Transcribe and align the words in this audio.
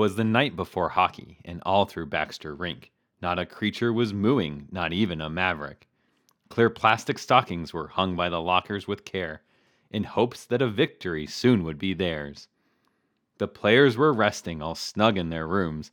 'twas 0.00 0.16
the 0.16 0.24
night 0.24 0.56
before 0.56 0.88
hockey, 0.88 1.36
and 1.44 1.62
all 1.66 1.84
through 1.84 2.06
Baxter 2.06 2.54
Rink, 2.54 2.90
not 3.20 3.38
a 3.38 3.44
creature 3.44 3.92
was 3.92 4.14
mooing, 4.14 4.66
not 4.70 4.94
even 4.94 5.20
a 5.20 5.28
maverick. 5.28 5.88
Clear 6.48 6.70
plastic 6.70 7.18
stockings 7.18 7.74
were 7.74 7.88
hung 7.88 8.16
by 8.16 8.30
the 8.30 8.40
lockers 8.40 8.88
with 8.88 9.04
care, 9.04 9.42
in 9.90 10.04
hopes 10.04 10.46
that 10.46 10.62
a 10.62 10.68
victory 10.70 11.26
soon 11.26 11.64
would 11.64 11.76
be 11.76 11.92
theirs. 11.92 12.48
The 13.36 13.46
players 13.46 13.98
were 13.98 14.14
resting 14.14 14.62
all 14.62 14.74
snug 14.74 15.18
in 15.18 15.28
their 15.28 15.46
rooms, 15.46 15.90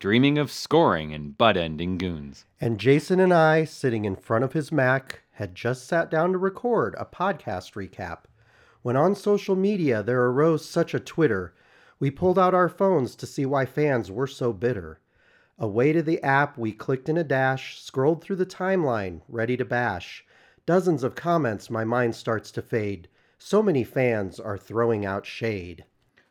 dreaming 0.00 0.36
of 0.36 0.50
scoring 0.50 1.14
and 1.14 1.38
butt 1.38 1.56
ending 1.56 1.96
goons. 1.96 2.46
And 2.60 2.80
Jason 2.80 3.20
and 3.20 3.32
I, 3.32 3.66
sitting 3.66 4.04
in 4.04 4.16
front 4.16 4.42
of 4.42 4.54
his 4.54 4.72
Mac, 4.72 5.22
had 5.34 5.54
just 5.54 5.86
sat 5.86 6.10
down 6.10 6.32
to 6.32 6.38
record 6.38 6.96
a 6.98 7.04
podcast 7.04 7.74
recap. 7.74 8.24
When 8.82 8.96
on 8.96 9.14
social 9.14 9.54
media 9.54 10.02
there 10.02 10.24
arose 10.24 10.68
such 10.68 10.92
a 10.92 10.98
twitter, 10.98 11.54
we 12.04 12.10
pulled 12.10 12.38
out 12.38 12.52
our 12.52 12.68
phones 12.68 13.16
to 13.16 13.24
see 13.24 13.46
why 13.46 13.64
fans 13.64 14.10
were 14.10 14.26
so 14.26 14.52
bitter. 14.52 15.00
Away 15.58 15.90
to 15.94 16.02
the 16.02 16.22
app, 16.22 16.58
we 16.58 16.70
clicked 16.70 17.08
in 17.08 17.16
a 17.16 17.24
dash, 17.24 17.80
scrolled 17.80 18.22
through 18.22 18.36
the 18.36 18.44
timeline, 18.44 19.22
ready 19.26 19.56
to 19.56 19.64
bash. 19.64 20.22
Dozens 20.66 21.02
of 21.02 21.14
comments, 21.14 21.70
my 21.70 21.82
mind 21.82 22.14
starts 22.14 22.50
to 22.50 22.60
fade. 22.60 23.08
So 23.38 23.62
many 23.62 23.84
fans 23.84 24.38
are 24.38 24.58
throwing 24.58 25.06
out 25.06 25.24
shade. 25.24 25.86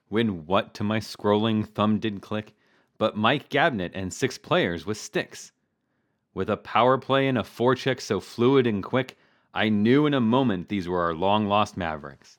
When 0.10 0.46
what 0.46 0.76
to 0.76 0.84
my 0.84 1.00
scrolling 1.00 1.68
thumb 1.68 1.98
did 1.98 2.22
click, 2.22 2.54
but 3.00 3.18
Mike 3.18 3.50
Gabinet 3.50 3.94
and 3.96 4.14
six 4.14 4.38
players 4.38 4.86
with 4.86 5.00
sticks. 5.00 5.54
With 6.36 6.52
a 6.52 6.58
power 6.58 7.00
play 7.00 7.28
and 7.28 7.40
a 7.40 7.42
forecheck 7.42 8.00
so 8.00 8.20
fluid 8.20 8.68
and 8.68 8.84
quick, 8.84 9.18
I 9.56 9.70
knew 9.70 10.06
in 10.06 10.14
a 10.14 10.22
moment 10.22 10.70
these 10.70 10.88
were 10.88 11.02
our 11.02 11.16
long 11.16 11.48
lost 11.48 11.76
Mavericks. 11.78 12.38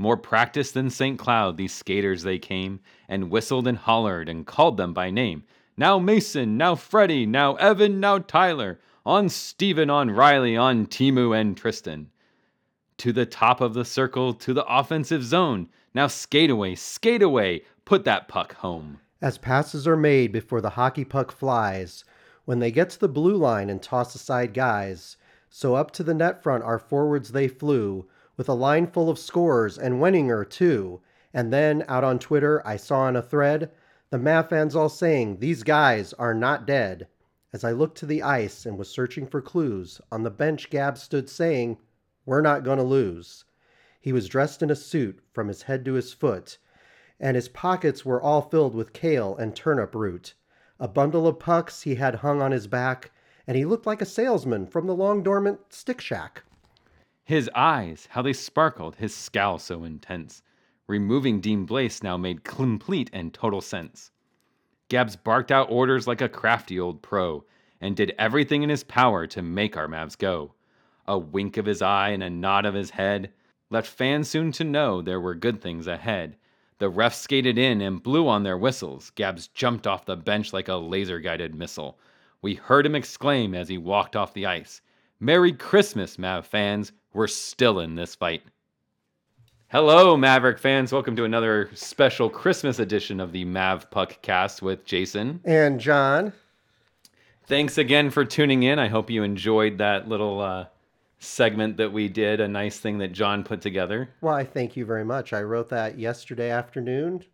More 0.00 0.16
practiced 0.16 0.74
than 0.74 0.90
St. 0.90 1.18
Cloud, 1.18 1.56
these 1.56 1.74
skaters 1.74 2.22
they 2.22 2.38
came, 2.38 2.78
and 3.08 3.30
whistled 3.30 3.66
and 3.66 3.76
hollered 3.76 4.28
and 4.28 4.46
called 4.46 4.76
them 4.76 4.94
by 4.94 5.10
name. 5.10 5.42
Now 5.76 5.98
Mason, 5.98 6.56
now 6.56 6.76
Freddie, 6.76 7.26
now 7.26 7.56
Evan, 7.56 7.98
now 7.98 8.18
Tyler, 8.18 8.78
on 9.04 9.28
Stephen, 9.28 9.90
on 9.90 10.12
Riley, 10.12 10.56
on 10.56 10.86
Timu 10.86 11.36
and 11.36 11.56
Tristan. 11.56 12.10
To 12.98 13.12
the 13.12 13.26
top 13.26 13.60
of 13.60 13.74
the 13.74 13.84
circle, 13.84 14.34
to 14.34 14.54
the 14.54 14.64
offensive 14.66 15.24
zone. 15.24 15.68
Now 15.94 16.06
skate 16.06 16.50
away, 16.50 16.76
skate 16.76 17.22
away, 17.22 17.62
put 17.84 18.04
that 18.04 18.28
puck 18.28 18.54
home. 18.54 19.00
As 19.20 19.36
passes 19.36 19.88
are 19.88 19.96
made 19.96 20.30
before 20.30 20.60
the 20.60 20.70
hockey 20.70 21.04
puck 21.04 21.32
flies, 21.32 22.04
when 22.44 22.60
they 22.60 22.70
get 22.70 22.90
to 22.90 23.00
the 23.00 23.08
blue 23.08 23.36
line 23.36 23.68
and 23.68 23.82
toss 23.82 24.14
aside 24.14 24.54
guys, 24.54 25.16
so 25.50 25.74
up 25.74 25.90
to 25.92 26.04
the 26.04 26.14
net 26.14 26.40
front 26.40 26.62
our 26.62 26.78
forwards 26.78 27.32
they 27.32 27.48
flew, 27.48 28.06
with 28.38 28.48
a 28.48 28.54
line 28.54 28.86
full 28.86 29.10
of 29.10 29.18
scores 29.18 29.76
and 29.76 30.00
Wenninger 30.00 30.48
too. 30.48 31.02
And 31.34 31.52
then 31.52 31.84
out 31.88 32.04
on 32.04 32.18
Twitter 32.18 32.66
I 32.66 32.78
saw 32.78 33.00
on 33.00 33.16
a 33.16 33.20
thread 33.20 33.70
the 34.10 34.16
Mav 34.16 34.48
fans 34.48 34.74
all 34.74 34.88
saying 34.88 35.40
these 35.40 35.62
guys 35.62 36.14
are 36.14 36.32
not 36.32 36.66
dead. 36.66 37.08
As 37.52 37.64
I 37.64 37.72
looked 37.72 37.98
to 37.98 38.06
the 38.06 38.22
ice 38.22 38.64
and 38.64 38.78
was 38.78 38.88
searching 38.88 39.26
for 39.26 39.42
clues, 39.42 40.00
on 40.10 40.22
the 40.22 40.30
bench 40.30 40.70
Gab 40.70 40.96
stood 40.96 41.28
saying, 41.28 41.76
We're 42.24 42.40
not 42.40 42.62
going 42.62 42.78
to 42.78 42.84
lose. 42.84 43.44
He 44.00 44.12
was 44.12 44.28
dressed 44.28 44.62
in 44.62 44.70
a 44.70 44.76
suit 44.76 45.20
from 45.32 45.48
his 45.48 45.62
head 45.62 45.84
to 45.84 45.94
his 45.94 46.14
foot, 46.14 46.56
and 47.20 47.34
his 47.34 47.48
pockets 47.48 48.04
were 48.04 48.22
all 48.22 48.42
filled 48.42 48.74
with 48.74 48.94
kale 48.94 49.36
and 49.36 49.54
turnip 49.54 49.94
root. 49.94 50.34
A 50.78 50.88
bundle 50.88 51.26
of 51.26 51.38
pucks 51.38 51.82
he 51.82 51.96
had 51.96 52.16
hung 52.16 52.40
on 52.40 52.52
his 52.52 52.66
back, 52.66 53.10
and 53.46 53.56
he 53.56 53.64
looked 53.64 53.86
like 53.86 54.00
a 54.00 54.06
salesman 54.06 54.66
from 54.66 54.86
the 54.86 54.94
long 54.94 55.22
dormant 55.22 55.72
stick 55.72 56.00
shack. 56.00 56.44
His 57.28 57.50
eyes, 57.54 58.08
how 58.12 58.22
they 58.22 58.32
sparkled, 58.32 58.96
his 58.96 59.14
scowl 59.14 59.58
so 59.58 59.84
intense. 59.84 60.42
Removing 60.86 61.42
Dean 61.42 61.66
Blais 61.66 62.02
now 62.02 62.16
made 62.16 62.42
complete 62.42 63.10
and 63.12 63.34
total 63.34 63.60
sense. 63.60 64.10
Gabs 64.88 65.14
barked 65.14 65.52
out 65.52 65.70
orders 65.70 66.06
like 66.06 66.22
a 66.22 66.28
crafty 66.30 66.80
old 66.80 67.02
pro, 67.02 67.44
and 67.82 67.94
did 67.94 68.14
everything 68.18 68.62
in 68.62 68.70
his 68.70 68.82
power 68.82 69.26
to 69.26 69.42
make 69.42 69.76
our 69.76 69.86
Mavs 69.86 70.16
go. 70.16 70.54
A 71.06 71.18
wink 71.18 71.58
of 71.58 71.66
his 71.66 71.82
eye 71.82 72.08
and 72.08 72.22
a 72.22 72.30
nod 72.30 72.64
of 72.64 72.72
his 72.72 72.88
head 72.88 73.30
left 73.68 73.88
fans 73.90 74.30
soon 74.30 74.50
to 74.52 74.64
know 74.64 75.02
there 75.02 75.20
were 75.20 75.34
good 75.34 75.60
things 75.60 75.86
ahead. 75.86 76.38
The 76.78 76.90
refs 76.90 77.16
skated 77.16 77.58
in 77.58 77.82
and 77.82 78.02
blew 78.02 78.26
on 78.26 78.42
their 78.42 78.56
whistles. 78.56 79.10
Gabs 79.10 79.48
jumped 79.48 79.86
off 79.86 80.06
the 80.06 80.16
bench 80.16 80.54
like 80.54 80.68
a 80.68 80.76
laser 80.76 81.20
guided 81.20 81.54
missile. 81.54 81.98
We 82.40 82.54
heard 82.54 82.86
him 82.86 82.94
exclaim 82.94 83.54
as 83.54 83.68
he 83.68 83.76
walked 83.76 84.16
off 84.16 84.32
the 84.32 84.46
ice 84.46 84.80
Merry 85.20 85.52
Christmas, 85.52 86.18
Mav 86.18 86.46
fans! 86.46 86.92
We're 87.12 87.26
still 87.26 87.80
in 87.80 87.94
this 87.94 88.14
fight. 88.14 88.42
Hello, 89.68 90.16
Maverick 90.16 90.58
fans. 90.58 90.92
Welcome 90.92 91.16
to 91.16 91.24
another 91.24 91.70
special 91.74 92.30
Christmas 92.30 92.78
edition 92.78 93.20
of 93.20 93.32
the 93.32 93.44
Mav 93.44 93.90
Puck 93.90 94.22
cast 94.22 94.62
with 94.62 94.84
Jason. 94.84 95.40
And 95.44 95.78
John, 95.78 96.32
Thanks 97.48 97.78
again 97.78 98.10
for 98.10 98.26
tuning 98.26 98.62
in. 98.64 98.78
I 98.78 98.88
hope 98.88 99.08
you 99.08 99.22
enjoyed 99.22 99.78
that 99.78 100.06
little 100.06 100.38
uh, 100.38 100.66
segment 101.18 101.78
that 101.78 101.90
we 101.90 102.06
did, 102.06 102.40
a 102.40 102.48
nice 102.48 102.78
thing 102.78 102.98
that 102.98 103.12
John 103.12 103.42
put 103.42 103.62
together. 103.62 104.10
why, 104.20 104.44
thank 104.44 104.76
you 104.76 104.84
very 104.84 105.04
much. 105.04 105.32
I 105.32 105.40
wrote 105.40 105.70
that 105.70 105.98
yesterday 105.98 106.50
afternoon 106.50 107.24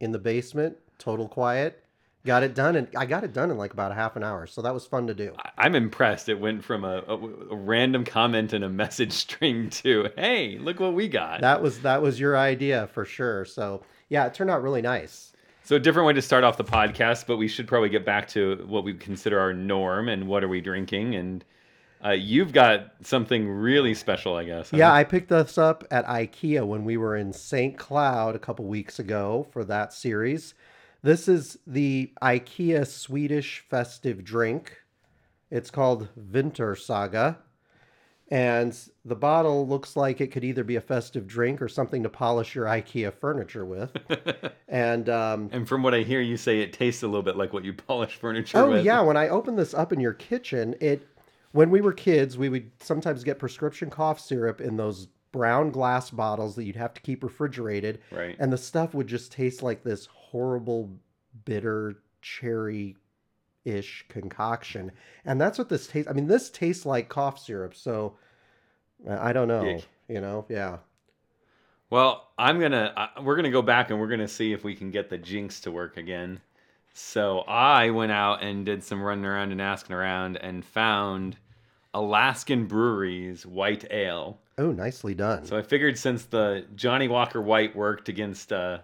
in 0.00 0.12
the 0.12 0.18
basement, 0.18 0.78
total 0.98 1.28
quiet. 1.28 1.83
Got 2.26 2.42
it 2.42 2.54
done, 2.54 2.76
and 2.76 2.88
I 2.96 3.04
got 3.04 3.22
it 3.22 3.34
done 3.34 3.50
in 3.50 3.58
like 3.58 3.74
about 3.74 3.92
a 3.92 3.94
half 3.94 4.16
an 4.16 4.24
hour. 4.24 4.46
So 4.46 4.62
that 4.62 4.72
was 4.72 4.86
fun 4.86 5.06
to 5.08 5.14
do. 5.14 5.34
I'm 5.58 5.74
impressed. 5.74 6.30
It 6.30 6.40
went 6.40 6.64
from 6.64 6.82
a, 6.82 7.02
a, 7.06 7.16
a 7.16 7.56
random 7.56 8.04
comment 8.04 8.54
and 8.54 8.64
a 8.64 8.68
message 8.68 9.12
string 9.24 9.68
to, 9.70 10.08
hey, 10.16 10.58
look 10.58 10.80
what 10.80 10.94
we 10.94 11.08
got. 11.08 11.42
That 11.42 11.60
was 11.62 11.80
that 11.80 12.00
was 12.00 12.18
your 12.18 12.36
idea 12.36 12.86
for 12.88 13.04
sure. 13.04 13.44
So 13.44 13.82
yeah, 14.08 14.26
it 14.26 14.32
turned 14.32 14.50
out 14.50 14.62
really 14.62 14.82
nice. 14.82 15.32
So 15.64 15.76
a 15.76 15.80
different 15.80 16.06
way 16.06 16.12
to 16.12 16.22
start 16.22 16.44
off 16.44 16.58
the 16.58 16.64
podcast, 16.64 17.26
but 17.26 17.38
we 17.38 17.48
should 17.48 17.66
probably 17.66 17.88
get 17.88 18.04
back 18.04 18.28
to 18.28 18.62
what 18.68 18.84
we 18.84 18.94
consider 18.94 19.38
our 19.38 19.54
norm 19.54 20.08
and 20.08 20.28
what 20.28 20.44
are 20.44 20.48
we 20.48 20.60
drinking. 20.60 21.14
And 21.14 21.44
uh, 22.04 22.10
you've 22.10 22.52
got 22.52 22.92
something 23.00 23.48
really 23.48 23.94
special, 23.94 24.36
I 24.36 24.44
guess. 24.44 24.70
huh? 24.70 24.76
Yeah, 24.76 24.92
I 24.92 25.04
picked 25.04 25.30
this 25.30 25.56
up 25.56 25.84
at 25.90 26.06
IKEA 26.06 26.66
when 26.66 26.84
we 26.84 26.98
were 26.98 27.16
in 27.16 27.32
St. 27.32 27.78
Cloud 27.78 28.36
a 28.36 28.38
couple 28.38 28.66
weeks 28.66 28.98
ago 28.98 29.46
for 29.52 29.64
that 29.64 29.94
series. 29.94 30.52
This 31.04 31.28
is 31.28 31.58
the 31.66 32.10
IKEA 32.22 32.86
Swedish 32.86 33.62
festive 33.68 34.24
drink. 34.24 34.78
It's 35.50 35.70
called 35.70 36.08
Vinter 36.18 36.74
Saga. 36.78 37.40
And 38.30 38.74
the 39.04 39.14
bottle 39.14 39.68
looks 39.68 39.96
like 39.96 40.22
it 40.22 40.28
could 40.28 40.44
either 40.44 40.64
be 40.64 40.76
a 40.76 40.80
festive 40.80 41.26
drink 41.26 41.60
or 41.60 41.68
something 41.68 42.02
to 42.04 42.08
polish 42.08 42.54
your 42.54 42.64
IKEA 42.64 43.12
furniture 43.12 43.66
with. 43.66 43.94
and 44.68 45.10
um, 45.10 45.50
And 45.52 45.68
from 45.68 45.82
what 45.82 45.92
I 45.92 46.00
hear, 46.00 46.22
you 46.22 46.38
say 46.38 46.60
it 46.60 46.72
tastes 46.72 47.02
a 47.02 47.06
little 47.06 47.22
bit 47.22 47.36
like 47.36 47.52
what 47.52 47.64
you 47.66 47.74
polish 47.74 48.16
furniture 48.16 48.56
Oh 48.56 48.70
with. 48.70 48.82
yeah, 48.86 49.02
when 49.02 49.18
I 49.18 49.28
opened 49.28 49.58
this 49.58 49.74
up 49.74 49.92
in 49.92 50.00
your 50.00 50.14
kitchen, 50.14 50.74
it 50.80 51.06
when 51.52 51.68
we 51.68 51.82
were 51.82 51.92
kids, 51.92 52.38
we 52.38 52.48
would 52.48 52.70
sometimes 52.80 53.22
get 53.24 53.38
prescription 53.38 53.90
cough 53.90 54.18
syrup 54.20 54.62
in 54.62 54.78
those 54.78 55.08
brown 55.32 55.70
glass 55.70 56.08
bottles 56.08 56.54
that 56.56 56.64
you'd 56.64 56.76
have 56.76 56.94
to 56.94 57.02
keep 57.02 57.22
refrigerated, 57.22 58.00
Right. 58.10 58.36
and 58.38 58.50
the 58.50 58.56
stuff 58.56 58.94
would 58.94 59.06
just 59.06 59.32
taste 59.32 59.62
like 59.62 59.84
this 59.84 60.08
horrible 60.34 60.90
bitter 61.44 62.02
cherry 62.20 62.96
ish 63.64 64.04
concoction. 64.08 64.90
And 65.24 65.40
that's 65.40 65.58
what 65.58 65.68
this 65.68 65.86
tastes 65.86 66.10
I 66.10 66.12
mean, 66.12 66.26
this 66.26 66.50
tastes 66.50 66.84
like 66.84 67.08
cough 67.08 67.38
syrup, 67.38 67.76
so 67.76 68.16
uh, 69.08 69.16
I 69.20 69.32
don't 69.32 69.46
know, 69.46 69.80
you 70.08 70.20
know. 70.20 70.44
Yeah. 70.48 70.78
Well, 71.88 72.30
I'm 72.36 72.58
gonna 72.58 72.92
uh, 72.96 73.22
we're 73.22 73.36
gonna 73.36 73.52
go 73.52 73.62
back 73.62 73.90
and 73.90 74.00
we're 74.00 74.08
gonna 74.08 74.26
see 74.26 74.52
if 74.52 74.64
we 74.64 74.74
can 74.74 74.90
get 74.90 75.08
the 75.08 75.18
jinx 75.18 75.60
to 75.60 75.70
work 75.70 75.96
again. 75.96 76.40
So 76.94 77.40
I 77.40 77.90
went 77.90 78.10
out 78.10 78.42
and 78.42 78.66
did 78.66 78.82
some 78.82 79.00
running 79.00 79.24
around 79.24 79.52
and 79.52 79.62
asking 79.62 79.94
around 79.94 80.36
and 80.38 80.64
found 80.64 81.36
Alaskan 81.92 82.66
Breweries 82.66 83.46
White 83.46 83.84
Ale. 83.92 84.40
Oh, 84.58 84.72
nicely 84.72 85.14
done. 85.14 85.44
So 85.44 85.56
I 85.56 85.62
figured 85.62 85.96
since 85.96 86.24
the 86.24 86.64
Johnnie 86.74 87.08
Walker 87.08 87.40
White 87.40 87.76
worked 87.76 88.08
against 88.08 88.52
uh, 88.52 88.78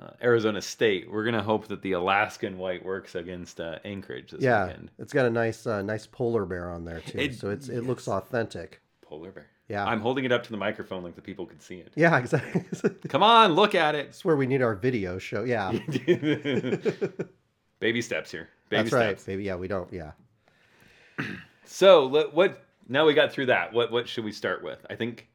uh, 0.00 0.10
Arizona 0.22 0.60
State, 0.62 1.10
we're 1.10 1.24
gonna 1.24 1.42
hope 1.42 1.68
that 1.68 1.82
the 1.82 1.92
Alaskan 1.92 2.58
White 2.58 2.84
works 2.84 3.14
against 3.14 3.60
uh, 3.60 3.78
Anchorage 3.84 4.30
this 4.32 4.42
yeah, 4.42 4.66
weekend. 4.66 4.90
it's 4.98 5.12
got 5.12 5.26
a 5.26 5.30
nice 5.30 5.66
uh, 5.66 5.82
nice 5.82 6.06
polar 6.06 6.44
bear 6.44 6.70
on 6.70 6.84
there 6.84 7.00
too. 7.00 7.18
It- 7.18 7.34
so 7.34 7.50
it's 7.50 7.68
it 7.68 7.82
looks 7.82 8.06
authentic. 8.08 8.80
Polar 9.02 9.30
bear. 9.30 9.46
Yeah. 9.68 9.84
I'm 9.84 10.00
holding 10.00 10.24
it 10.24 10.30
up 10.30 10.44
to 10.44 10.50
the 10.52 10.56
microphone 10.56 11.02
like 11.02 11.16
the 11.16 11.20
people 11.22 11.44
could 11.44 11.60
see 11.60 11.76
it. 11.78 11.90
Yeah, 11.96 12.16
exactly. 12.18 12.64
Come 13.08 13.24
on, 13.24 13.54
look 13.54 13.74
at 13.74 13.96
it. 13.96 14.06
It's 14.06 14.24
where 14.24 14.36
we 14.36 14.46
need 14.46 14.62
our 14.62 14.76
video 14.76 15.18
show. 15.18 15.42
Yeah. 15.42 15.72
Baby 17.80 18.00
steps 18.00 18.30
here. 18.30 18.48
Baby 18.68 18.82
That's 18.84 18.88
steps. 18.90 19.20
right, 19.20 19.26
baby. 19.26 19.44
Yeah, 19.44 19.56
we 19.56 19.68
don't. 19.68 19.92
Yeah. 19.92 20.12
So 21.68 22.06
what? 22.32 22.64
Now 22.88 23.04
we 23.06 23.12
got 23.12 23.32
through 23.32 23.46
that. 23.46 23.72
What 23.72 23.90
what 23.90 24.08
should 24.08 24.24
we 24.24 24.30
start 24.30 24.62
with? 24.62 24.86
I 24.88 24.94
think 24.94 25.28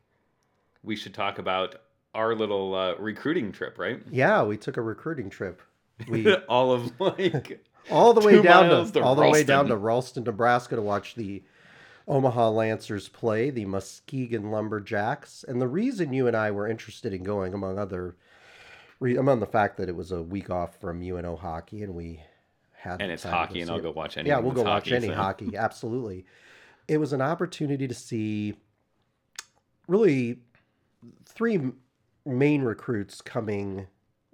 we 0.82 0.96
should 0.96 1.14
talk 1.14 1.40
about 1.40 1.76
our 2.14 2.36
little 2.36 2.76
uh, 2.76 2.96
recruiting 2.96 3.52
trip, 3.52 3.78
right? 3.78 4.02
Yeah, 4.10 4.44
we 4.44 4.58
took 4.58 4.78
a 4.78 4.82
recruiting 4.82 5.30
trip. 5.30 5.62
We 6.08 6.34
All 6.50 6.72
of 6.74 6.92
like 7.00 7.64
all 7.90 8.14
the 8.14 8.22
way 8.26 8.42
down 8.42 8.70
to, 8.86 8.92
to 8.94 9.02
all 9.04 9.16
the 9.16 9.22
way 9.30 9.44
down 9.44 9.66
Ralston. 9.66 9.70
to 9.70 9.78
Ralston, 9.78 10.24
Nebraska 10.26 10.76
to 10.76 10.82
watch 10.82 11.16
the 11.16 11.44
Omaha 12.08 12.50
Lancers 12.50 13.08
play 13.10 13.50
the 13.50 13.66
Muskegon 13.66 14.52
Lumberjacks. 14.52 15.46
And 15.48 15.62
the 15.62 15.68
reason 15.68 16.14
you 16.14 16.28
and 16.28 16.36
I 16.36 16.52
were 16.52 16.68
interested 16.68 17.14
in 17.14 17.24
going, 17.24 17.54
among 17.54 17.80
other 17.80 18.16
re- 19.00 19.18
among 19.18 19.40
the 19.40 19.46
fact 19.46 19.78
that 19.78 19.90
it 19.90 19.96
was 19.96 20.12
a 20.12 20.22
week 20.22 20.50
off 20.50 20.80
from 20.80 21.02
UNO 21.02 21.36
hockey 21.36 21.84
and 21.84 21.94
we 21.96 22.22
had 22.74 23.02
And 23.02 23.12
it's 23.12 23.24
hockey, 23.24 23.62
and 23.62 23.70
I'll 23.70 23.78
it. 23.78 23.84
go 23.84 23.92
watch 23.92 24.18
any. 24.18 24.30
Yeah, 24.30 24.40
we'll 24.40 24.52
go 24.54 24.64
watch 24.64 24.86
hockey, 24.90 24.96
any 24.96 25.08
so- 25.08 25.14
hockey. 25.16 25.56
Absolutely. 25.58 26.26
It 26.88 26.98
was 26.98 27.14
an 27.14 27.22
opportunity 27.22 27.88
to 27.88 27.94
see 27.94 28.56
really 29.88 30.40
three 31.26 31.72
main 32.26 32.62
recruits 32.62 33.22
coming 33.22 33.88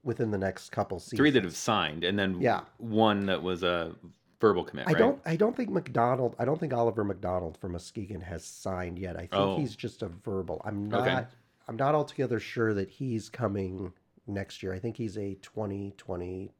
within 0.04 0.31
the 0.31 0.38
next 0.38 0.72
couple 0.72 1.00
seasons. 1.00 1.18
Three 1.18 1.31
that 1.31 1.44
have 1.44 1.56
signed, 1.56 2.04
and 2.04 2.18
then 2.18 2.39
Yeah. 2.42 2.62
one 2.78 3.25
that 3.28 3.42
was 3.44 3.63
a 3.63 3.95
verbal 4.39 4.63
commit. 4.63 4.88
I 4.88 4.92
right? 4.92 4.98
don't. 5.00 5.22
I 5.25 5.36
don't 5.36 5.56
think 5.56 5.69
McDonald. 5.69 6.36
I 6.39 6.45
don't 6.45 6.60
think 6.60 6.74
Oliver 6.74 7.04
McDonald 7.04 7.57
from 7.57 7.72
Muskegon 7.74 8.22
has 8.22 8.45
signed 8.45 9.00
yet. 9.00 9.16
I 9.16 9.22
think 9.22 9.34
Oh. 9.34 9.57
he's 9.57 9.75
just 9.75 10.01
a 10.04 10.07
verbal. 10.07 10.62
I'm 10.63 10.88
not. 10.89 11.07
Okay. 11.07 11.28
I'm 11.68 11.75
not 11.75 11.95
altogether 11.95 12.39
sure 12.39 12.74
that 12.74 12.89
he's 12.89 13.30
coming 13.30 13.92
next 14.25 14.63
year. 14.63 14.74
I 14.74 14.80
think 14.80 14.95
he's 14.95 15.18
a 15.18 15.36
2020, 15.36 16.54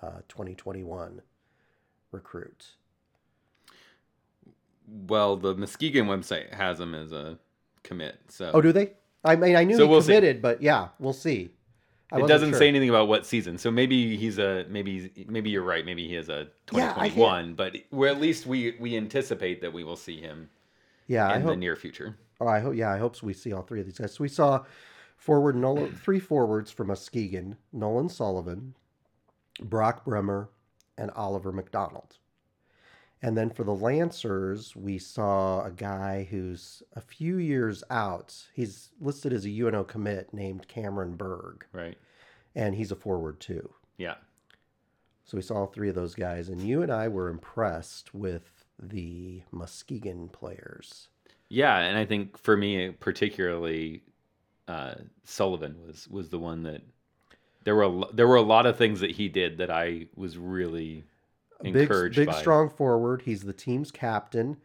uh, 0.00 0.20
2021 0.28 1.20
recruit. 2.12 2.76
Well, 4.86 5.36
the 5.36 5.54
Muskegon 5.54 6.06
website 6.06 6.54
has 6.54 6.80
him 6.80 6.94
as 6.94 7.12
a 7.12 7.38
commit, 7.82 8.18
so 8.28 8.50
Oh, 8.54 8.60
do 8.62 8.72
they? 8.72 8.94
I 9.24 9.36
mean, 9.36 9.56
I 9.56 9.64
knew 9.64 9.76
So 9.76 9.84
he 9.84 9.88
we'll 9.90 10.00
see. 10.02 10.06
committed, 10.14 10.40
but 10.42 10.62
yeah, 10.62 10.88
we'll 10.98 11.12
see. 11.12 11.50
I 12.10 12.20
it 12.20 12.26
doesn't 12.28 12.50
sure. 12.50 12.58
say 12.58 12.68
anything 12.68 12.88
about 12.88 13.06
what 13.08 13.26
season. 13.26 13.58
So 13.58 13.70
maybe 13.70 14.16
he's 14.16 14.38
a 14.38 14.64
maybe 14.70 15.10
maybe 15.28 15.50
you're 15.50 15.62
right. 15.62 15.84
Maybe 15.84 16.08
he 16.08 16.16
is 16.16 16.28
a 16.30 16.48
Yeah, 16.72 16.92
I 16.96 17.08
can't- 17.10 17.14
2021, 17.16 17.54
but 17.54 17.76
we're 17.90 18.08
at 18.08 18.18
least 18.20 18.46
we 18.46 18.76
we 18.80 18.96
anticipate 18.96 19.60
that 19.60 19.72
we 19.72 19.84
will 19.84 19.96
see 19.96 20.18
him 20.20 20.48
Yeah, 21.06 21.28
I 21.28 21.36
in 21.36 21.42
the 21.42 21.48
hope. 21.48 21.58
near 21.58 21.76
future. 21.76 22.16
Oh, 22.40 22.46
I 22.46 22.60
hope. 22.60 22.76
Yeah, 22.76 22.90
I 22.92 22.98
hope 22.98 23.20
we 23.22 23.34
see 23.34 23.52
all 23.52 23.62
three 23.62 23.80
of 23.80 23.86
these 23.86 23.98
guys. 23.98 24.14
So 24.14 24.22
we 24.22 24.28
saw 24.28 24.64
forward 25.16 25.56
Nolan, 25.56 25.92
three 26.04 26.20
forwards 26.20 26.70
from 26.70 26.86
Muskegon: 26.86 27.56
Nolan 27.72 28.08
Sullivan, 28.08 28.74
Brock 29.60 30.04
Bremer, 30.04 30.48
and 30.96 31.10
Oliver 31.10 31.52
McDonald. 31.52 32.17
And 33.22 33.36
then 33.36 33.50
for 33.50 33.64
the 33.64 33.74
Lancers, 33.74 34.76
we 34.76 34.98
saw 34.98 35.64
a 35.64 35.70
guy 35.72 36.28
who's 36.30 36.82
a 36.94 37.00
few 37.00 37.38
years 37.38 37.82
out. 37.90 38.34
He's 38.54 38.90
listed 39.00 39.32
as 39.32 39.44
a 39.44 39.50
UNO 39.50 39.84
commit 39.84 40.32
named 40.32 40.68
Cameron 40.68 41.16
Berg, 41.16 41.66
Right. 41.72 41.98
and 42.54 42.76
he's 42.76 42.92
a 42.92 42.96
forward 42.96 43.40
too. 43.40 43.70
Yeah. 43.96 44.14
So 45.24 45.36
we 45.36 45.42
saw 45.42 45.56
all 45.56 45.66
three 45.66 45.88
of 45.88 45.94
those 45.94 46.14
guys, 46.14 46.48
and 46.48 46.62
you 46.62 46.80
and 46.82 46.92
I 46.92 47.08
were 47.08 47.28
impressed 47.28 48.14
with 48.14 48.64
the 48.78 49.42
Muskegon 49.50 50.28
players. 50.28 51.08
Yeah, 51.48 51.76
and 51.78 51.98
I 51.98 52.04
think 52.04 52.38
for 52.38 52.56
me 52.56 52.92
particularly, 52.92 54.02
uh, 54.68 54.94
Sullivan 55.24 55.76
was 55.86 56.06
was 56.08 56.28
the 56.28 56.38
one 56.38 56.62
that 56.62 56.82
there 57.64 57.74
were 57.74 57.82
a, 57.82 58.12
there 58.14 58.28
were 58.28 58.36
a 58.36 58.42
lot 58.42 58.64
of 58.64 58.76
things 58.78 59.00
that 59.00 59.10
he 59.10 59.28
did 59.28 59.58
that 59.58 59.70
I 59.70 60.06
was 60.14 60.38
really 60.38 61.04
Big, 61.62 61.76
encouraged 61.76 62.16
big, 62.16 62.28
by. 62.28 62.40
strong 62.40 62.70
forward. 62.70 63.22
He's 63.22 63.42
the 63.42 63.52
team's 63.52 63.90
captain. 63.90 64.56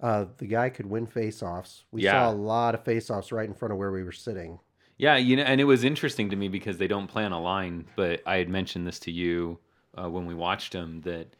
Uh, 0.00 0.26
the 0.38 0.46
guy 0.46 0.70
could 0.70 0.86
win 0.86 1.06
faceoffs. 1.06 1.82
We 1.92 2.02
Yeah. 2.02 2.12
saw 2.12 2.30
a 2.30 2.34
lot 2.34 2.74
of 2.74 2.82
faceoffs 2.84 3.32
right 3.32 3.46
in 3.48 3.54
front 3.54 3.72
of 3.72 3.78
where 3.78 3.92
we 3.92 4.02
were 4.02 4.12
sitting. 4.12 4.58
Yeah, 4.96 5.16
you 5.16 5.36
know, 5.36 5.42
and 5.44 5.60
it 5.60 5.64
was 5.64 5.84
interesting 5.84 6.28
to 6.30 6.36
me 6.36 6.48
because 6.48 6.78
they 6.78 6.88
don't 6.88 7.06
play 7.06 7.24
on 7.24 7.32
a 7.32 7.40
line. 7.40 7.86
But 7.96 8.22
I 8.26 8.36
had 8.36 8.48
mentioned 8.48 8.86
this 8.86 8.98
to 9.00 9.10
you 9.10 9.58
uh, 9.96 10.08
when 10.10 10.26
we 10.26 10.34
watched 10.34 10.72
them 10.72 11.00
that 11.02 11.34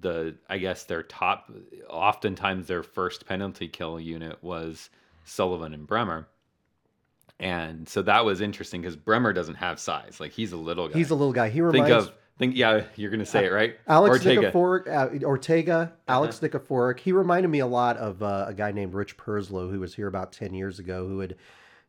the 0.00 0.36
I 0.48 0.58
guess 0.58 0.84
their 0.84 1.02
top, 1.02 1.50
oftentimes 1.88 2.66
their 2.68 2.82
first 2.82 3.26
penalty 3.26 3.68
kill 3.68 3.98
unit 4.00 4.42
was 4.42 4.90
Sullivan 5.24 5.74
and 5.74 5.86
Bremer, 5.86 6.28
and 7.40 7.88
so 7.88 8.02
that 8.02 8.24
was 8.24 8.40
interesting 8.40 8.80
because 8.80 8.96
Bremer 8.96 9.32
doesn't 9.32 9.56
have 9.56 9.78
size. 9.80 10.18
Like 10.20 10.32
he's 10.32 10.52
a 10.52 10.56
little 10.56 10.88
guy. 10.88 10.98
He's 10.98 11.10
a 11.10 11.14
little 11.14 11.32
guy. 11.32 11.48
He 11.48 11.60
think 11.60 11.72
reminds 11.74 12.06
of 12.08 12.12
think 12.42 12.56
yeah, 12.56 12.84
you're 12.96 13.10
gonna 13.10 13.24
say 13.24 13.46
it 13.46 13.52
right. 13.52 13.76
Alex 13.86 14.16
Ortega. 14.16 14.48
Uh-huh. 14.48 14.90
Uh, 14.90 15.18
Ortega, 15.24 15.92
Alex 16.08 16.40
Nikiforik. 16.40 16.98
He 16.98 17.12
reminded 17.12 17.48
me 17.48 17.60
a 17.60 17.66
lot 17.66 17.96
of 17.96 18.22
uh, 18.22 18.46
a 18.48 18.54
guy 18.54 18.72
named 18.72 18.94
Rich 18.94 19.16
Perslow 19.16 19.70
who 19.70 19.80
was 19.80 19.94
here 19.94 20.08
about 20.08 20.32
ten 20.32 20.52
years 20.52 20.78
ago, 20.78 21.06
who 21.06 21.20
had 21.20 21.36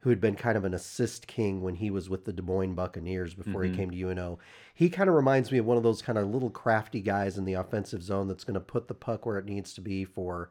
who 0.01 0.09
had 0.09 0.19
been 0.19 0.35
kind 0.35 0.57
of 0.57 0.65
an 0.65 0.73
assist 0.73 1.27
king 1.27 1.61
when 1.61 1.75
he 1.75 1.89
was 1.89 2.09
with 2.09 2.25
the 2.25 2.33
Des 2.33 2.41
Moines 2.41 2.75
Buccaneers 2.75 3.33
before 3.33 3.61
Mm-hmm. 3.63 3.71
he 3.71 3.77
came 3.77 3.89
to 3.91 3.97
UNO. 3.97 4.37
He 4.73 4.89
kind 4.89 5.07
of 5.09 5.15
reminds 5.15 5.49
me 5.51 5.59
of 5.59 5.65
one 5.65 5.77
of 5.77 5.83
those 5.83 6.01
kind 6.01 6.17
of 6.17 6.27
little 6.27 6.49
crafty 6.49 6.99
guys 6.99 7.37
in 7.37 7.45
the 7.45 7.53
offensive 7.53 8.03
zone 8.03 8.27
that's 8.27 8.43
going 8.43 8.55
to 8.55 8.59
put 8.59 8.89
the 8.89 8.93
puck 8.93 9.25
where 9.25 9.37
it 9.37 9.45
needs 9.45 9.73
to 9.75 9.81
be 9.81 10.03
for 10.03 10.49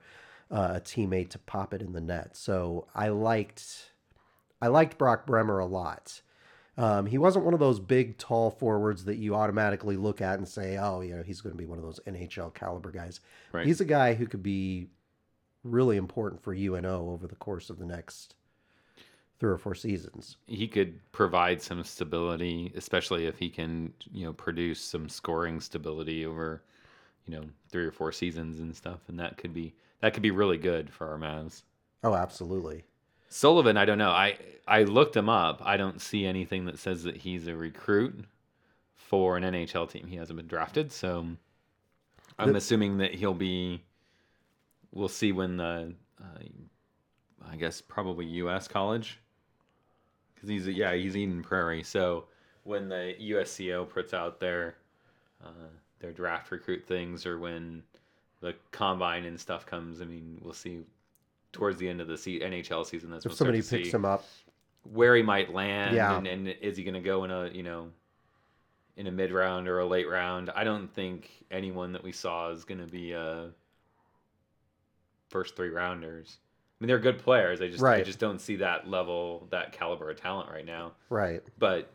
uh, 0.51 0.73
a 0.77 0.81
teammate 0.81 1.29
to 1.31 1.39
pop 1.39 1.75
it 1.75 1.83
in 1.83 1.93
the 1.93 2.01
net. 2.01 2.35
So 2.35 2.87
I 2.95 3.09
liked 3.09 3.91
I 4.63 4.69
liked 4.69 4.97
Brock 4.97 5.27
Bremer 5.27 5.59
a 5.59 5.67
lot. 5.67 6.23
Um, 6.79 7.07
he 7.07 7.19
wasn't 7.19 7.45
one 7.45 7.55
of 7.55 7.61
those 7.61 7.79
big, 7.81 8.17
tall 8.17 8.51
forwards 8.51 9.05
that 9.05 9.17
you 9.17 9.35
automatically 9.35 9.97
look 9.97 10.21
at 10.21 10.39
and 10.39 10.49
say, 10.49 10.79
"Oh, 10.79 11.01
you 11.03 11.15
know, 11.15 11.23
he's 11.23 11.41
going 11.41 11.55
to 11.55 11.59
be 11.59 11.67
one 11.67 11.79
of 11.79 11.85
those 11.85 12.01
NHL 12.07 12.55
caliber 12.55 12.91
guys." 12.91 13.21
Right. 13.53 13.67
He's 13.67 13.81
a 13.81 13.85
guy 13.85 14.15
who 14.15 14.27
could 14.27 14.43
be 14.43 14.89
really 15.65 15.97
important 15.97 16.43
for 16.43 16.55
UNO 16.55 17.11
over 17.11 17.27
the 17.27 17.37
course 17.37 17.69
of 17.71 17.79
the 17.79 17.85
next 17.87 18.35
three 19.39 19.51
or 19.51 19.59
four 19.59 19.75
seasons. 19.75 20.37
he 20.47 20.69
could 20.69 21.01
provide 21.11 21.61
some 21.61 21.83
stability, 21.83 22.73
especially 22.77 23.27
if 23.27 23.39
he 23.39 23.51
can, 23.51 23.93
you 24.13 24.25
know, 24.25 24.33
produce 24.33 24.81
some 24.81 25.09
scoring 25.09 25.61
stability 25.61 26.25
over, 26.25 26.63
you 27.27 27.35
know, 27.35 27.45
three 27.69 27.85
or 27.85 27.91
four 27.91 28.13
seasons 28.13 28.61
and 28.61 28.75
stuff, 28.75 29.01
and 29.09 29.19
that 29.19 29.37
could 29.37 29.53
be 29.53 29.75
that 30.01 30.15
could 30.15 30.23
be 30.23 30.31
really 30.31 30.59
good 30.59 30.91
for 30.91 31.09
our 31.09 31.19
Mavs. 31.19 31.63
Oh, 32.05 32.15
absolutely. 32.15 32.85
Sullivan, 33.33 33.79
I 33.79 33.87
don't 33.87 33.97
know. 33.99 34.11
I 34.11 34.37
I 34.69 34.83
looked 34.85 35.17
him 35.17 35.29
up. 35.31 35.63
I 35.65 35.79
don't 35.79 36.01
see 36.03 36.27
anything 36.27 36.67
that 36.67 36.79
says 36.79 37.03
that 37.05 37.17
he's 37.17 37.47
a 37.47 37.57
recruit 37.57 38.27
for 38.95 39.39
an 39.39 39.43
NHL 39.43 39.89
team. 39.91 40.07
He 40.07 40.17
hasn't 40.17 40.37
been 40.37 40.47
drafted, 40.47 40.93
so 40.93 41.27
I'm 42.39 42.53
The- 42.53 42.59
assuming 42.59 42.99
that 42.99 43.15
he'll 43.15 43.35
be. 43.35 43.83
We'll 44.93 45.09
see 45.09 45.33
when 45.33 45.57
the, 45.57 45.95
uh, 46.23 46.39
I 47.51 47.57
guess 47.57 47.81
probably 47.81 48.27
U.S. 48.27 48.69
college, 48.69 49.19
because 50.35 50.51
he's 50.51 50.69
yeah 50.69 50.93
he's 50.93 51.17
Eden 51.17 51.43
Prairie. 51.43 51.83
So 51.83 52.27
when 52.65 52.91
the 52.91 53.15
USCO 53.19 53.89
puts 53.89 54.13
out 54.13 54.39
their 54.41 54.77
uh, 55.43 55.71
their 56.01 56.13
draft 56.13 56.51
recruit 56.51 56.85
things, 56.87 57.25
or 57.25 57.39
when 57.39 57.83
the 58.41 58.55
combine 58.73 59.25
and 59.25 59.41
stuff 59.41 59.65
comes, 59.65 60.03
I 60.03 60.05
mean 60.05 60.39
we'll 60.43 60.53
see 60.53 60.81
towards 61.53 61.79
the 61.79 61.89
end 61.89 62.01
of 62.01 62.09
the 62.09 62.17
se- 62.19 62.41
NHL 62.41 62.85
season. 62.87 63.11
That's 63.11 63.25
If 63.27 63.31
when 63.39 63.53
we'll 63.53 63.63
start 63.63 63.65
somebody 63.67 63.83
picks 63.85 63.95
him 63.95 64.05
up, 64.05 64.25
where 64.85 65.15
he 65.15 65.23
might 65.23 65.53
land, 65.53 65.95
Yeah. 65.95 66.17
and, 66.17 66.27
and 66.27 66.49
is 66.49 66.77
he 66.77 66.85
going 66.85 66.95
to 66.95 67.01
go 67.01 67.25
in 67.25 67.31
a 67.31 67.49
you 67.49 67.63
know 67.63 67.89
in 68.97 69.07
a 69.07 69.13
mid 69.13 69.31
round 69.33 69.69
or 69.69 69.79
a 69.81 69.87
late 69.87 70.09
round? 70.09 70.51
I 70.55 70.65
don't 70.65 70.93
think 70.93 71.31
anyone 71.51 71.93
that 71.93 72.03
we 72.03 72.13
saw 72.13 72.51
is 72.51 72.65
going 72.65 72.81
to 72.81 72.87
be 72.87 73.13
a 73.13 73.51
first 75.29 75.57
three 75.57 75.71
rounders. 75.71 76.39
I 76.81 76.85
mean, 76.85 76.89
they're 76.89 76.99
good 76.99 77.19
players. 77.19 77.61
I 77.61 77.69
just 77.69 77.83
I 77.85 78.03
just 78.03 78.19
don't 78.19 78.41
see 78.41 78.57
that 78.57 78.89
level, 78.89 79.47
that 79.51 79.73
caliber 79.73 80.11
of 80.11 80.21
talent 80.21 80.51
right 80.51 80.67
now. 80.67 80.93
right? 81.11 81.43
But 81.59 81.93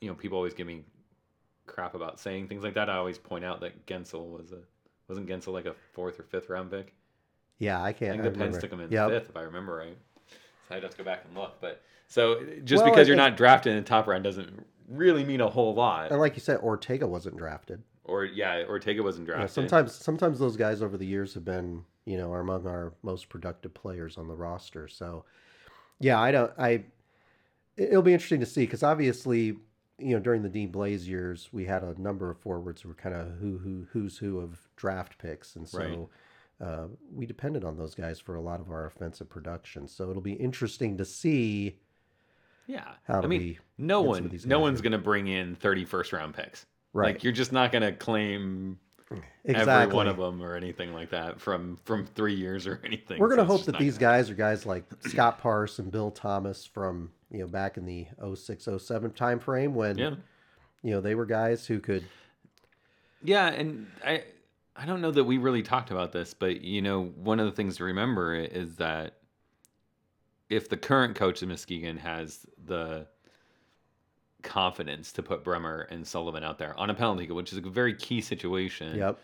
you 0.00 0.08
know, 0.08 0.14
people 0.14 0.36
always 0.38 0.54
give 0.54 0.66
me 0.66 0.84
crap 1.66 1.94
about 1.94 2.20
saying 2.20 2.46
things 2.48 2.62
like 2.62 2.74
that. 2.74 2.88
I 2.90 2.96
always 2.96 3.18
point 3.18 3.44
out 3.44 3.60
that 3.62 3.86
Guentzel 3.86 4.28
was 4.38 4.52
a 4.52 4.58
wasn't 5.08 5.26
Guentzel 5.28 5.52
like 5.52 5.66
a 5.66 5.74
fourth 5.92 6.20
or 6.20 6.22
fifth 6.22 6.48
round 6.48 6.70
pick. 6.70 6.94
Yeah, 7.58 7.80
I 7.80 7.88
I 7.88 7.92
can't. 7.92 8.12
think 8.12 8.24
I 8.26 8.28
the 8.30 8.38
Pens 8.38 8.58
took 8.58 8.72
him 8.72 8.80
in 8.80 8.90
Yep. 8.90 9.08
fifth, 9.10 9.30
if 9.30 9.36
I 9.36 9.42
remember 9.42 9.76
right. 9.76 9.96
So 10.68 10.74
I'd 10.74 10.82
have 10.82 10.92
to 10.92 10.98
go 10.98 11.04
back 11.04 11.24
and 11.26 11.36
look. 11.36 11.60
But 11.60 11.82
so 12.08 12.44
just 12.64 12.82
Well, 12.84 12.92
because 12.92 13.06
you're 13.08 13.16
not 13.16 13.36
drafted 13.36 13.72
in 13.72 13.78
the 13.82 13.88
top 13.88 14.06
round 14.06 14.24
doesn't 14.24 14.66
really 14.88 15.24
mean 15.24 15.40
a 15.40 15.48
whole 15.48 15.74
lot. 15.74 16.10
And 16.10 16.20
like 16.20 16.34
you 16.34 16.40
said, 16.40 16.58
Ortega 16.58 17.06
wasn't 17.06 17.36
drafted. 17.36 17.82
Or 18.04 18.24
yeah, 18.24 18.64
Ortega 18.68 19.02
wasn't 19.02 19.26
drafted. 19.26 19.50
sometimes, 19.50 19.94
sometimes 19.94 20.38
those 20.38 20.56
guys 20.56 20.82
over 20.82 20.96
the 20.98 21.06
years 21.06 21.32
have 21.34 21.44
been, 21.44 21.84
you 22.04 22.18
know, 22.18 22.32
are 22.32 22.40
among 22.40 22.66
our 22.66 22.92
most 23.02 23.28
productive 23.30 23.72
players 23.72 24.18
on 24.18 24.28
the 24.28 24.34
roster. 24.34 24.88
So, 24.88 25.24
yeah, 26.00 26.20
I 26.20 26.30
don't. 26.30 26.52
I 26.58 26.84
it'll 27.76 28.02
be 28.02 28.12
interesting 28.12 28.40
to 28.40 28.46
see 28.46 28.62
because 28.62 28.82
obviously, 28.82 29.56
you 29.98 30.14
know, 30.14 30.18
during 30.18 30.42
the 30.42 30.48
Dean 30.50 30.70
Blais 30.70 31.06
years, 31.06 31.48
we 31.52 31.64
had 31.64 31.82
a 31.82 31.98
number 32.00 32.30
of 32.30 32.38
forwards 32.38 32.82
who 32.82 32.88
were 32.88 32.94
kind 32.94 33.14
of 33.14 33.32
who 33.38 33.58
who 33.58 33.86
who's 33.92 34.18
who 34.18 34.38
of 34.40 34.68
draft 34.76 35.16
picks, 35.18 35.56
and 35.56 35.68
so. 35.68 35.78
Right. 35.78 35.98
Uh, 36.60 36.86
we 37.12 37.26
depended 37.26 37.64
on 37.64 37.76
those 37.76 37.94
guys 37.94 38.20
for 38.20 38.36
a 38.36 38.40
lot 38.40 38.60
of 38.60 38.70
our 38.70 38.86
offensive 38.86 39.28
production, 39.28 39.88
so 39.88 40.08
it'll 40.10 40.22
be 40.22 40.32
interesting 40.34 40.96
to 40.96 41.04
see 41.04 41.78
yeah, 42.66 42.84
how 43.06 43.20
I 43.20 43.26
mean, 43.26 43.58
no 43.76 44.00
one, 44.02 44.30
no 44.46 44.58
one's 44.60 44.80
gonna 44.80 44.96
bring 44.98 45.26
in 45.26 45.54
30 45.56 45.84
first 45.84 46.12
round 46.12 46.32
picks. 46.34 46.64
right 46.92 47.14
Like 47.14 47.24
you're 47.24 47.32
just 47.32 47.52
not 47.52 47.72
gonna 47.72 47.92
claim 47.92 48.78
exactly. 49.44 49.72
every 49.82 49.94
one 49.94 50.06
of 50.08 50.16
them 50.16 50.42
or 50.42 50.54
anything 50.56 50.94
like 50.94 51.10
that 51.10 51.40
from 51.40 51.76
from 51.84 52.06
three 52.06 52.34
years 52.34 52.66
or 52.66 52.80
anything. 52.84 53.18
We're 53.18 53.28
going 53.34 53.40
to 53.40 53.44
So 53.52 53.56
hope 53.58 53.66
that 53.66 53.78
these 53.78 53.98
gonna- 53.98 54.12
guys 54.18 54.30
are 54.30 54.34
guys 54.34 54.64
like 54.64 54.84
Scott 55.08 55.40
Parse 55.40 55.78
and 55.78 55.90
Bill 55.90 56.10
Thomas 56.10 56.64
from, 56.64 57.10
you 57.30 57.40
know, 57.40 57.46
back 57.48 57.76
in 57.76 57.84
the 57.84 58.06
06 58.34 58.66
07 58.78 59.10
time 59.12 59.40
frame 59.40 59.74
when, 59.74 59.98
Yeah. 59.98 60.14
you 60.82 60.92
know, 60.92 61.00
they 61.02 61.14
were 61.14 61.26
guys 61.26 61.66
who 61.66 61.80
could, 61.80 62.04
Yeah, 63.22 63.48
and 63.48 63.86
I 64.06 64.24
I 64.76 64.86
don't 64.86 65.00
know 65.00 65.10
that 65.12 65.24
we 65.24 65.38
really 65.38 65.62
talked 65.62 65.90
about 65.90 66.12
this, 66.12 66.34
but 66.34 66.60
you 66.62 66.82
know, 66.82 67.04
one 67.16 67.38
of 67.40 67.46
the 67.46 67.52
things 67.52 67.76
to 67.76 67.84
remember 67.84 68.34
is 68.34 68.76
that 68.76 69.14
if 70.50 70.68
the 70.68 70.76
current 70.76 71.14
coach 71.14 71.42
of 71.42 71.48
Muskegon 71.48 71.96
has 71.98 72.40
the 72.66 73.06
confidence 74.42 75.12
to 75.12 75.22
put 75.22 75.42
Bremer 75.42 75.86
and 75.90 76.06
Sullivan 76.06 76.44
out 76.44 76.58
there 76.58 76.78
on 76.78 76.90
a 76.90 76.94
penalty 76.94 77.26
kill, 77.26 77.36
which 77.36 77.52
is 77.52 77.58
a 77.58 77.62
very 77.62 77.94
key 77.94 78.20
situation. 78.20 78.96
Yep. 78.96 79.18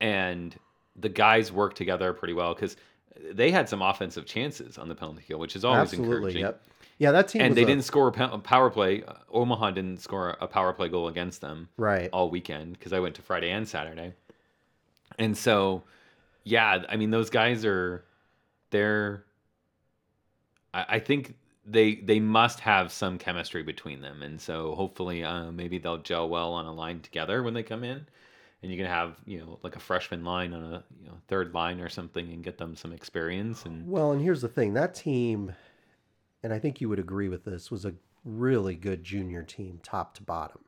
And 0.00 0.54
the 0.96 1.08
guys 1.08 1.50
work 1.50 1.74
together 1.74 2.12
pretty 2.12 2.34
well 2.34 2.54
because 2.54 2.76
they 3.32 3.50
had 3.50 3.68
some 3.68 3.80
offensive 3.82 4.26
chances 4.26 4.76
on 4.78 4.88
the 4.88 4.94
penalty 4.94 5.22
kill, 5.26 5.38
which 5.38 5.56
is 5.56 5.64
always 5.64 5.80
Absolutely. 5.92 6.14
encouraging. 6.16 6.40
Yep. 6.42 6.62
Yeah, 6.98 7.12
that 7.12 7.28
team 7.28 7.42
And 7.42 7.54
they 7.54 7.62
a- 7.62 7.66
didn't 7.66 7.84
score 7.84 8.08
a 8.08 8.38
power 8.38 8.70
play. 8.70 9.02
uh, 9.04 9.14
Omaha 9.32 9.70
didn't 9.70 10.00
score 10.00 10.36
a 10.40 10.46
power 10.48 10.72
play 10.72 10.88
goal 10.88 11.08
against 11.08 11.40
them 11.40 11.68
right. 11.76 12.10
all 12.12 12.28
weekend 12.28 12.72
because 12.74 12.92
I 12.92 12.98
went 13.00 13.14
to 13.16 13.22
Friday 13.22 13.50
and 13.50 13.66
Saturday. 13.68 14.14
And 15.18 15.36
so, 15.36 15.82
yeah, 16.44 16.84
I 16.88 16.96
mean, 16.96 17.10
those 17.10 17.30
guys 17.30 17.64
are, 17.64 18.04
they're, 18.70 19.24
I, 20.72 20.84
I 20.88 20.98
think 20.98 21.34
they 21.70 21.96
they 21.96 22.18
must 22.18 22.60
have 22.60 22.90
some 22.90 23.18
chemistry 23.18 23.62
between 23.62 24.00
them, 24.00 24.22
and 24.22 24.40
so 24.40 24.74
hopefully, 24.74 25.22
uh, 25.22 25.50
maybe 25.50 25.78
they'll 25.78 25.98
gel 25.98 26.28
well 26.28 26.52
on 26.54 26.64
a 26.64 26.72
line 26.72 27.00
together 27.00 27.42
when 27.42 27.52
they 27.52 27.62
come 27.62 27.84
in, 27.84 28.06
and 28.62 28.72
you 28.72 28.78
can 28.78 28.86
have 28.86 29.16
you 29.26 29.38
know 29.38 29.58
like 29.62 29.76
a 29.76 29.80
freshman 29.80 30.24
line 30.24 30.54
on 30.54 30.62
a 30.62 30.84
you 31.02 31.08
know 31.08 31.18
third 31.26 31.52
line 31.52 31.80
or 31.80 31.88
something, 31.88 32.32
and 32.32 32.42
get 32.42 32.56
them 32.56 32.74
some 32.74 32.92
experience. 32.92 33.66
And 33.66 33.86
Well, 33.86 34.12
and 34.12 34.22
here's 34.22 34.40
the 34.40 34.48
thing 34.48 34.72
that 34.74 34.94
team, 34.94 35.52
and 36.42 36.52
I 36.54 36.58
think 36.58 36.80
you 36.80 36.88
would 36.88 36.98
agree 36.98 37.28
with 37.28 37.44
this, 37.44 37.70
was 37.70 37.84
a 37.84 37.94
really 38.24 38.74
good 38.74 39.04
junior 39.04 39.42
team, 39.42 39.80
top 39.82 40.14
to 40.14 40.22
bottom. 40.22 40.60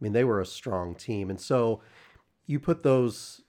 I 0.00 0.04
mean, 0.04 0.12
they 0.12 0.24
were 0.24 0.40
a 0.40 0.46
strong 0.46 0.94
team. 0.94 1.30
And 1.30 1.40
so 1.40 1.80
you 2.46 2.60
put 2.60 2.82
those 2.82 3.42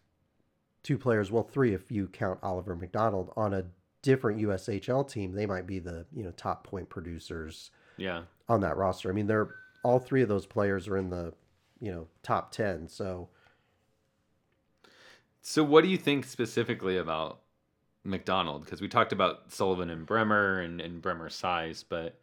two 0.88 0.98
players, 0.98 1.30
well, 1.30 1.44
three 1.44 1.74
if 1.74 1.92
you 1.92 2.08
count 2.08 2.40
Oliver 2.42 2.74
McDonald, 2.74 3.34
on 3.36 3.54
a 3.54 3.66
different 4.04 4.40
USHL 4.40 5.10
team, 5.12 5.34
they 5.34 5.46
might 5.46 5.68
be 5.68 5.80
the, 5.80 6.06
you 6.16 6.24
know, 6.24 6.32
top 6.32 6.66
point 6.66 6.88
producers 6.88 7.72
yeah, 7.98 8.22
on 8.48 8.62
that 8.62 8.78
roster. 8.78 9.10
I 9.10 9.12
mean, 9.12 9.28
they're 9.28 9.50
all 9.84 10.00
three 10.00 10.22
of 10.22 10.30
those 10.30 10.46
players 10.46 10.88
are 10.88 10.96
in 10.96 11.10
the, 11.10 11.34
you 11.82 11.92
know, 11.92 12.08
top 12.24 12.54
10. 12.54 12.88
So 12.88 13.28
So, 15.42 15.62
what 15.62 15.84
do 15.84 15.90
you 15.90 15.98
think 15.98 16.24
specifically 16.24 16.96
about 16.96 17.42
McDonald? 18.06 18.64
Because 18.64 18.80
we 18.80 18.88
talked 18.88 19.12
about 19.12 19.52
Sullivan 19.52 19.90
and 19.90 20.06
Bremer 20.06 20.62
and, 20.62 20.80
and 20.80 21.02
Bremer's 21.02 21.36
size, 21.36 21.84
but 21.84 22.18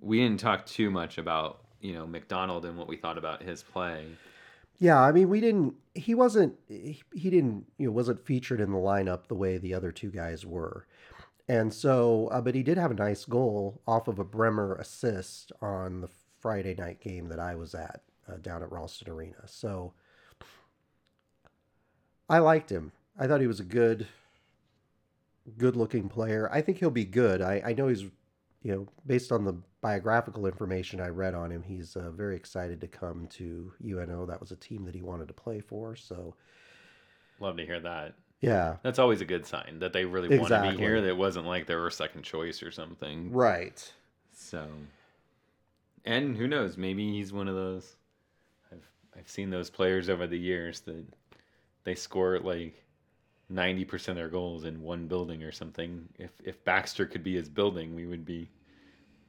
we 0.00 0.18
didn't 0.18 0.40
talk 0.40 0.66
too 0.66 0.90
much 0.90 1.16
about 1.16 1.60
you 1.80 1.92
know 1.92 2.08
McDonald 2.08 2.64
and 2.64 2.76
what 2.76 2.88
we 2.88 2.96
thought 2.96 3.18
about 3.18 3.40
his 3.40 3.62
play. 3.62 4.06
Yeah, 4.80 4.98
I 4.98 5.12
mean, 5.12 5.28
we 5.28 5.40
didn't. 5.40 5.74
He 5.94 6.14
wasn't. 6.14 6.54
He, 6.66 7.02
didn't. 7.14 7.66
You 7.76 7.86
know, 7.86 7.92
wasn't 7.92 8.24
featured 8.24 8.62
in 8.62 8.72
the 8.72 8.78
lineup 8.78 9.28
the 9.28 9.34
way 9.34 9.58
the 9.58 9.74
other 9.74 9.92
two 9.92 10.10
guys 10.10 10.46
were, 10.46 10.86
and 11.46 11.72
so. 11.72 12.28
Uh, 12.32 12.40
but 12.40 12.54
he 12.54 12.62
did 12.62 12.78
have 12.78 12.90
a 12.90 12.94
nice 12.94 13.26
goal 13.26 13.82
off 13.86 14.08
of 14.08 14.18
a 14.18 14.24
Bremer 14.24 14.74
assist 14.76 15.52
on 15.60 16.00
the 16.00 16.08
Friday 16.40 16.74
night 16.74 16.98
game 17.00 17.28
that 17.28 17.38
I 17.38 17.54
was 17.54 17.74
at 17.74 18.00
uh, 18.26 18.38
down 18.38 18.62
at 18.62 18.72
Ralston 18.72 19.12
Arena. 19.12 19.46
So 19.46 19.92
I 22.28 22.38
liked 22.38 22.70
him. 22.70 22.92
I 23.18 23.26
thought 23.26 23.42
he 23.42 23.46
was 23.46 23.60
a 23.60 23.64
good, 23.64 24.06
good-looking 25.58 26.08
player. 26.08 26.48
I 26.50 26.62
think 26.62 26.78
he'll 26.78 26.88
be 26.90 27.04
good. 27.04 27.42
I 27.42 27.62
I 27.66 27.72
know 27.74 27.88
he's, 27.88 28.06
you 28.62 28.72
know, 28.72 28.86
based 29.06 29.32
on 29.32 29.44
the 29.44 29.54
biographical 29.80 30.46
information 30.46 31.00
I 31.00 31.08
read 31.08 31.34
on 31.34 31.50
him, 31.50 31.62
he's 31.62 31.96
uh, 31.96 32.10
very 32.10 32.36
excited 32.36 32.80
to 32.82 32.86
come 32.86 33.26
to 33.28 33.72
UNO. 33.82 34.26
That 34.26 34.40
was 34.40 34.50
a 34.50 34.56
team 34.56 34.84
that 34.84 34.94
he 34.94 35.02
wanted 35.02 35.28
to 35.28 35.34
play 35.34 35.60
for. 35.60 35.96
So, 35.96 36.34
Love 37.40 37.56
to 37.56 37.64
hear 37.64 37.80
that. 37.80 38.14
yeah. 38.42 38.76
That's 38.82 38.98
always 38.98 39.22
a 39.22 39.24
good 39.24 39.46
sign 39.46 39.78
that 39.78 39.92
they 39.94 40.04
really 40.04 40.38
want 40.38 40.50
to 40.50 40.70
be 40.70 40.76
here. 40.76 41.00
That 41.00 41.08
it 41.08 41.16
wasn't 41.16 41.46
like 41.46 41.66
they 41.66 41.74
were 41.74 41.90
second 41.90 42.22
choice 42.22 42.62
or 42.62 42.70
something. 42.70 43.32
Right. 43.32 43.90
So, 44.32 44.66
and 46.04 46.36
who 46.36 46.46
knows? 46.46 46.76
Maybe 46.76 47.10
he's 47.12 47.32
one 47.32 47.48
of 47.48 47.54
those. 47.54 47.96
I've 48.70 48.86
I've 49.16 49.28
seen 49.28 49.48
those 49.48 49.70
players 49.70 50.10
over 50.10 50.26
the 50.26 50.38
years 50.38 50.80
that 50.80 51.06
they 51.84 51.94
score 51.94 52.38
like 52.40 52.84
ninety 53.50 53.84
percent 53.84 54.18
of 54.18 54.22
their 54.22 54.30
goals 54.30 54.64
in 54.64 54.80
one 54.80 55.06
building 55.06 55.42
or 55.42 55.52
something. 55.52 56.08
If 56.18 56.30
if 56.44 56.64
Baxter 56.64 57.06
could 57.06 57.22
be 57.22 57.34
his 57.34 57.48
building, 57.48 57.94
we 57.94 58.06
would 58.06 58.24
be 58.24 58.48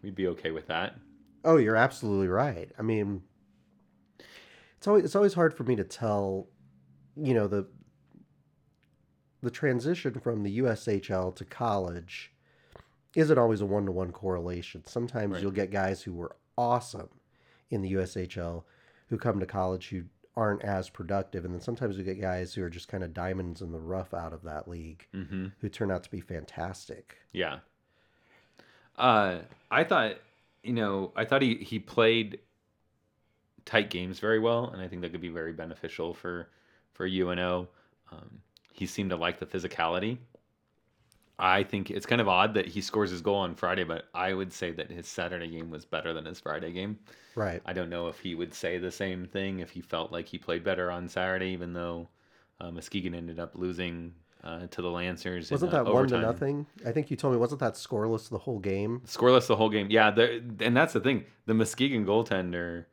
we'd 0.01 0.15
be 0.15 0.27
okay 0.27 0.51
with 0.51 0.67
that. 0.67 0.95
Oh, 1.43 1.57
you're 1.57 1.75
absolutely 1.75 2.27
right. 2.27 2.69
I 2.77 2.81
mean, 2.83 3.23
it's 4.77 4.87
always 4.87 5.03
it's 5.05 5.15
always 5.15 5.33
hard 5.33 5.53
for 5.53 5.63
me 5.63 5.75
to 5.75 5.83
tell, 5.83 6.47
you 7.15 7.33
know, 7.33 7.47
the 7.47 7.67
the 9.41 9.51
transition 9.51 10.19
from 10.19 10.43
the 10.43 10.59
USHL 10.59 11.35
to 11.35 11.45
college 11.45 12.31
isn't 13.15 13.37
always 13.37 13.59
a 13.61 13.65
one 13.65 13.85
to 13.87 13.91
one 13.91 14.11
correlation. 14.11 14.83
Sometimes 14.85 15.33
Right. 15.33 15.41
you'll 15.41 15.51
get 15.51 15.71
guys 15.71 16.03
who 16.03 16.13
were 16.13 16.35
awesome 16.57 17.09
in 17.71 17.81
the 17.81 17.93
USHL 17.93 18.63
who 19.09 19.17
come 19.17 19.39
to 19.39 19.45
college 19.45 19.89
who 19.89 20.03
aren't 20.35 20.63
as 20.63 20.89
productive, 20.89 21.43
and 21.45 21.53
then 21.53 21.61
sometimes 21.61 21.97
we 21.97 22.03
get 22.03 22.19
guys 22.21 22.53
who 22.53 22.63
are 22.63 22.69
just 22.69 22.87
kind 22.87 23.03
of 23.03 23.13
diamonds 23.13 23.61
in 23.61 23.71
the 23.71 23.79
rough 23.79 24.13
out 24.13 24.31
of 24.33 24.43
that 24.43 24.67
league 24.67 25.05
Mm-hmm. 25.13 25.47
who 25.59 25.69
turn 25.69 25.91
out 25.91 26.03
to 26.03 26.11
be 26.11 26.21
fantastic. 26.21 27.17
Yeah. 27.33 27.59
Uh, 28.97 29.39
I 29.69 29.83
thought, 29.83 30.15
you 30.63 30.73
know, 30.73 31.11
I 31.15 31.25
thought 31.25 31.41
he 31.41 31.55
he 31.55 31.79
played 31.79 32.39
tight 33.65 33.89
games 33.89 34.19
very 34.19 34.39
well, 34.39 34.69
and 34.71 34.81
I 34.81 34.87
think 34.87 35.01
that 35.01 35.11
could 35.11 35.21
be 35.21 35.29
very 35.29 35.53
beneficial 35.53 36.13
for 36.13 36.47
for 36.93 37.05
UNO. 37.05 37.67
Um, 38.11 38.41
he 38.73 38.85
seemed 38.85 39.09
to 39.11 39.15
like 39.15 39.39
the 39.39 39.45
physicality. 39.45 40.17
I 41.41 41.63
think 41.63 41.89
it's 41.89 42.05
kind 42.05 42.21
of 42.21 42.27
odd 42.27 42.53
that 42.53 42.67
he 42.67 42.81
scores 42.81 43.09
his 43.09 43.21
goal 43.21 43.37
on 43.37 43.55
Friday, 43.55 43.83
but 43.83 44.05
I 44.13 44.31
would 44.31 44.53
say 44.53 44.71
that 44.73 44.91
his 44.91 45.07
Saturday 45.07 45.49
game 45.49 45.71
was 45.71 45.85
better 45.85 46.13
than 46.13 46.25
his 46.25 46.39
Friday 46.39 46.71
game. 46.71 46.99
Right. 47.35 47.61
I 47.65 47.73
don't 47.73 47.89
know 47.89 48.07
if 48.09 48.19
he 48.19 48.35
would 48.35 48.53
say 48.53 48.77
the 48.77 48.91
same 48.91 49.25
thing 49.25 49.59
if 49.59 49.71
he 49.71 49.81
felt 49.81 50.11
like 50.11 50.27
he 50.27 50.37
played 50.37 50.63
better 50.63 50.91
on 50.91 51.09
Saturday, 51.09 51.47
even 51.47 51.73
though 51.73 52.09
uh, 52.59 52.69
Muskegon 52.69 53.15
ended 53.15 53.39
up 53.39 53.53
losing 53.55 54.13
uh, 54.43 54.67
to 54.67 54.83
the 54.83 54.89
Lancers. 54.91 55.49
Wasn't 55.49 55.73
uh, 55.73 55.83
that 55.83 55.91
one 55.91 56.07
to 56.09 56.19
nothing? 56.19 56.67
I 56.85 56.91
think 56.91 57.09
you 57.09 57.17
told 57.17 57.33
me 57.33 57.39
wasn't 57.39 57.61
that 57.61 57.73
scoreless 57.73 58.29
the 58.29 58.37
whole 58.37 58.59
game? 58.59 59.01
scoreless 59.07 59.47
the 59.47 59.55
whole 59.55 59.69
game. 59.69 59.87
Yeah, 59.89 60.11
the, 60.11 60.43
and 60.59 60.77
that's 60.77 60.93
the 60.93 60.99
thing. 60.99 61.25
The 61.47 61.55
Muskegon 61.55 62.05
goaltender, 62.05 62.85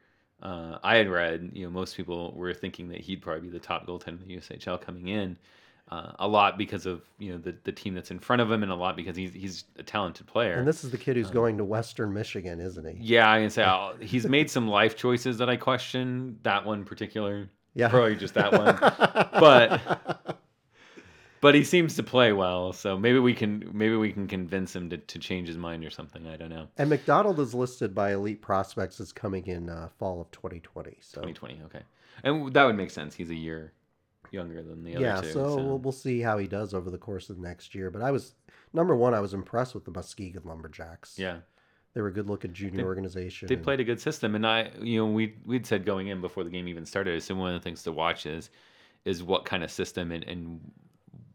uh, 0.43 0.78
I 0.83 0.97
had 0.97 1.11
read, 1.11 1.50
you 1.52 1.64
know, 1.64 1.71
most 1.71 1.99
people 1.99 2.33
were 2.35 2.55
thinking 2.55 2.88
that 2.88 3.00
he'd 3.00 3.21
probably 3.21 3.43
be 3.43 3.50
the 3.50 3.59
top 3.59 3.87
goaltender 3.87 4.23
in 4.23 4.28
the 4.28 4.37
USHL 4.38 4.81
coming 4.81 5.09
in. 5.09 5.37
Uh, 5.90 6.12
a 6.18 6.28
lot 6.28 6.59
because 6.59 6.85
of 6.85 7.00
you 7.18 7.33
know 7.33 7.38
the, 7.38 7.54
the 7.64 7.73
team 7.73 7.95
that's 7.95 8.11
in 8.11 8.18
front 8.18 8.42
of 8.42 8.50
him, 8.52 8.62
and 8.62 8.71
a 8.71 8.75
lot 8.75 8.95
because 8.95 9.16
he's 9.16 9.33
he's 9.33 9.64
a 9.78 9.83
talented 9.83 10.26
player. 10.26 10.54
And 10.54 10.68
this 10.68 10.85
is 10.85 10.90
the 10.90 10.99
kid 10.99 11.16
who's 11.16 11.30
going 11.30 11.57
to 11.57 11.64
Western 11.64 12.12
Michigan, 12.12 12.61
isn't 12.61 12.85
he? 12.87 12.97
yeah, 13.14 13.33
I 13.33 13.40
can 13.40 13.49
say 13.49 13.62
uh, 13.66 13.92
he's 14.00 14.26
made 14.26 14.50
some 14.50 14.68
life 14.68 14.97
choices 14.97 15.38
that 15.38 15.49
I 15.49 15.57
question. 15.57 16.38
That 16.42 16.66
one 16.66 16.85
particular, 16.85 17.49
Yeah. 17.75 17.88
probably 17.88 18.16
just 18.16 18.35
that 18.35 18.52
one. 18.52 18.76
but 19.40 20.37
but 21.40 21.54
he 21.54 21.64
seems 21.64 21.95
to 21.97 22.02
play 22.02 22.33
well, 22.33 22.73
so 22.75 22.99
maybe 22.99 23.18
we 23.18 23.33
can 23.33 23.71
maybe 23.73 23.97
we 23.97 24.12
can 24.12 24.26
convince 24.26 24.76
him 24.76 24.90
to, 24.90 24.99
to 24.99 25.18
change 25.18 25.49
his 25.49 25.57
mind 25.57 25.87
or 25.87 25.90
something. 25.90 26.26
I 26.26 26.37
don't 26.37 26.50
know. 26.50 26.68
and 26.76 26.90
McDonald 26.90 27.40
is 27.40 27.54
listed 27.54 27.95
by 27.95 28.12
Elite 28.12 28.42
Prospects 28.42 29.00
as 29.00 29.12
coming 29.12 29.47
in 29.47 29.71
uh, 29.71 29.88
fall 29.99 30.21
of 30.21 30.30
2020. 30.33 30.99
So 31.00 31.23
2020. 31.23 31.62
Okay, 31.66 31.83
and 32.25 32.52
that 32.52 32.64
would 32.64 32.76
make 32.76 32.90
sense. 32.90 33.14
He's 33.14 33.30
a 33.30 33.35
year 33.35 33.73
younger 34.32 34.62
than 34.62 34.85
the 34.85 34.97
other 34.97 35.04
yeah, 35.04 35.20
two. 35.20 35.32
so, 35.32 35.56
We'll, 35.56 35.78
we'll 35.78 35.92
see 35.92 36.20
how 36.20 36.38
he 36.38 36.47
does 36.47 36.75
over 36.75 36.90
the 36.90 36.99
course 36.99 37.30
of 37.30 37.37
the 37.37 37.42
next 37.42 37.75
year. 37.75 37.90
But 37.90 38.02
I 38.02 38.11
was 38.11 38.35
number 38.73 38.94
one. 38.97 39.14
I 39.14 39.20
was 39.20 39.35
impressed 39.35 39.75
with 39.75 39.85
the 39.85 39.90
Muskegon 39.90 40.42
Lumberjacks. 40.44 41.18
yeah, 41.18 41.38
they 41.94 42.00
were 42.00 42.08
a 42.08 42.12
good-looking 42.12 42.52
junior 42.52 42.78
They- 42.78 42.85
organization. 42.85 43.49
they 43.49 43.54
and- 43.54 43.64
played 43.64 43.80
a 43.80 43.85
good 43.85 44.00
system, 44.00 44.35
and 44.35 44.47
I, 44.47 44.70
you 44.80 44.99
know, 44.99 45.06
we 45.06 45.37
we'd 45.44 45.66
said 45.66 45.85
going 45.85 46.08
in 46.08 46.20
before 46.20 46.44
the 46.44 46.50
game 46.50 46.68
even 46.68 46.85
started. 46.85 47.12
I 47.14 47.16
assume 47.16 47.38
one 47.38 47.54
of 47.54 47.61
the 47.61 47.64
things 47.64 47.82
to 47.85 47.92
watch 47.92 48.26
is 48.26 48.50
is 49.04 49.23
what 49.23 49.44
kind 49.44 49.62
of 49.64 49.70
system 49.70 50.12
and, 50.12 50.25
and 50.25 50.61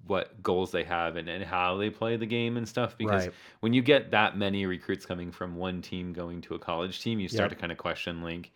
what 0.06 0.44
goals 0.44 0.70
they 0.72 0.84
have 0.84 1.16
and, 1.16 1.30
and 1.30 1.44
how 1.46 1.78
they 1.78 1.90
play 1.90 2.18
the 2.18 2.26
game 2.26 2.58
and 2.58 2.68
stuff. 2.68 2.98
Because 2.98 3.28
Right. 3.28 3.34
when 3.62 3.74
you 3.74 3.82
get 3.82 4.12
that 4.12 4.38
many 4.38 4.66
recruits 4.66 5.06
coming 5.06 5.32
from 5.32 5.56
one 5.56 5.82
team 5.82 6.12
going 6.12 6.42
to 6.42 6.56
a 6.56 6.60
college 6.60 7.02
team, 7.02 7.22
you 7.22 7.30
start 7.30 7.50
Yep. 7.52 7.58
to 7.58 7.62
kind 7.62 7.72
of 7.72 7.78
question 7.78 8.22
like, 8.22 8.52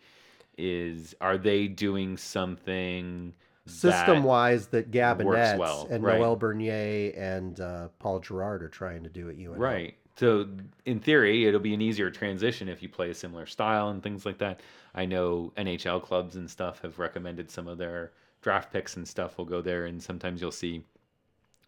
is 0.58 1.14
are 1.22 1.38
they 1.38 1.66
doing 1.66 2.18
something 2.18 3.32
that- 3.68 4.06
system-wise 4.06 4.68
that 4.68 4.90
Gab 4.90 5.22
works 5.22 5.36
Annette 5.36 5.58
well, 5.58 5.86
and 5.90 6.02
right. 6.02 6.18
Noel 6.18 6.36
Bernier 6.36 7.12
and 7.16 7.60
uh, 7.60 7.88
Paul 7.98 8.20
Jerrard 8.20 8.62
are 8.62 8.68
trying 8.68 9.02
to 9.04 9.08
do 9.08 9.28
at 9.28 9.36
UNO. 9.36 9.56
Right. 9.56 9.94
So 10.16 10.48
in 10.84 10.98
theory, 10.98 11.46
it'll 11.46 11.60
be 11.60 11.74
an 11.74 11.80
easier 11.80 12.10
transition 12.10 12.68
if 12.68 12.82
you 12.82 12.88
play 12.88 13.10
a 13.10 13.14
similar 13.14 13.46
style 13.46 13.90
and 13.90 14.02
things 14.02 14.26
like 14.26 14.38
that. 14.38 14.60
I 14.94 15.04
know 15.06 15.52
NHL 15.56 16.02
clubs 16.02 16.34
and 16.34 16.50
stuff 16.50 16.80
have 16.82 16.98
recommended 16.98 17.50
some 17.50 17.68
of 17.68 17.78
their 17.78 18.10
draft 18.42 18.72
picks 18.72 18.96
and 18.96 19.06
stuff 19.06 19.38
will 19.38 19.44
go 19.44 19.62
there, 19.62 19.86
and 19.86 20.02
sometimes 20.02 20.40
you'll 20.40 20.50
see. 20.50 20.82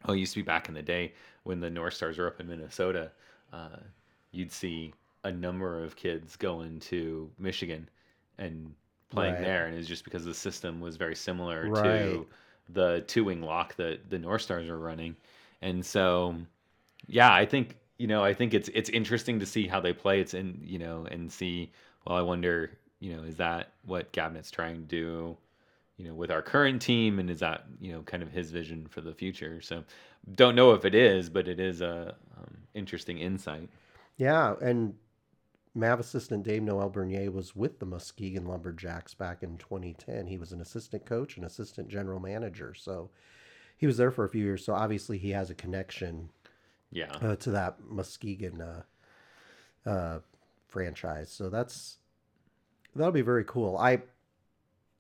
Oh, 0.07 0.15
it 0.15 0.19
used 0.19 0.33
to 0.33 0.41
be 0.41 0.45
back 0.45 0.69
in 0.69 0.75
the 0.75 0.83
day 0.83 1.13
when 1.45 1.61
the 1.61 1.71
North 1.71 1.95
Stars 1.95 2.19
were 2.19 2.27
up 2.27 2.41
in 2.41 2.49
Minnesota. 2.49 3.13
Uh, 3.53 3.77
you'd 4.33 4.51
see 4.51 4.95
a 5.25 5.31
number 5.31 5.85
of 5.85 5.95
kids 5.95 6.37
going 6.37 6.81
to 6.81 7.31
Michigan 7.39 7.89
and 8.39 8.75
playing 9.11 9.39
Right. 9.39 9.41
there, 9.41 9.67
and 9.67 9.77
it's 9.77 9.89
just 9.89 10.05
because 10.05 10.25
the 10.25 10.35
system 10.35 10.81
was 10.81 10.97
very 10.97 11.17
similar 11.17 11.69
Right. 11.69 12.25
to 12.25 12.29
the 12.71 13.05
two 13.07 13.25
wing 13.25 13.43
lock 13.43 13.77
that 13.77 14.11
the 14.11 14.19
North 14.19 14.43
Stars 14.43 14.69
are 14.69 14.79
running, 14.79 15.17
and 15.63 15.85
so 15.85 16.37
yeah, 17.07 17.33
I 17.33 17.47
think 17.47 17.79
you 17.99 18.07
know 18.07 18.25
I 18.25 18.35
think 18.35 18.55
it's 18.55 18.69
it's 18.75 18.91
interesting 18.91 19.39
to 19.41 19.47
see 19.47 19.67
how 19.67 19.81
they 19.81 19.93
play. 19.93 20.21
It's 20.21 20.35
in 20.35 20.61
you 20.65 20.79
know 20.79 21.07
and 21.11 21.31
see 21.33 21.73
well, 22.07 22.17
I 22.19 22.23
wonder, 22.23 22.71
you 23.01 23.15
know, 23.15 23.23
is 23.25 23.37
that 23.37 23.73
what 23.85 24.11
Gabinet's 24.13 24.51
trying 24.51 24.77
to 24.77 24.83
do, 24.83 25.37
you 25.99 26.07
know, 26.07 26.15
with 26.15 26.31
our 26.31 26.43
current 26.43 26.83
team, 26.83 27.19
and 27.19 27.31
is 27.31 27.41
that 27.41 27.67
you 27.81 27.93
know 27.93 28.03
kind 28.03 28.23
of 28.23 28.33
his 28.33 28.51
vision 28.51 28.87
for 28.89 29.01
the 29.03 29.15
future? 29.15 29.61
So, 29.63 29.85
don't 30.35 30.55
know 30.57 30.73
if 30.73 30.85
it 30.85 30.95
is, 30.95 31.31
but 31.31 31.49
it 31.49 31.61
is 31.61 31.81
a 31.83 32.17
um, 32.39 32.57
interesting 32.75 33.19
insight. 33.19 33.71
Yeah, 34.17 34.55
and 34.61 34.97
Mav 35.75 36.01
assistant 36.01 36.43
Dave 36.43 36.63
Noel 36.63 36.91
Bernier 36.91 37.31
was 37.31 37.55
with 37.55 37.79
the 37.79 37.87
Muskegon 37.87 38.45
Lumberjacks 38.45 39.15
back 39.15 39.43
in 39.43 39.57
2010. 39.57 40.27
He 40.27 40.39
was 40.39 40.53
an 40.53 40.61
assistant 40.61 41.07
coach 41.07 41.37
and 41.37 41.47
assistant 41.47 41.89
general 41.89 42.19
manager, 42.21 42.75
so 42.75 43.11
he 43.77 43.87
was 43.87 43.97
there 43.97 44.11
for 44.11 44.25
a 44.25 44.29
few 44.29 44.45
years. 44.45 44.65
So 44.65 44.75
obviously 44.75 45.19
he 45.19 45.31
has 45.31 45.49
a 45.51 45.55
connection 45.55 46.31
Yeah, 46.91 47.13
uh, 47.23 47.37
to 47.37 47.51
that 47.53 47.79
Muskegon 47.89 48.61
uh, 48.61 48.83
uh, 49.87 50.19
franchise. 50.67 51.31
So 51.31 51.49
that's 51.49 51.99
that'll 52.97 53.13
be 53.13 53.23
very 53.23 53.45
cool. 53.45 53.77
I 53.79 54.03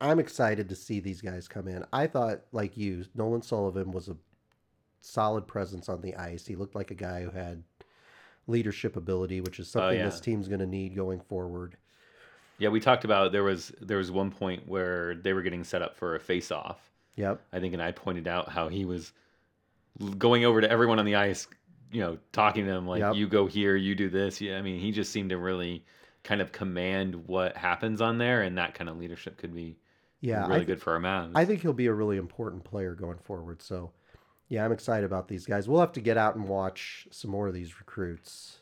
I'm 0.00 0.18
excited 0.20 0.68
to 0.68 0.76
see 0.76 1.00
these 1.00 1.20
guys 1.20 1.48
come 1.48 1.68
in. 1.68 1.84
I 1.92 2.06
thought, 2.06 2.42
like 2.52 2.76
you, 2.76 3.04
Nolan 3.14 3.42
Sullivan 3.42 3.90
was 3.90 4.08
a 4.08 4.16
solid 5.00 5.46
presence 5.46 5.88
on 5.88 6.00
the 6.00 6.14
ice. 6.14 6.46
He 6.46 6.56
looked 6.56 6.74
like 6.74 6.90
a 6.90 6.94
guy 6.94 7.22
who 7.22 7.30
had 7.30 7.64
leadership 8.50 8.96
ability, 8.96 9.40
which 9.40 9.58
is 9.58 9.68
oh, 9.74 9.80
something 9.80 9.98
yeah. 9.98 10.04
this 10.04 10.20
team's 10.20 10.48
going 10.48 10.60
to 10.60 10.66
need 10.66 10.94
going 10.94 11.20
forward. 11.20 11.76
yeah. 12.58 12.68
We 12.68 12.80
talked 12.80 13.04
about 13.04 13.32
there 13.32 13.44
was 13.44 13.72
there 13.80 13.98
was 13.98 14.10
one 14.10 14.30
point 14.30 14.68
where 14.68 15.14
they 15.14 15.32
were 15.32 15.42
getting 15.42 15.64
set 15.64 15.80
up 15.82 15.96
for 15.96 16.14
a 16.16 16.20
face 16.20 16.50
off. 16.50 16.90
Yep. 17.16 17.40
I 17.52 17.60
think, 17.60 17.74
and 17.74 17.82
I 17.82 17.92
pointed 17.92 18.26
out 18.28 18.48
how 18.50 18.68
he 18.68 18.84
was 18.84 19.12
going 20.18 20.44
over 20.44 20.60
to 20.60 20.70
everyone 20.70 20.98
on 20.98 21.04
the 21.04 21.16
ice, 21.16 21.46
you 21.92 22.00
know, 22.00 22.18
talking 22.32 22.64
to 22.64 22.70
them 22.70 22.86
like, 22.86 23.00
Yep. 23.00 23.14
"You 23.16 23.28
go 23.28 23.46
here, 23.46 23.76
you 23.76 23.94
do 23.94 24.08
this." 24.08 24.40
Yeah, 24.40 24.58
I 24.58 24.62
mean, 24.62 24.80
he 24.80 24.92
just 24.92 25.12
seemed 25.12 25.30
to 25.30 25.38
really 25.38 25.84
kind 26.22 26.40
of 26.40 26.52
command 26.52 27.26
what 27.26 27.56
happens 27.56 28.00
on 28.00 28.18
there, 28.18 28.42
and 28.42 28.56
that 28.58 28.74
kind 28.74 28.88
of 28.88 28.98
leadership 28.98 29.36
could 29.38 29.54
be 29.54 29.76
Yeah. 30.20 30.42
really 30.46 30.58
th- 30.60 30.66
good 30.66 30.82
for 30.82 30.92
our 30.92 31.00
man. 31.00 31.32
I 31.34 31.44
think 31.44 31.60
he'll 31.62 31.72
be 31.72 31.86
a 31.86 31.92
really 31.94 32.16
important 32.18 32.62
player 32.64 32.94
going 32.94 33.18
forward. 33.18 33.60
So, 33.62 33.90
yeah, 34.50 34.64
I'm 34.64 34.72
excited 34.72 35.04
about 35.04 35.28
these 35.28 35.46
guys. 35.46 35.68
We'll 35.68 35.80
have 35.80 35.92
to 35.92 36.00
get 36.00 36.18
out 36.18 36.34
and 36.34 36.48
watch 36.48 37.06
some 37.10 37.30
more 37.30 37.46
of 37.46 37.54
these 37.54 37.78
recruits 37.78 38.58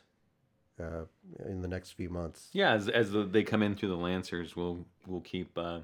uh, 0.79 1.05
in 1.45 1.61
the 1.61 1.67
next 1.67 1.91
few 1.91 2.09
months. 2.09 2.49
yeah, 2.53 2.73
as 2.73 2.87
as 2.87 3.11
the, 3.11 3.23
they 3.23 3.43
come 3.43 3.63
in 3.63 3.75
through 3.75 3.89
the 3.89 3.97
Lancers, 3.97 4.55
we'll 4.55 4.85
we'll 5.07 5.21
keep 5.21 5.57
uh, 5.57 5.79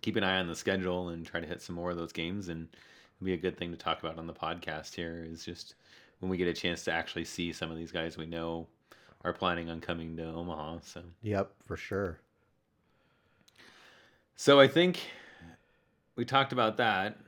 keep 0.00 0.16
an 0.16 0.24
eye 0.24 0.38
on 0.38 0.48
the 0.48 0.56
schedule 0.56 1.10
and 1.10 1.26
try 1.26 1.40
to 1.40 1.46
hit 1.46 1.60
some 1.60 1.76
more 1.76 1.90
of 1.90 1.98
those 1.98 2.10
games, 2.10 2.48
and 2.48 2.68
it'll 3.16 3.26
be 3.26 3.34
a 3.34 3.36
good 3.36 3.56
thing 3.56 3.70
to 3.70 3.76
talk 3.76 4.02
about 4.02 4.18
on 4.18 4.26
the 4.26 4.32
podcast. 4.32 4.94
Here 4.94 5.24
is 5.30 5.44
just 5.44 5.74
when 6.20 6.30
we 6.30 6.38
get 6.38 6.48
a 6.48 6.54
chance 6.54 6.82
to 6.84 6.92
actually 6.92 7.26
see 7.26 7.52
some 7.52 7.70
of 7.70 7.76
these 7.76 7.92
guys 7.92 8.16
we 8.16 8.26
know 8.26 8.66
are 9.24 9.32
planning 9.34 9.68
on 9.68 9.80
coming 9.80 10.16
to 10.16 10.24
Omaha. 10.24 10.78
So. 10.82 11.02
Yep, 11.22 11.52
for 11.64 11.76
sure. 11.76 12.18
So 14.36 14.58
I 14.58 14.66
think 14.66 15.00
we 16.16 16.24
talked 16.24 16.52
about 16.52 16.78
that. 16.78 17.18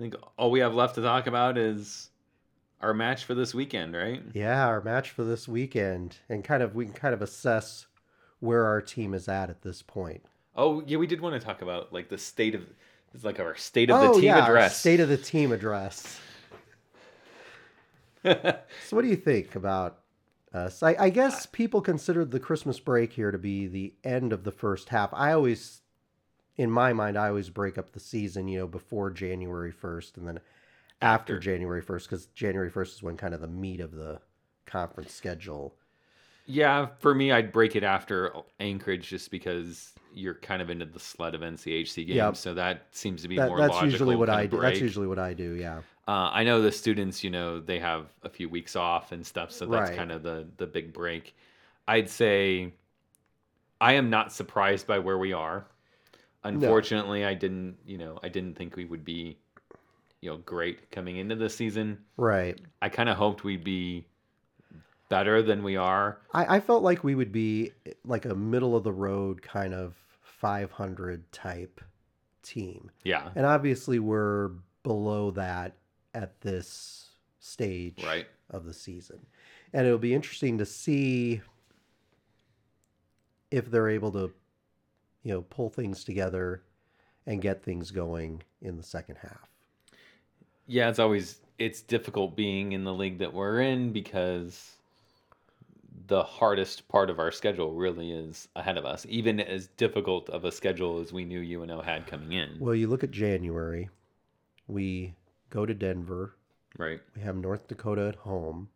I 0.00 0.02
think 0.02 0.16
all 0.38 0.50
we 0.50 0.60
have 0.60 0.74
left 0.74 0.94
to 0.94 1.02
talk 1.02 1.26
about 1.26 1.58
is 1.58 2.08
our 2.80 2.94
match 2.94 3.24
for 3.24 3.34
this 3.34 3.54
weekend, 3.54 3.94
right? 3.94 4.22
Yeah, 4.32 4.66
our 4.66 4.80
match 4.80 5.10
for 5.10 5.24
this 5.24 5.46
weekend, 5.46 6.16
and 6.30 6.42
kind 6.42 6.62
of 6.62 6.74
we 6.74 6.86
can 6.86 6.94
kind 6.94 7.12
of 7.12 7.20
assess 7.20 7.86
where 8.38 8.64
our 8.64 8.80
team 8.80 9.12
is 9.12 9.28
at 9.28 9.50
at 9.50 9.60
this 9.60 9.82
point. 9.82 10.24
Oh, 10.56 10.82
yeah, 10.86 10.96
we 10.96 11.06
did 11.06 11.20
want 11.20 11.38
to 11.38 11.46
talk 11.46 11.60
about 11.60 11.92
like 11.92 12.08
the 12.08 12.16
state 12.16 12.54
of 12.54 12.62
it's 13.12 13.24
like 13.24 13.40
our 13.40 13.54
state 13.56 13.90
of 13.90 14.00
the 14.00 14.08
oh 14.08 14.14
team 14.14 14.24
yeah, 14.24 14.42
address. 14.46 14.78
state 14.78 15.00
of 15.00 15.10
the 15.10 15.18
team 15.18 15.52
address. 15.52 16.18
So, 18.22 18.96
what 18.96 19.00
do 19.00 19.08
you 19.08 19.16
think 19.16 19.54
about 19.54 20.00
us? 20.52 20.82
I, 20.82 20.94
I 20.98 21.08
guess 21.08 21.46
people 21.46 21.80
considered 21.80 22.30
the 22.30 22.38
Christmas 22.38 22.78
break 22.78 23.14
here 23.14 23.30
to 23.30 23.38
be 23.38 23.66
the 23.66 23.94
end 24.04 24.34
of 24.34 24.44
the 24.44 24.50
first 24.50 24.90
half. 24.90 25.08
I 25.14 25.32
always, 25.32 25.80
in 26.60 26.70
my 26.70 26.92
mind, 26.92 27.16
I 27.18 27.28
always 27.28 27.50
break 27.50 27.78
up 27.78 27.92
the 27.92 28.00
season, 28.00 28.48
you 28.48 28.58
know, 28.60 28.66
before 28.66 29.10
January 29.10 29.72
1st 29.72 30.16
and 30.18 30.28
then 30.28 30.40
after, 31.02 31.36
After. 31.36 31.38
January 31.38 31.82
1st, 31.82 32.04
because 32.04 32.26
January 32.28 32.70
1st 32.70 32.94
is 32.96 33.02
when 33.02 33.16
kind 33.16 33.34
of 33.34 33.40
the 33.40 33.48
meat 33.48 33.80
of 33.80 33.92
the 33.92 34.20
conference 34.66 35.12
schedule. 35.14 35.74
yeah, 36.46 36.86
for 36.98 37.14
me, 37.14 37.32
I'd 37.32 37.52
break 37.52 37.76
it 37.76 37.84
after 37.84 38.32
Anchorage 38.58 39.08
just 39.08 39.30
because 39.30 39.92
you're 40.12 40.34
kind 40.34 40.60
of 40.62 40.70
into 40.70 40.84
the 40.86 40.98
sled 40.98 41.34
of 41.34 41.42
NCHC 41.42 42.04
games, 42.06 42.16
Yep. 42.16 42.36
so 42.36 42.54
that 42.54 42.86
seems 42.90 43.22
to 43.22 43.28
be 43.28 43.36
That, 43.36 43.48
more 43.48 43.58
that's 43.58 43.80
logical. 43.80 43.90
usually 43.90 44.16
what 44.16 44.30
I 44.30 44.46
do. 44.46 44.60
That's 44.60 44.80
usually 44.80 45.06
what 45.06 45.18
I 45.18 45.34
do. 45.34 45.52
Yeah. 45.54 45.82
Uh, 46.08 46.30
I 46.32 46.42
know 46.44 46.60
the 46.60 46.72
students, 46.72 47.22
you 47.22 47.30
know, 47.30 47.60
they 47.60 47.78
have 47.78 48.06
a 48.22 48.28
few 48.28 48.48
weeks 48.48 48.74
off 48.74 49.12
and 49.12 49.24
stuff, 49.24 49.52
so 49.52 49.66
that's 49.66 49.90
Right. 49.90 49.96
kind 49.96 50.10
of 50.10 50.22
the 50.24 50.48
the 50.56 50.66
big 50.66 50.92
break. 50.92 51.36
I'd 51.86 52.08
say 52.10 52.74
I 53.80 53.94
am 53.94 54.10
not 54.10 54.32
surprised 54.32 54.86
by 54.86 54.98
where 54.98 55.18
we 55.18 55.32
are. 55.32 55.66
Unfortunately, 56.44 57.24
I 57.24 57.34
didn't, 57.34 57.76
you 57.84 57.98
know, 57.98 58.18
I 58.22 58.28
didn't 58.28 58.56
think 58.56 58.76
we 58.76 58.84
would 58.84 59.04
be, 59.04 59.38
you 60.20 60.30
know, 60.30 60.38
great 60.38 60.90
coming 60.90 61.16
into 61.16 61.36
the 61.36 61.50
season. 61.50 61.98
Right. 62.16 62.58
I 62.80 62.88
kind 62.88 63.08
of 63.08 63.16
hoped 63.16 63.44
we'd 63.44 63.64
be 63.64 64.06
better 65.10 65.42
than 65.42 65.62
we 65.62 65.76
are. 65.76 66.18
I, 66.32 66.56
I 66.56 66.60
felt 66.60 66.82
like 66.82 67.04
we 67.04 67.14
would 67.14 67.32
be 67.32 67.72
like 68.04 68.24
a 68.24 68.34
middle 68.34 68.74
of 68.76 68.84
the 68.84 68.92
road 68.92 69.42
kind 69.42 69.74
of 69.74 69.94
500 70.22 71.30
type 71.32 71.80
team. 72.42 72.90
Yeah, 73.04 73.30
And 73.34 73.44
obviously, 73.44 73.98
we're 73.98 74.52
below 74.82 75.30
that 75.32 75.76
at 76.14 76.40
this 76.40 77.10
stage 77.38 78.02
right. 78.04 78.26
of 78.50 78.64
the 78.64 78.72
season. 78.72 79.18
And 79.72 79.86
it'll 79.86 79.98
be 79.98 80.14
interesting 80.14 80.58
to 80.58 80.66
see 80.66 81.42
if 83.50 83.70
they're 83.70 83.88
able 83.88 84.12
to, 84.12 84.32
you 85.22 85.32
know, 85.32 85.42
pull 85.42 85.68
things 85.68 86.04
together 86.04 86.62
and 87.26 87.42
get 87.42 87.62
things 87.62 87.90
going 87.90 88.42
in 88.62 88.76
the 88.76 88.82
second 88.82 89.16
half. 89.16 89.48
Yeah, 90.66 90.88
it's 90.88 90.98
always 90.98 91.40
it's 91.58 91.82
difficult 91.82 92.36
being 92.36 92.72
in 92.72 92.84
the 92.84 92.94
league 92.94 93.18
that 93.18 93.34
we're 93.34 93.60
in 93.60 93.92
because 93.92 94.76
the 96.06 96.22
hardest 96.22 96.88
part 96.88 97.10
of 97.10 97.18
our 97.18 97.30
schedule 97.30 97.72
really 97.74 98.10
is 98.12 98.48
ahead 98.56 98.76
of 98.78 98.84
us. 98.84 99.04
Even 99.08 99.38
as 99.40 99.66
difficult 99.68 100.28
of 100.30 100.44
a 100.44 100.50
schedule 100.52 101.00
as 101.00 101.12
we 101.12 101.24
knew 101.24 101.40
UNO 101.40 101.82
had 101.82 102.06
coming 102.06 102.32
in. 102.32 102.56
Well, 102.58 102.74
you 102.74 102.86
look 102.88 103.04
at 103.04 103.10
January, 103.10 103.90
we 104.66 105.14
go 105.50 105.66
to 105.66 105.74
Denver, 105.74 106.34
Right. 106.78 107.00
we 107.14 107.22
have 107.22 107.36
North 107.36 107.68
Dakota 107.68 108.08
at 108.08 108.14
home, 108.16 108.70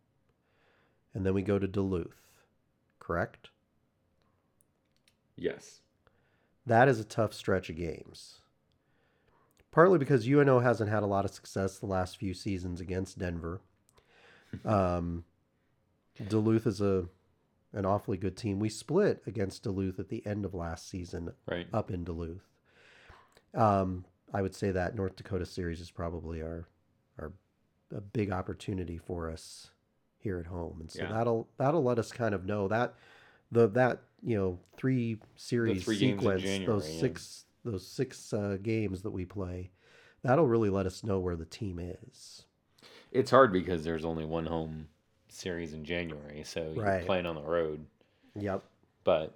and 1.15 1.25
then 1.25 1.33
we 1.35 1.43
go 1.43 1.59
to 1.59 1.67
Duluth, 1.67 2.21
correct? 3.01 3.49
Yes. 5.37 5.81
That 6.67 6.89
is 6.89 6.99
a 6.99 7.05
tough 7.05 7.35
stretch 7.35 7.69
of 7.71 7.77
games. 7.77 8.41
Partly 9.71 9.99
because 9.99 10.27
UNO 10.29 10.61
hasn't 10.61 10.89
had 10.91 11.03
a 11.03 11.07
lot 11.07 11.25
of 11.25 11.33
success 11.33 11.79
the 11.79 11.87
last 11.87 12.17
few 12.17 12.33
seasons 12.35 12.81
against 12.81 13.19
Denver. 13.19 13.61
Um, 14.65 15.25
Duluth 16.29 16.65
is 16.69 16.81
a 16.81 17.09
an 17.73 17.85
awfully 17.85 18.17
good 18.17 18.37
team. 18.37 18.61
We 18.61 18.69
split 18.69 19.21
against 19.27 19.65
Duluth 19.65 19.99
at 19.99 20.11
the 20.11 20.25
end 20.25 20.45
of 20.45 20.55
last 20.55 20.89
season 20.89 21.33
Right. 21.51 21.67
up 21.73 21.91
in 21.91 22.05
Duluth. 22.05 22.47
Um, 23.53 24.05
I 24.33 24.43
would 24.43 24.55
say 24.55 24.71
that 24.71 24.95
North 24.95 25.17
Dakota 25.17 25.45
series 25.45 25.81
is 25.81 25.91
probably 25.91 26.41
our 26.41 26.69
our 27.19 27.33
a 27.91 28.01
big 28.01 28.31
opportunity 28.31 28.97
for 28.97 29.29
us 29.29 29.73
here 30.19 30.39
at 30.39 30.47
home, 30.47 30.77
and 30.81 30.89
so 30.89 31.03
Yeah. 31.03 31.11
that'll 31.13 31.49
that'll 31.57 31.83
let 31.83 31.99
us 31.99 32.13
kind 32.13 32.33
of 32.33 32.45
know 32.45 32.69
that 32.69 32.95
the 33.55 33.69
that 33.69 34.03
you 34.23 34.37
know 34.37 34.59
three 34.77 35.19
series 35.37 35.85
three 35.85 35.97
sequence, 35.97 36.43
January, 36.43 36.67
those 36.67 36.91
yeah. 36.91 37.01
six 37.01 37.45
those 37.65 37.87
six 37.87 38.33
uh, 38.33 38.59
games 38.63 39.03
that 39.03 39.11
we 39.11 39.25
play, 39.25 39.71
that'll 40.23 40.47
really 40.47 40.69
let 40.69 40.85
us 40.87 41.03
know 41.03 41.19
where 41.19 41.37
the 41.37 41.47
team 41.47 41.79
is. 41.79 42.43
It's 43.11 43.31
hard 43.31 43.53
because 43.53 43.85
there's 43.85 44.05
only 44.05 44.25
one 44.25 44.45
home 44.45 44.89
series 45.29 45.73
in 45.73 45.85
January, 45.85 46.43
so 46.45 46.73
you're 46.75 47.03
playing 47.07 47.27
on 47.27 47.37
the 47.37 47.43
road. 47.43 47.87
Yep. 48.35 48.63
But 49.05 49.35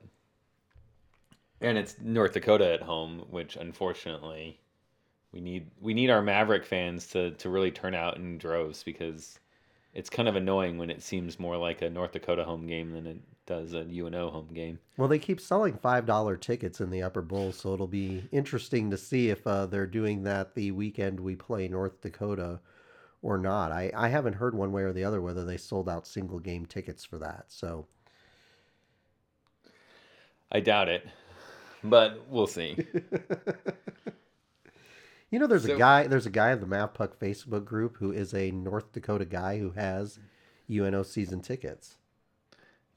and 1.61 1.79
it's 1.79 1.97
North 2.01 2.33
Dakota 2.33 2.73
at 2.73 2.83
home, 2.83 3.25
which 3.31 3.57
unfortunately 3.57 4.61
we 5.33 5.41
need 5.41 5.71
we 5.81 5.95
need 5.95 6.11
our 6.11 6.23
Maverick 6.23 6.67
fans 6.67 7.07
to 7.09 7.31
to 7.33 7.49
really 7.49 7.71
turn 7.71 7.95
out 7.95 8.17
in 8.17 8.37
droves 8.37 8.83
because 8.83 9.39
it's 9.95 10.11
kind 10.11 10.29
of 10.29 10.37
annoying 10.37 10.77
when 10.77 10.91
it 10.91 11.03
seems 11.03 11.39
more 11.39 11.57
like 11.57 11.83
a 11.83 11.91
North 11.91 12.13
Dakota 12.13 12.45
home 12.45 12.67
game 12.67 12.93
than 12.93 13.07
it 13.07 13.19
does 13.49 13.73
a 13.73 13.83
UNO 13.83 14.31
home 14.31 14.51
game. 14.53 14.79
Well, 14.99 15.09
they 15.09 15.19
keep 15.19 15.41
selling 15.41 15.77
five 15.79 16.07
dollar 16.07 16.37
tickets 16.37 16.81
in 16.81 16.91
the 16.91 17.03
Upper 17.03 17.23
Bowl, 17.23 17.51
so 17.51 17.73
it'll 17.75 17.89
be 17.89 18.23
interesting 18.31 18.91
to 18.91 18.97
see 18.97 19.31
if 19.31 19.45
uh, 19.47 19.67
they're 19.67 19.87
doing 19.87 20.23
that 20.25 20.55
the 20.55 20.71
weekend 20.71 21.19
we 21.19 21.35
play 21.35 21.67
North 21.67 22.01
Dakota 22.03 22.61
or 23.23 23.39
not. 23.39 23.73
I, 23.73 23.91
I 23.97 24.09
haven't 24.09 24.35
heard 24.35 24.55
one 24.55 24.71
way 24.71 24.83
or 24.83 24.93
the 24.93 25.03
other 25.03 25.23
whether 25.23 25.45
they 25.45 25.57
sold 25.57 25.89
out 25.89 26.07
single 26.07 26.39
game 26.39 26.67
tickets 26.67 27.05
for 27.05 27.19
that. 27.19 27.47
So 27.49 27.87
I 30.53 30.61
doubt 30.61 30.89
it, 30.89 31.07
but 31.83 32.21
we'll 32.29 32.47
see. 32.47 32.77
you 35.31 35.39
know, 35.39 35.47
there's 35.47 35.65
a 35.65 35.77
guy 35.77 36.07
there's 36.07 36.27
a 36.27 36.31
guy 36.31 36.53
in 36.53 36.61
the 36.61 36.67
Mav 36.67 36.93
Puck 36.93 37.19
Facebook 37.19 37.65
group 37.65 37.97
who 37.97 38.13
is 38.13 38.35
a 38.35 38.51
North 38.51 38.93
Dakota 38.93 39.25
guy 39.25 39.59
who 39.59 39.71
has 39.71 40.19
UNO 40.71 41.03
season 41.03 41.41
tickets. 41.41 41.97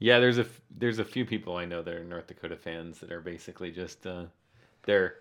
Yeah, 0.01 0.19
there's 0.19 0.39
a 0.39 0.41
f- 0.41 0.61
there's 0.75 0.97
a 0.97 1.05
few 1.05 1.25
people 1.25 1.55
I 1.57 1.65
know 1.65 1.83
that 1.83 1.93
are 1.93 2.03
North 2.03 2.25
Dakota 2.25 2.55
fans 2.57 2.99
that 3.01 3.11
are 3.11 3.21
basically 3.21 3.69
just 3.69 4.07
uh, 4.07 4.25
they're 4.81 5.17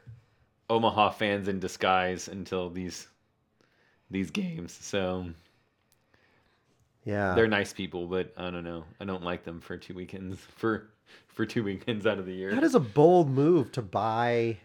Omaha 0.71 1.11
fans 1.11 1.49
in 1.49 1.61
disguise 1.61 2.29
until 2.29 2.71
these 2.71 3.07
these 4.11 4.31
games. 4.31 4.73
So 4.73 5.27
Yeah. 7.05 7.35
they're 7.35 7.47
nice 7.47 7.75
people, 7.75 8.07
but 8.07 8.33
I 8.39 8.51
don't 8.51 8.65
know. 8.65 8.85
I 8.99 9.05
don't 9.05 9.23
like 9.23 9.45
them 9.45 9.61
for 9.61 9.77
two 9.77 9.93
weekends 9.93 10.41
for 10.57 10.89
for 11.27 11.45
two 11.45 11.63
weekends 11.63 12.07
out 12.07 12.19
of 12.19 12.25
the 12.25 12.33
year. 12.33 12.55
That 12.55 12.65
is 12.65 12.75
a 12.75 12.81
bold 12.81 13.29
move 13.29 13.73
to 13.73 13.83
buy 13.83 14.57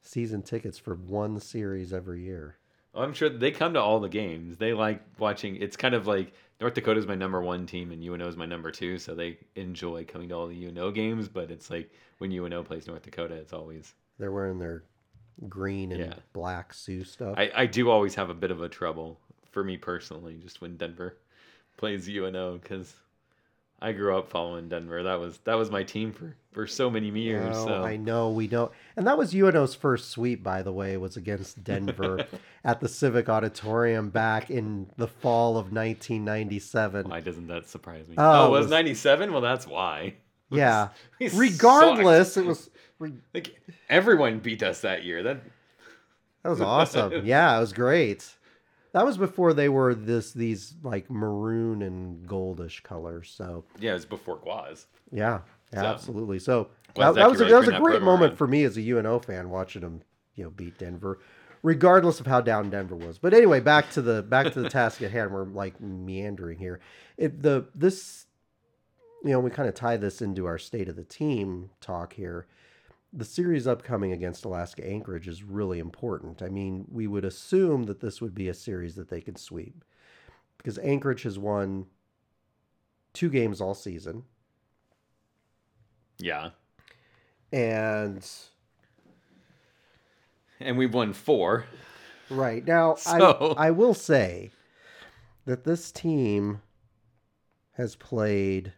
season 0.00 0.40
tickets 0.40 0.78
for 0.78 0.94
one 0.94 1.38
series 1.38 1.92
every 1.92 2.22
year. 2.22 2.56
I'm 2.94 3.12
sure 3.12 3.28
they 3.28 3.50
come 3.50 3.74
to 3.74 3.80
all 3.80 4.00
the 4.00 4.08
games. 4.08 4.56
They 4.56 4.72
like 4.72 5.02
watching. 5.18 5.56
It's 5.56 5.76
kind 5.76 5.94
of 5.94 6.06
like 6.06 6.32
North 6.60 6.74
Dakota 6.74 7.00
is 7.00 7.06
my 7.06 7.14
number 7.14 7.40
one 7.42 7.66
team 7.66 7.90
and 7.90 8.02
UNO 8.02 8.28
is 8.28 8.36
my 8.36 8.46
number 8.46 8.70
two, 8.70 8.98
so 8.98 9.14
they 9.14 9.38
enjoy 9.56 10.04
coming 10.04 10.28
to 10.28 10.34
all 10.34 10.46
the 10.46 10.66
UNO 10.66 10.90
games. 10.92 11.28
But 11.28 11.50
it's 11.50 11.68
like 11.70 11.90
when 12.18 12.30
UNO 12.32 12.62
plays 12.62 12.86
North 12.86 13.02
Dakota, 13.02 13.34
it's 13.34 13.52
always 13.52 13.94
They're 14.18 14.32
wearing 14.32 14.58
their 14.58 14.84
green 15.48 15.90
and 15.92 16.00
Yeah. 16.00 16.14
black 16.32 16.72
Sioux 16.72 17.04
stuff. 17.04 17.34
I, 17.36 17.50
I 17.54 17.66
do 17.66 17.90
always 17.90 18.14
have 18.14 18.30
a 18.30 18.34
bit 18.34 18.50
of 18.50 18.62
a 18.62 18.68
trouble 18.68 19.18
for 19.50 19.64
me 19.64 19.76
personally, 19.76 20.38
just 20.40 20.60
when 20.60 20.76
Denver 20.76 21.18
plays 21.76 22.08
UNO 22.08 22.58
because 22.58 22.94
I 23.84 23.92
grew 23.92 24.16
up 24.16 24.28
following 24.30 24.68
Denver. 24.68 25.02
That 25.02 25.20
was 25.20 25.38
that 25.44 25.54
was 25.54 25.70
my 25.70 25.82
team 25.82 26.12
for 26.12 26.34
for 26.52 26.66
so 26.66 26.88
many 26.88 27.10
years. 27.10 27.54
No, 27.56 27.66
so 27.66 27.82
I 27.84 27.96
know 27.96 28.30
we 28.30 28.46
don't, 28.46 28.72
and 28.96 29.06
that 29.06 29.18
was 29.18 29.34
UNO's 29.34 29.74
first 29.74 30.10
sweep, 30.10 30.42
by 30.42 30.62
the 30.62 30.72
way, 30.72 30.96
was 30.96 31.16
against 31.16 31.62
Denver 31.62 32.26
at 32.64 32.80
the 32.80 32.88
Civic 32.88 33.28
Auditorium 33.28 34.08
back 34.10 34.50
in 34.50 34.88
the 34.96 35.08
fall 35.08 35.58
of 35.58 35.72
1997. 35.72 37.08
why 37.08 37.20
doesn't 37.20 37.48
that 37.48 37.68
surprise 37.68 38.08
me? 38.08 38.14
Oh, 38.18 38.44
Oh, 38.44 38.46
it 38.46 38.50
was 38.50 38.60
was- 38.62 38.70
ninety 38.70 38.94
seven. 38.94 39.32
Well, 39.32 39.42
that's 39.42 39.66
why. 39.66 40.14
Yeah. 40.50 40.90
Regardless, 41.34 42.34
sucked. 42.34 42.44
it 42.46 42.48
was 42.48 42.70
re- 43.00 43.12
like 43.32 43.56
everyone 43.88 44.38
beat 44.38 44.62
us 44.62 44.82
that 44.82 45.02
year. 45.02 45.22
That 45.22 45.40
that 46.42 46.48
was 46.50 46.60
awesome. 46.60 47.24
yeah, 47.26 47.56
it 47.56 47.60
was 47.60 47.72
great. 47.72 48.30
That 48.94 49.04
was 49.04 49.18
before 49.18 49.52
they 49.52 49.68
were 49.68 49.92
this 49.94 50.32
these 50.32 50.74
like 50.82 51.10
maroon 51.10 51.82
and 51.82 52.26
goldish 52.28 52.82
colors. 52.84 53.32
So 53.36 53.64
yeah, 53.78 53.90
it 53.90 53.94
was 53.94 54.04
before 54.06 54.38
Guaz. 54.38 54.86
yeah, 55.10 55.40
yeah 55.72 55.80
So- 55.82 55.86
absolutely. 55.86 56.38
So 56.38 56.68
that, 56.94 57.14
that 57.16 57.28
was 57.28 57.40
a, 57.40 57.44
that 57.46 57.58
was 57.58 57.68
a 57.68 57.78
great 57.80 58.02
moment 58.02 58.30
around. 58.30 58.36
for 58.36 58.46
me 58.46 58.62
as 58.62 58.76
a 58.76 58.80
UNO 58.82 59.18
fan 59.18 59.50
watching 59.50 59.82
them, 59.82 60.00
you 60.36 60.44
know, 60.44 60.50
beat 60.50 60.78
Denver, 60.78 61.18
regardless 61.64 62.20
of 62.20 62.26
how 62.28 62.40
down 62.40 62.70
Denver 62.70 62.94
was. 62.94 63.18
But 63.18 63.34
anyway, 63.34 63.58
back 63.58 63.90
to 63.90 64.00
the 64.00 64.22
back 64.22 64.52
to 64.52 64.60
the 64.62 64.68
task 64.80 65.02
at 65.02 65.10
hand. 65.10 65.32
We're 65.32 65.44
like 65.44 65.80
meandering 65.80 66.58
here. 66.60 66.78
It 67.18 67.42
the 67.42 67.66
this, 67.74 68.26
you 69.24 69.30
know, 69.30 69.40
we 69.40 69.50
kind 69.50 69.68
of 69.68 69.74
tie 69.74 69.96
this 69.96 70.22
into 70.22 70.46
our 70.46 70.56
state 70.58 70.88
of 70.88 70.94
the 70.94 71.02
team 71.04 71.70
talk 71.80 72.12
here. 72.12 72.46
The 73.16 73.24
series 73.24 73.66
upcoming 73.68 74.10
against 74.10 74.44
Alaska 74.44 74.84
Anchorage 74.84 75.28
is 75.28 75.44
really 75.44 75.78
important. 75.78 76.42
I 76.42 76.48
mean, 76.48 76.84
we 76.90 77.06
would 77.06 77.24
assume 77.24 77.84
that 77.84 78.00
this 78.00 78.20
would 78.20 78.34
be 78.34 78.48
a 78.48 78.54
series 78.54 78.96
that 78.96 79.08
they 79.08 79.20
could 79.20 79.38
sweep 79.38 79.84
because 80.58 80.78
Anchorage 80.78 81.22
has 81.22 81.38
won 81.38 81.86
two 83.12 83.30
games 83.30 83.60
all 83.60 83.74
season. 83.74 84.24
Yeah, 86.18 86.50
And 87.52 88.28
and 90.60 90.76
we've 90.78 90.94
won 90.94 91.12
four. 91.12 91.66
Right. 92.30 92.64
Now, 92.64 92.94
So- 92.96 93.54
I, 93.58 93.68
I 93.68 93.70
will 93.70 93.94
say 93.94 94.50
that 95.44 95.62
this 95.64 95.92
team 95.92 96.62
has 97.72 97.94
played. 97.96 98.72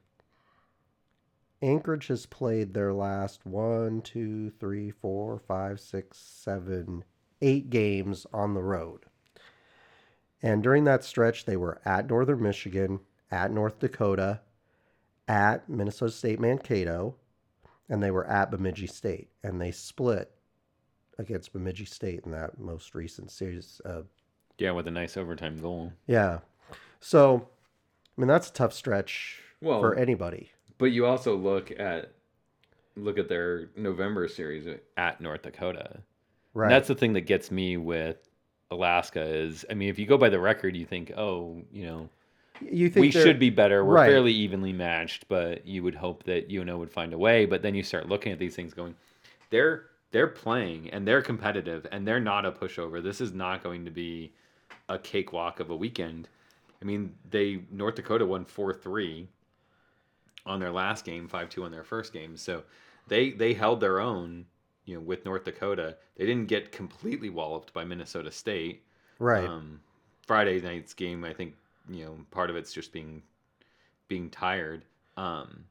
Anchorage 1.63 2.09
has 2.09 2.27
played 2.27 2.75
their 2.75 2.93
last 2.93 3.47
one, 3.47 4.03
two, 4.03 4.51
three, 4.51 4.91
four, 4.91 5.39
five, 5.39 5.81
six, 5.81 6.19
seven, 6.19 7.05
eight 7.41 7.71
games 7.71 8.27
on 8.33 8.55
the 8.55 8.63
road. 8.63 9.05
And 10.43 10.63
during 10.63 10.85
that 10.85 11.03
stretch, 11.03 11.45
they 11.47 11.57
were 11.57 11.81
at 11.85 12.09
Northern 12.11 12.43
Michigan, 12.43 13.01
at 13.31 13.51
North 13.51 13.79
Dakota, 13.79 14.41
at 15.27 15.69
Minnesota 15.69 16.13
State 16.13 16.39
Mankato, 16.39 17.17
and 17.89 18.03
they 18.03 18.11
were 18.11 18.27
at 18.27 18.51
Bemidji 18.51 18.87
State. 18.87 19.29
And 19.43 19.61
they 19.61 19.71
split 19.71 20.31
against 21.19 21.53
Bemidji 21.55 21.87
State 21.87 22.21
in 22.27 22.33
that 22.33 22.59
most 22.59 22.95
recent 22.95 23.31
series. 23.31 23.81
Uh, 23.85 24.03
Yeah, 24.59 24.73
with 24.73 24.87
a 24.89 24.91
nice 24.91 25.17
overtime 25.17 25.59
goal. 25.59 25.93
yeah. 26.07 26.41
So, 27.01 27.49
I 28.17 28.21
mean, 28.21 28.29
that's 28.29 28.51
a 28.51 28.53
tough 28.53 28.73
stretch 28.75 29.41
Well, 29.63 29.81
for 29.81 29.95
anybody. 29.95 30.51
But 30.79 30.87
you 30.87 31.07
also 31.07 31.37
look 31.37 31.71
at 31.79 32.13
look 32.97 33.19
at 33.19 33.29
their 33.29 33.69
November 33.77 34.27
series 34.29 34.67
at 34.97 35.21
North 35.21 35.43
Dakota. 35.43 36.01
Right. 36.55 36.67
And 36.67 36.73
that's 36.73 36.89
the 36.89 36.95
thing 36.95 37.13
that 37.13 37.23
gets 37.23 37.51
me 37.51 37.77
with 37.77 38.17
Alaska 38.71 39.23
is 39.23 39.65
I 39.71 39.75
mean 39.75 39.89
if 39.89 39.99
you 39.99 40.07
go 40.07 40.19
by 40.19 40.29
the 40.29 40.41
record 40.41 40.77
you 40.77 40.87
think 40.87 41.13
oh 41.17 41.63
you 41.71 41.85
know 41.85 42.09
you 42.61 42.89
think 42.89 43.03
we 43.03 43.11
should 43.11 43.39
be 43.39 43.51
better 43.51 43.85
we're 43.85 43.95
right. 43.95 44.09
fairly 44.09 44.33
evenly 44.33 44.73
matched 44.73 45.29
but 45.29 45.67
you 45.67 45.83
would 45.83 45.95
hope 45.95 46.25
that 46.25 46.51
UNO 46.51 46.79
would 46.79 46.91
find 46.91 47.13
a 47.13 47.19
way 47.19 47.47
but 47.47 47.63
then 47.63 47.75
you 47.75 47.83
start 47.83 48.09
looking 48.09 48.33
at 48.33 48.39
these 48.39 48.57
things 48.57 48.75
going 48.75 48.95
they're 49.51 49.87
they're 50.11 50.27
playing 50.27 50.91
and 50.91 51.07
they're 51.07 51.23
competitive 51.23 51.87
and 51.93 52.09
they're 52.09 52.19
not 52.19 52.45
a 52.45 52.51
pushover 52.51 53.03
this 53.03 53.21
is 53.21 53.33
not 53.33 53.63
going 53.63 53.85
to 53.85 53.91
be 53.91 54.33
a 54.89 54.99
cakewalk 54.99 55.61
of 55.61 55.71
a 55.71 55.77
weekend 55.77 56.29
I 56.83 56.85
mean 56.85 57.15
they 57.31 57.63
North 57.71 57.95
Dakota 57.95 58.27
won 58.27 58.45
4-3 58.45 59.27
on 60.47 60.61
their 60.61 60.71
last 60.71 61.05
game 61.05 61.29
5-2 61.29 61.65
on 61.65 61.71
their 61.73 61.85
first 61.85 62.13
game 62.13 62.37
so 62.37 62.63
they 63.09 63.31
they 63.31 63.53
held 63.53 63.81
their 63.81 64.01
own 64.01 64.47
you 64.85 64.95
know 64.95 65.01
with 65.01 65.25
North 65.25 65.45
Dakota 65.45 65.97
they 66.17 66.27
didn't 66.27 66.47
get 66.47 66.73
completely 66.73 67.31
walloped 67.31 67.73
by 67.73 67.85
Minnesota 67.85 68.31
State 68.31 68.85
right. 69.19 69.47
um, 69.47 69.81
Friday 70.27 70.61
night's 70.61 70.93
game, 70.93 71.25
I 71.25 71.33
think 71.33 71.55
you 71.89 72.05
know 72.05 72.19
part 72.31 72.51
of 72.51 72.57
it's 72.57 72.73
just 72.73 72.93
being 72.93 73.23
being 74.09 74.29
tired. 74.29 74.85
Um, 75.17 75.65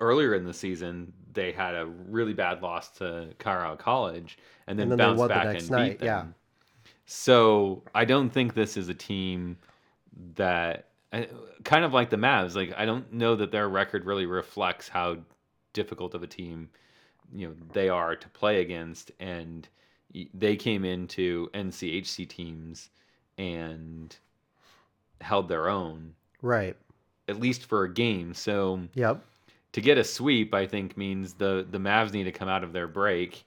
earlier 0.00 0.34
in 0.34 0.44
the 0.44 0.54
season, 0.54 1.12
they 1.32 1.52
had 1.52 1.74
a 1.74 1.86
really 1.86 2.32
bad 2.32 2.62
loss 2.62 2.90
to 2.98 3.28
Colorado 3.38 3.76
College, 3.76 4.38
and 4.66 4.78
then, 4.78 4.90
And 4.90 4.92
then 4.92 4.98
bounced 4.98 5.22
the 5.22 5.28
back 5.28 5.46
next 5.46 5.62
and 5.64 5.70
night, 5.70 5.90
beat 5.90 5.98
them. 6.00 6.06
yeah. 6.06 6.24
So 7.06 7.82
I 7.94 8.04
don't 8.04 8.30
think 8.30 8.54
this 8.54 8.76
is 8.76 8.88
a 8.88 8.94
team 8.94 9.58
that 10.36 10.88
I- 11.14 11.28
kind 11.64 11.84
of 11.84 11.92
like 11.94 12.10
the 12.10 12.16
Mavs. 12.16 12.54
Like 12.54 12.74
I 12.76 12.84
don't 12.84 13.12
know 13.12 13.36
that 13.36 13.50
their 13.52 13.68
record 13.68 14.04
really 14.04 14.26
reflects 14.26 14.88
how 14.88 15.18
difficult 15.72 16.14
of 16.14 16.22
a 16.22 16.26
team 16.26 16.68
you 17.32 17.48
know 17.48 17.54
they 17.72 17.88
are 17.88 18.14
to 18.14 18.28
play 18.28 18.60
against 18.60 19.10
and 19.18 19.66
they 20.34 20.54
came 20.56 20.84
into 20.84 21.48
NCHC 21.54 22.28
teams 22.28 22.90
and 23.38 24.14
held 25.20 25.48
their 25.48 25.68
own 25.68 26.14
right. 26.42 26.76
at 27.28 27.40
least 27.40 27.64
for 27.66 27.84
a 27.84 27.92
game 27.92 28.34
so 28.34 28.80
Yep. 28.94 29.24
to 29.72 29.80
get 29.80 29.98
a 29.98 30.04
sweep 30.04 30.54
I 30.54 30.66
think 30.66 30.96
means 30.96 31.32
the 31.34 31.66
the 31.68 31.78
Mavs 31.78 32.12
need 32.12 32.24
to 32.24 32.32
come 32.32 32.48
out 32.48 32.62
of 32.62 32.72
their 32.72 32.86
break 32.86 33.44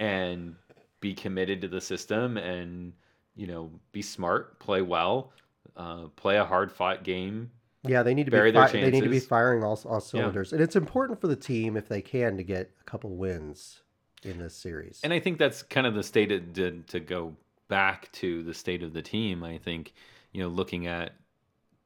and 0.00 0.54
be 1.00 1.14
committed 1.14 1.60
to 1.62 1.68
the 1.68 1.80
system 1.80 2.36
and 2.36 2.92
you 3.36 3.46
know 3.46 3.70
be 3.92 4.02
smart 4.02 4.58
play 4.58 4.82
well 4.82 5.32
uh, 5.76 6.06
play 6.16 6.36
a 6.36 6.44
hard 6.44 6.70
fought 6.70 7.02
game 7.04 7.50
Yeah, 7.86 8.02
they 8.02 8.14
need 8.14 8.26
to 8.26 8.30
be 8.30 8.52
fi- 8.52 8.72
they 8.72 8.90
need 8.90 9.04
to 9.04 9.08
be 9.08 9.20
firing 9.20 9.64
all, 9.64 9.78
all 9.86 10.00
cylinders, 10.00 10.52
and 10.52 10.62
it's 10.62 10.76
important 10.76 11.20
for 11.20 11.26
the 11.26 11.36
team 11.36 11.76
if 11.76 11.88
they 11.88 12.00
can 12.00 12.36
to 12.36 12.42
get 12.42 12.70
a 12.80 12.84
couple 12.84 13.10
wins 13.10 13.80
in 14.22 14.38
this 14.38 14.54
series. 14.54 15.00
And 15.02 15.12
I 15.12 15.18
think 15.18 15.38
that's 15.38 15.62
kind 15.62 15.86
of 15.86 15.94
the 15.94 16.02
state 16.02 16.30
of, 16.30 16.52
to, 16.54 16.82
to 16.88 17.00
go 17.00 17.34
back 17.68 18.10
to 18.12 18.42
the 18.42 18.54
state 18.54 18.82
of 18.82 18.92
the 18.92 19.02
team. 19.02 19.42
I 19.42 19.58
think, 19.58 19.94
you 20.32 20.42
know, 20.42 20.48
looking 20.48 20.86
at 20.86 21.14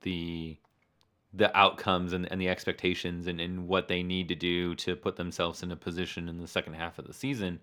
the 0.03 0.57
the 1.33 1.55
outcomes 1.57 2.13
and, 2.13 2.31
and 2.31 2.41
the 2.41 2.49
expectations 2.49 3.27
and, 3.27 3.41
and 3.41 3.69
what 3.69 3.89
they 3.89 4.03
need 4.03 4.29
to 4.29 4.35
do 4.35 4.75
to 4.75 4.97
put 4.97 5.17
themselves 5.17 5.63
in 5.63 5.71
a 5.71 5.77
position 5.77 6.29
in 6.29 6.39
the 6.39 6.47
second 6.47 6.73
half 6.73 6.99
of 6.99 7.07
the 7.07 7.13
season, 7.13 7.61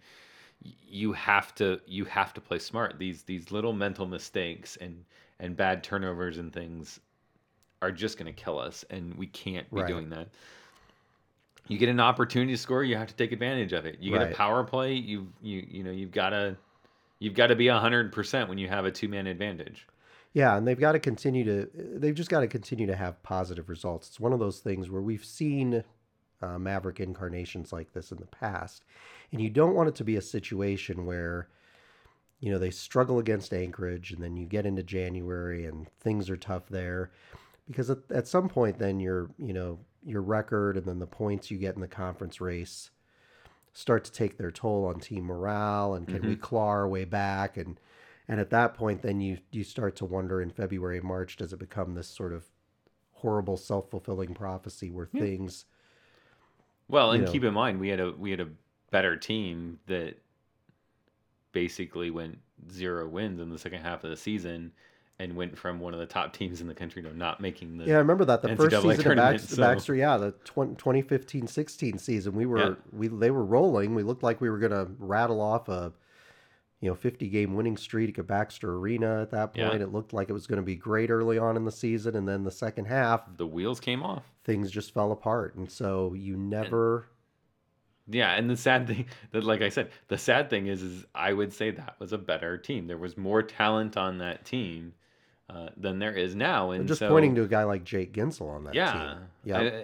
you 0.62 1.12
have 1.14 1.56
to 1.56 1.80
you 1.86 2.06
have 2.06 2.34
to 2.34 2.42
play 2.42 2.60
smart. 2.60 2.98
These 2.98 3.24
these 3.24 3.52
little 3.52 3.74
mental 3.74 4.08
mistakes 4.08 4.78
and 4.78 5.06
and 5.40 5.56
bad 5.56 5.84
turnovers 5.84 6.38
and 6.38 6.52
things 6.54 7.00
are 7.82 7.92
just 7.92 8.18
going 8.18 8.34
to 8.34 8.44
kill 8.44 8.60
us, 8.60 8.86
and 8.90 9.14
we 9.16 9.28
can't 9.28 9.70
be 9.74 9.82
Right. 9.82 9.88
doing 9.88 10.10
that. 10.10 10.30
You 11.68 11.78
get 11.78 11.90
an 11.90 12.00
opportunity 12.00 12.54
to 12.54 12.58
score, 12.58 12.84
you 12.84 12.98
have 12.98 13.08
to 13.08 13.16
take 13.16 13.32
advantage 13.32 13.74
of 13.74 13.86
it. 13.86 14.00
You 14.00 14.12
get 14.12 14.22
Right. 14.22 14.32
a 14.32 14.36
power 14.36 14.64
play, 14.64 14.94
you 14.94 15.28
you 15.42 15.66
you 15.70 15.84
know 15.84 15.92
you've 15.92 16.12
got 16.12 16.30
to 16.30 16.58
you've 17.20 17.34
got 17.36 17.48
to 17.48 17.56
be 17.56 17.68
hundred 17.68 18.12
percent 18.12 18.50
when 18.50 18.58
you 18.58 18.68
have 18.68 18.86
a 18.86 18.92
two 18.92 19.08
man 19.08 19.28
advantage. 19.28 19.88
Yeah, 20.34 20.58
and 20.58 20.68
they've 20.68 20.80
got 20.80 20.94
to 20.94 21.00
continue 21.00 21.44
to. 21.46 21.70
They've 21.74 22.16
just 22.16 22.30
got 22.30 22.40
to 22.42 22.48
continue 22.48 22.88
to 22.88 22.96
have 22.96 23.22
positive 23.24 23.70
results. 23.70 24.08
It's 24.10 24.20
one 24.20 24.34
of 24.34 24.40
those 24.40 24.60
things 24.60 24.90
where 24.90 25.02
we've 25.02 25.24
seen 25.24 25.84
uh, 26.42 26.58
Maverick 26.58 27.00
incarnations 27.00 27.72
like 27.72 27.94
this 27.94 28.12
in 28.12 28.18
the 28.18 28.26
past, 28.26 28.84
and 29.32 29.40
you 29.42 29.50
don't 29.50 29.76
want 29.76 29.90
it 29.90 29.96
to 29.96 30.04
be 30.04 30.16
a 30.16 30.22
situation 30.22 31.06
where, 31.06 31.48
you 32.44 32.52
know, 32.52 32.60
they 32.60 32.72
struggle 32.72 33.20
against 33.20 33.54
Anchorage, 33.54 34.12
and 34.12 34.22
then 34.22 34.36
you 34.36 34.46
get 34.46 34.66
into 34.66 34.84
January 34.84 35.66
and 35.66 35.88
things 36.02 36.30
are 36.30 36.36
tough 36.36 36.68
there. 36.68 37.10
because 37.68 37.90
at, 37.90 38.00
at 38.14 38.28
some 38.28 38.50
point 38.50 38.78
then 38.78 39.00
your 39.00 39.30
you 39.38 39.54
know 39.54 39.80
your 40.06 40.22
record 40.22 40.76
and 40.78 40.86
then 40.86 41.00
the 41.00 41.08
points 41.08 41.50
you 41.50 41.58
get 41.58 41.76
in 41.76 41.82
the 41.82 41.88
conference 41.88 42.42
race 42.42 42.92
start 43.72 44.04
to 44.04 44.12
take 44.12 44.38
their 44.38 44.52
toll 44.52 44.86
on 44.86 45.00
team 45.00 45.24
morale 45.24 45.94
and 45.94 46.08
can 46.08 46.22
we 46.22 46.34
mm-hmm. 46.34 46.42
claw 46.42 46.68
our 46.68 46.88
way 46.88 47.06
back 47.06 47.56
and 47.58 47.80
and 48.28 48.40
at 48.40 48.50
that 48.50 48.74
point 48.74 49.02
then 49.02 49.20
you 49.22 49.38
you 49.52 49.64
start 49.64 49.96
to 49.96 50.06
wonder 50.06 50.42
in 50.42 50.50
February 50.50 51.00
March 51.02 51.38
does 51.38 51.54
it 51.54 51.60
become 51.60 51.96
this 51.96 52.08
sort 52.08 52.34
of 52.34 52.46
horrible 53.14 53.56
self-fulfilling 53.58 54.34
prophecy 54.34 54.92
where 54.92 55.06
things 55.06 55.66
Well, 56.90 57.12
and 57.14 57.24
know. 57.26 57.32
keep 57.32 57.44
in 57.46 57.54
mind 57.54 57.80
we 57.80 57.88
had 57.90 58.00
a 58.02 58.12
we 58.12 58.32
had 58.32 58.42
a 58.42 58.50
better 58.92 59.16
team 59.16 59.80
that 59.88 60.16
basically 61.64 62.12
went 62.12 62.38
zero 62.70 63.08
wins 63.08 63.40
in 63.40 63.50
the 63.50 63.58
second 63.58 63.82
half 63.82 64.04
of 64.04 64.10
the 64.10 64.18
season 64.18 64.74
and 65.20 65.36
went 65.36 65.58
from 65.58 65.80
one 65.80 65.94
of 65.94 66.00
the 66.00 66.06
top 66.06 66.34
teams 66.34 66.60
in 66.60 66.68
the 66.68 66.74
country 66.74 67.02
to 67.04 67.16
not 67.16 67.40
making 67.40 67.78
the 67.78 67.86
Yeah, 67.86 67.96
I 67.96 68.00
remember 68.00 68.26
that 68.26 68.42
the 68.42 68.50
NCAA 68.50 68.58
first 68.58 68.76
season 68.82 69.20
of 69.20 69.42
so- 69.42 69.62
Baxter 69.62 69.96
yeah, 69.96 70.18
the 70.18 70.32
2015-16 70.46 72.00
season, 72.00 72.34
we 72.34 72.46
were 72.46 72.58
Yeah. 72.60 72.76
we 72.92 73.08
they 73.08 73.32
were 73.32 73.46
rolling. 73.46 73.96
We 73.96 74.04
looked 74.04 74.24
like 74.24 74.42
we 74.42 74.50
were 74.50 74.58
going 74.60 74.72
to 74.72 74.92
rattle 75.00 75.40
off 75.40 75.70
a 75.70 75.94
you 76.82 76.90
know 76.90 76.96
50 76.96 77.30
game 77.30 77.54
winning 77.54 77.78
streak 77.78 78.18
at 78.20 78.28
Baxter 78.28 78.76
Arena 78.76 79.22
at 79.22 79.32
that 79.32 79.56
Yeah. 79.56 79.70
point. 79.70 79.82
It 79.82 79.92
looked 79.94 80.14
like 80.14 80.30
it 80.30 80.34
was 80.34 80.48
going 80.48 80.58
to 80.60 80.66
be 80.66 80.76
great 80.76 81.10
early 81.10 81.38
on 81.38 81.56
in 81.56 81.64
the 81.66 81.72
season 81.72 82.16
and 82.16 82.28
then 82.28 82.44
the 82.44 82.52
second 82.52 82.86
half 82.86 83.38
the 83.38 83.48
wheels 83.48 83.80
came 83.80 84.02
off. 84.04 84.24
things 84.44 84.70
just 84.72 84.94
fell 84.94 85.12
apart. 85.12 85.56
And 85.56 85.72
so 85.72 86.14
you 86.14 86.36
never 86.36 87.06
Yeah, 88.08 88.34
and 88.34 88.50
the 88.50 88.58
sad 88.58 88.88
thing 88.88 89.06
that 89.32 89.44
like 89.44 89.62
I 89.62 89.70
said, 89.70 89.90
the 90.08 90.18
sad 90.18 90.50
thing 90.50 90.68
is 90.68 90.82
is 90.82 91.06
I 91.16 91.34
would 91.34 91.54
say 91.54 91.72
that 91.72 91.96
was 92.00 92.14
a 92.14 92.18
better 92.18 92.58
team. 92.58 92.88
There 92.88 92.98
was 92.98 93.18
more 93.18 93.42
talent 93.42 93.98
on 93.98 94.18
that 94.20 94.46
team 94.46 94.94
uh, 95.50 95.70
than 95.78 96.00
there 96.00 96.14
is 96.14 96.36
now. 96.36 96.72
And 96.72 96.88
just 96.88 97.00
so, 97.00 97.10
pointing 97.10 97.36
to 97.36 97.44
a 97.44 97.48
guy 97.48 97.64
like 97.64 97.84
Jake 97.84 98.14
Guentzel 98.14 98.50
on 98.50 98.66
that 98.66 98.76
yeah, 98.76 98.92
team. 98.92 99.18
Yeah. 99.46 99.58
uh, 99.60 99.82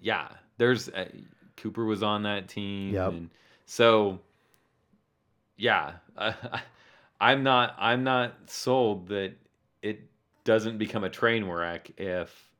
yeah. 0.00 0.28
There's 0.58 0.88
uh, 0.88 1.08
Cooper 1.56 1.84
was 1.84 2.02
on 2.02 2.22
that 2.24 2.48
team, 2.48 2.94
Yep. 2.94 3.12
and 3.12 3.30
so 3.66 4.20
yeah, 5.56 5.94
uh, 6.16 6.32
I'm 7.20 7.42
not 7.42 7.74
I'm 7.78 8.04
not 8.04 8.34
sold 8.46 9.08
that 9.08 9.32
it 9.82 10.02
doesn't 10.44 10.78
become 10.78 11.04
a 11.04 11.10
train 11.10 11.44
wreck 11.44 11.90
if 11.96 12.50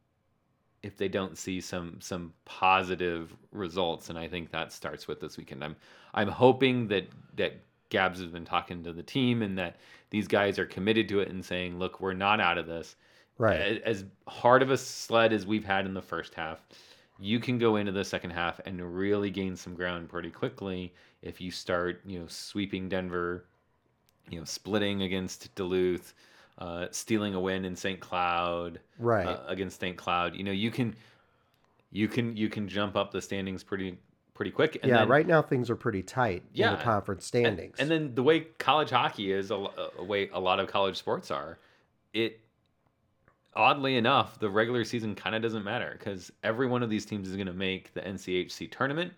if 0.85 0.99
they 0.99 1.09
don't 1.09 1.39
see 1.39 1.61
some 1.61 1.97
some 2.01 2.33
positive 2.45 3.35
results, 3.53 4.11
and 4.11 4.19
I 4.19 4.29
think 4.29 4.51
that 4.51 4.73
starts 4.73 5.09
with 5.09 5.21
this 5.21 5.39
weekend. 5.39 5.65
I'm 5.65 5.77
I'm 6.13 6.29
hoping 6.29 6.87
that 6.89 7.09
that 7.37 7.55
Gabs 7.89 8.21
has 8.21 8.31
been 8.31 8.45
talking 8.45 8.85
to 8.85 8.93
the 8.93 9.03
team 9.03 9.43
and 9.43 9.57
that 9.59 9.77
these 10.11 10.29
guys 10.29 10.59
are 10.59 10.67
committed 10.67 11.09
to 11.09 11.21
it 11.21 11.29
and 11.31 11.45
saying, 11.45 11.79
look, 11.79 12.01
we're 12.01 12.13
not 12.13 12.41
out 12.41 12.59
of 12.59 12.67
this 12.67 12.97
right. 13.39 13.83
as 13.83 14.05
hard 14.29 14.63
of 14.63 14.71
a 14.71 14.77
sled 14.77 15.33
as 15.33 15.47
we've 15.47 15.65
had 15.65 15.87
in 15.87 15.95
the 15.95 16.03
first 16.03 16.35
half, 16.35 16.61
you 17.19 17.41
can 17.41 17.59
go 17.59 17.77
into 17.77 17.93
the 17.93 18.05
second 18.05 18.31
half 18.31 18.61
and 18.67 18.81
really 18.97 19.31
gain 19.31 19.57
some 19.57 19.75
ground 19.75 20.09
pretty 20.09 20.31
quickly 20.31 20.93
if 21.23 21.41
you 21.41 21.51
start, 21.51 22.01
you 22.05 22.19
know, 22.19 22.27
sweeping 22.27 22.89
Denver, 22.89 23.45
you 24.29 24.39
know, 24.39 24.45
splitting 24.45 25.03
against 25.03 25.55
Duluth, 25.55 26.15
uh, 26.59 26.87
stealing 26.91 27.35
a 27.35 27.41
win 27.41 27.65
in 27.65 27.75
St. 27.77 28.01
Cloud, 28.01 28.81
Right. 28.99 29.27
uh, 29.27 29.41
against 29.47 29.81
St. 29.81 29.97
Cloud. 29.97 30.35
You 30.37 30.45
know, 30.45 30.53
you 30.53 30.71
can, 30.71 30.95
you 31.91 32.09
can, 32.09 32.37
you 32.37 32.49
can 32.49 32.69
jump 32.69 32.97
up 32.97 33.11
the 33.11 33.21
standings 33.21 33.63
pretty, 33.65 33.99
pretty 34.35 34.51
quick. 34.51 34.79
And 34.83 34.91
yeah, 34.91 34.99
then, 34.99 35.09
right 35.09 35.27
now 35.27 35.43
things 35.43 35.71
are 35.71 35.77
pretty 35.77 36.03
tight 36.03 36.43
in 36.55 36.71
the 36.71 36.77
conference 36.77 37.27
standings. 37.27 37.77
And, 37.79 37.91
then 37.91 38.15
the 38.15 38.23
way 38.23 38.41
college 38.59 38.91
hockey 38.91 39.33
is, 39.33 39.51
a, 39.51 39.67
a 39.99 40.05
way 40.05 40.29
a 40.33 40.41
lot 40.41 40.61
of 40.61 40.69
college 40.69 40.97
sports 40.97 41.31
are, 41.31 41.59
it 42.13 42.41
oddly 43.57 43.97
enough, 43.97 44.39
the 44.39 44.51
regular 44.51 44.85
season 44.85 45.15
kind 45.15 45.35
of 45.35 45.43
doesn't 45.43 45.65
matter 45.65 45.95
because 45.99 46.33
every 46.43 46.67
one 46.67 46.83
of 46.83 46.91
these 46.91 47.05
teams 47.05 47.29
is 47.29 47.37
going 47.37 47.47
to 47.47 47.53
make 47.53 47.93
the 47.95 48.01
NCHC 48.01 48.71
tournament. 48.71 49.13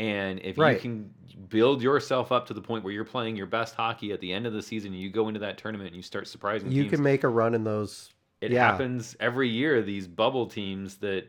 And 0.00 0.40
if 0.42 0.56
Right. 0.56 0.76
you 0.76 0.80
can 0.80 1.10
build 1.50 1.82
yourself 1.82 2.32
up 2.32 2.46
to 2.46 2.54
the 2.54 2.60
point 2.60 2.84
where 2.84 2.92
you're 2.92 3.04
playing 3.04 3.36
your 3.36 3.46
best 3.46 3.74
hockey 3.74 4.12
at 4.12 4.20
the 4.20 4.32
end 4.32 4.46
of 4.46 4.52
the 4.54 4.62
season, 4.62 4.94
you 4.94 5.10
go 5.10 5.28
into 5.28 5.40
that 5.40 5.58
tournament 5.58 5.88
and 5.88 5.96
you 5.96 6.02
start 6.02 6.26
surprising 6.26 6.72
you 6.72 6.84
teams. 6.84 6.94
can 6.94 7.02
make 7.02 7.22
a 7.22 7.28
run 7.28 7.54
in 7.54 7.64
those 7.64 8.10
it 8.40 8.50
yeah. 8.50 8.70
happens 8.70 9.14
every 9.20 9.48
year. 9.50 9.82
These 9.82 10.06
bubble 10.08 10.46
teams 10.46 10.96
that 10.96 11.26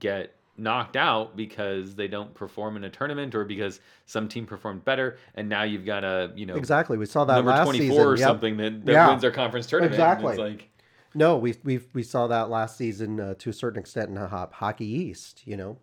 get 0.00 0.34
knocked 0.56 0.96
out 0.96 1.36
because 1.36 1.94
they 1.94 2.08
don't 2.08 2.34
perform 2.34 2.76
in 2.76 2.82
a 2.82 2.90
tournament 2.90 3.32
or 3.36 3.44
because 3.44 3.78
some 4.06 4.26
team 4.28 4.44
performed 4.44 4.84
better, 4.84 5.16
and 5.36 5.48
now 5.48 5.62
you've 5.62 5.86
got 5.86 6.02
a 6.02 6.32
you 6.34 6.44
know 6.46 6.56
Exactly. 6.56 6.98
We 6.98 7.06
saw 7.06 7.24
that 7.26 7.36
number 7.36 7.52
last 7.52 7.64
24 7.66 7.78
season. 7.88 8.04
or 8.04 8.16
Yep. 8.16 8.26
something 8.26 8.56
that, 8.56 8.84
that 8.86 8.92
Yeah. 8.92 9.08
wins 9.08 9.22
our 9.24 9.30
conference 9.30 9.66
tournament. 9.68 9.94
Exactly. 9.94 10.30
It's 10.30 10.38
like 10.40 10.68
No, 11.14 11.36
we 11.38 11.54
we 11.62 11.78
we 11.94 12.02
saw 12.02 12.26
that 12.26 12.50
last 12.50 12.76
season 12.76 13.20
uh, 13.20 13.34
to 13.38 13.50
a 13.50 13.52
certain 13.52 13.78
extent 13.78 14.10
in 14.10 14.16
Hop 14.16 14.54
Hockey 14.54 14.86
East. 14.86 15.42
You 15.46 15.56
know, 15.56 15.78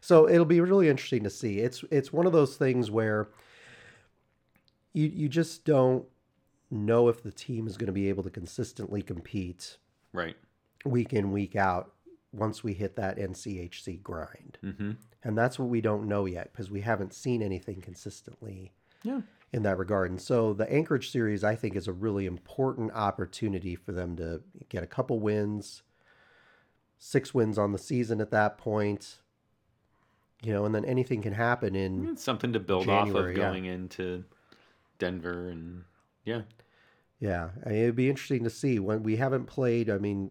so 0.00 0.28
it'll 0.28 0.44
be 0.44 0.60
really 0.60 0.88
interesting 0.88 1.24
to 1.24 1.30
see. 1.30 1.58
It's 1.60 1.84
it's 1.90 2.12
one 2.12 2.26
of 2.26 2.32
those 2.32 2.56
things 2.56 2.90
where 2.90 3.28
you 4.92 5.06
you 5.06 5.28
just 5.28 5.64
don't 5.64 6.04
know 6.70 7.08
if 7.08 7.22
the 7.22 7.32
team 7.32 7.66
is 7.66 7.76
going 7.76 7.86
to 7.86 7.92
be 7.92 8.08
able 8.08 8.22
to 8.22 8.30
consistently 8.30 9.00
compete 9.02 9.78
right. 10.12 10.36
week 10.84 11.12
in 11.12 11.32
week 11.32 11.56
out 11.56 11.92
once 12.32 12.62
we 12.62 12.74
hit 12.74 12.94
that 12.96 13.16
NCHC 13.18 14.02
grind, 14.02 14.58
hmm 14.62 14.92
and 15.24 15.36
that's 15.36 15.58
what 15.58 15.68
we 15.68 15.80
don't 15.80 16.06
know 16.06 16.26
yet 16.26 16.52
because 16.52 16.70
we 16.70 16.80
haven't 16.82 17.12
seen 17.12 17.42
anything 17.42 17.80
consistently 17.80 18.70
Yeah. 19.02 19.22
in 19.52 19.64
that 19.64 19.76
regard. 19.76 20.10
And 20.12 20.20
so 20.20 20.52
the 20.54 20.70
Anchorage 20.72 21.10
series, 21.10 21.42
I 21.42 21.56
think, 21.56 21.74
is 21.74 21.88
a 21.88 21.92
really 21.92 22.24
important 22.24 22.92
opportunity 22.92 23.74
for 23.74 23.90
them 23.90 24.14
to 24.16 24.42
get 24.68 24.84
a 24.84 24.86
couple 24.86 25.18
wins, 25.18 25.82
six 26.98 27.34
wins 27.34 27.58
on 27.58 27.72
the 27.72 27.78
season 27.78 28.20
at 28.20 28.30
that 28.30 28.58
point. 28.58 29.18
You 30.42 30.52
know, 30.52 30.64
and 30.64 30.74
then 30.74 30.84
anything 30.84 31.20
can 31.22 31.32
happen 31.32 31.74
in 31.74 32.06
It's 32.10 32.22
something 32.22 32.52
to 32.52 32.60
build 32.60 32.88
off 32.88 33.06
January, 33.08 33.32
of 33.32 33.38
yeah. 33.38 33.50
going 33.50 33.64
into 33.64 34.24
Denver 34.98 35.48
and 35.48 35.82
yeah. 36.24 36.42
yeah. 37.18 37.50
I 37.66 37.70
mean, 37.70 37.78
it'd 37.82 37.96
be 37.96 38.08
interesting 38.08 38.44
to 38.44 38.50
see 38.50 38.78
when 38.78 39.02
we 39.02 39.16
haven't 39.16 39.46
played. 39.46 39.90
I 39.90 39.98
mean, 39.98 40.30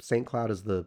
St. 0.00 0.24
Cloud 0.26 0.50
is 0.52 0.62
the 0.62 0.86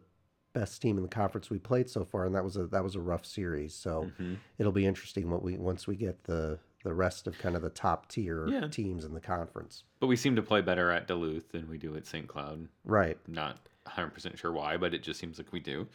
best 0.53 0.81
team 0.81 0.97
in 0.97 1.03
the 1.03 1.09
conference 1.09 1.49
we 1.49 1.59
played 1.59 1.89
so 1.89 2.05
far, 2.05 2.25
and 2.25 2.33
that 2.35 2.43
was 2.45 2.55
a 2.57 2.65
that 2.67 2.83
was 2.83 2.95
a 2.95 2.99
rough 3.01 3.25
series. 3.25 3.73
So 3.73 4.09
Mhm. 4.19 4.37
it'll 4.57 4.71
be 4.71 4.85
interesting 4.85 5.29
what 5.29 5.43
we 5.43 5.57
once 5.57 5.85
we 5.87 5.95
get 5.95 6.23
the 6.25 6.59
the 6.83 6.93
rest 6.93 7.27
of 7.27 7.37
kind 7.37 7.55
of 7.55 7.61
the 7.61 7.69
top 7.69 8.07
tier 8.09 8.47
Yeah. 8.47 8.67
teams 8.67 9.05
in 9.05 9.13
the 9.13 9.21
conference. 9.21 9.83
But 9.99 10.07
we 10.07 10.15
seem 10.15 10.35
to 10.37 10.41
play 10.41 10.61
better 10.61 10.89
at 10.91 11.07
Duluth 11.07 11.49
than 11.51 11.67
we 11.69 11.77
do 11.77 11.95
at 11.95 12.05
St. 12.07 12.27
Cloud. 12.27 12.67
Right. 12.85 13.17
Not 13.27 13.59
100% 13.85 14.39
sure 14.39 14.51
why, 14.51 14.77
but 14.77 14.93
it 14.93 15.03
just 15.03 15.19
seems 15.19 15.37
like 15.37 15.51
we 15.53 15.59
do. 15.59 15.87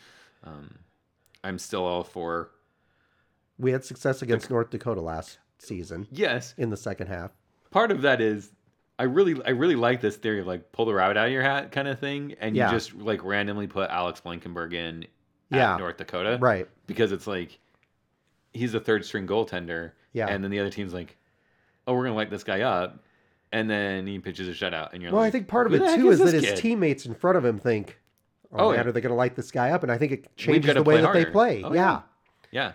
Um, 0.45 0.79
I'm 1.43 1.59
still 1.59 1.83
all 1.85 2.05
for 2.05 2.51
We 3.59 3.73
had 3.73 3.85
success 3.85 4.23
against 4.23 4.51
North 4.51 4.71
Dakota 4.71 5.01
last 5.01 5.39
season 5.59 6.07
yes. 6.11 6.55
in 6.59 6.71
the 6.71 6.77
second 6.77 7.07
half. 7.09 7.31
part 7.71 7.91
of 7.91 8.03
that 8.03 8.21
is 8.21 8.51
I 8.99 9.05
really 9.05 9.41
I 9.45 9.51
really 9.51 9.77
like 9.77 10.01
this 10.01 10.17
theory 10.17 10.41
of 10.41 10.47
like 10.47 10.73
pull 10.73 10.85
the 10.87 10.95
rabbit 10.95 11.17
out 11.17 11.27
of 11.27 11.33
your 11.33 11.43
hat 11.43 11.73
kind 11.73 11.89
of 11.89 11.99
thing, 11.99 12.35
and 12.41 12.55
Yeah. 12.57 12.67
you 12.71 12.77
just 12.77 12.95
like 12.95 13.23
randomly 13.25 13.67
put 13.67 13.91
Alex 13.91 14.21
Blankenberg 14.25 14.73
in 14.75 15.07
Yeah. 15.51 15.77
North 15.77 15.97
Dakota, 15.99 16.39
Right. 16.41 16.69
Because 16.87 17.13
it's 17.13 17.27
like 17.27 17.59
he's 18.53 18.75
a 18.75 18.81
third 18.81 19.05
string 19.05 19.27
goaltender, 19.27 19.93
Yeah. 20.13 20.29
and 20.29 20.43
then 20.43 20.51
the 20.51 20.59
other 20.61 20.71
team's 20.71 20.95
like, 20.95 21.17
oh, 21.87 21.95
we're 21.95 22.05
gonna 22.05 22.17
light 22.17 22.31
this 22.31 22.45
guy 22.45 22.63
up, 22.63 23.03
and 23.53 23.69
then 23.71 24.07
he 24.07 24.19
pitches 24.19 24.49
a 24.49 24.53
shutout, 24.53 24.93
and 24.93 25.03
you're 25.03 25.11
like, 25.11 25.15
Well, 25.17 25.23
like, 25.23 25.29
I 25.29 25.31
think 25.31 25.49
part 25.49 25.67
of 25.67 25.75
it 25.75 25.95
too 25.97 26.11
is, 26.11 26.19
this 26.19 26.33
that 26.33 26.43
his 26.43 26.61
teammates 26.61 27.05
in 27.07 27.15
front 27.15 27.37
of 27.37 27.45
him 27.45 27.59
think, 27.59 27.99
"Oh, 28.53 28.67
Oh, 28.67 28.71
man, 28.71 28.81
yeah. 28.85 28.89
are 28.89 28.93
they 28.93 29.01
going 29.03 29.11
to 29.11 29.17
light 29.17 29.37
this 29.37 29.51
guy 29.51 29.71
up?" 29.71 29.83
And 29.83 29.93
I 29.93 29.99
think 29.99 30.13
it 30.13 30.37
changes 30.37 30.73
the 30.75 30.83
way 30.83 31.01
that 31.03 31.13
they 31.13 31.27
play. 31.27 31.63
Oh, 31.63 31.73
yeah. 31.75 32.03
Yeah. 32.51 32.73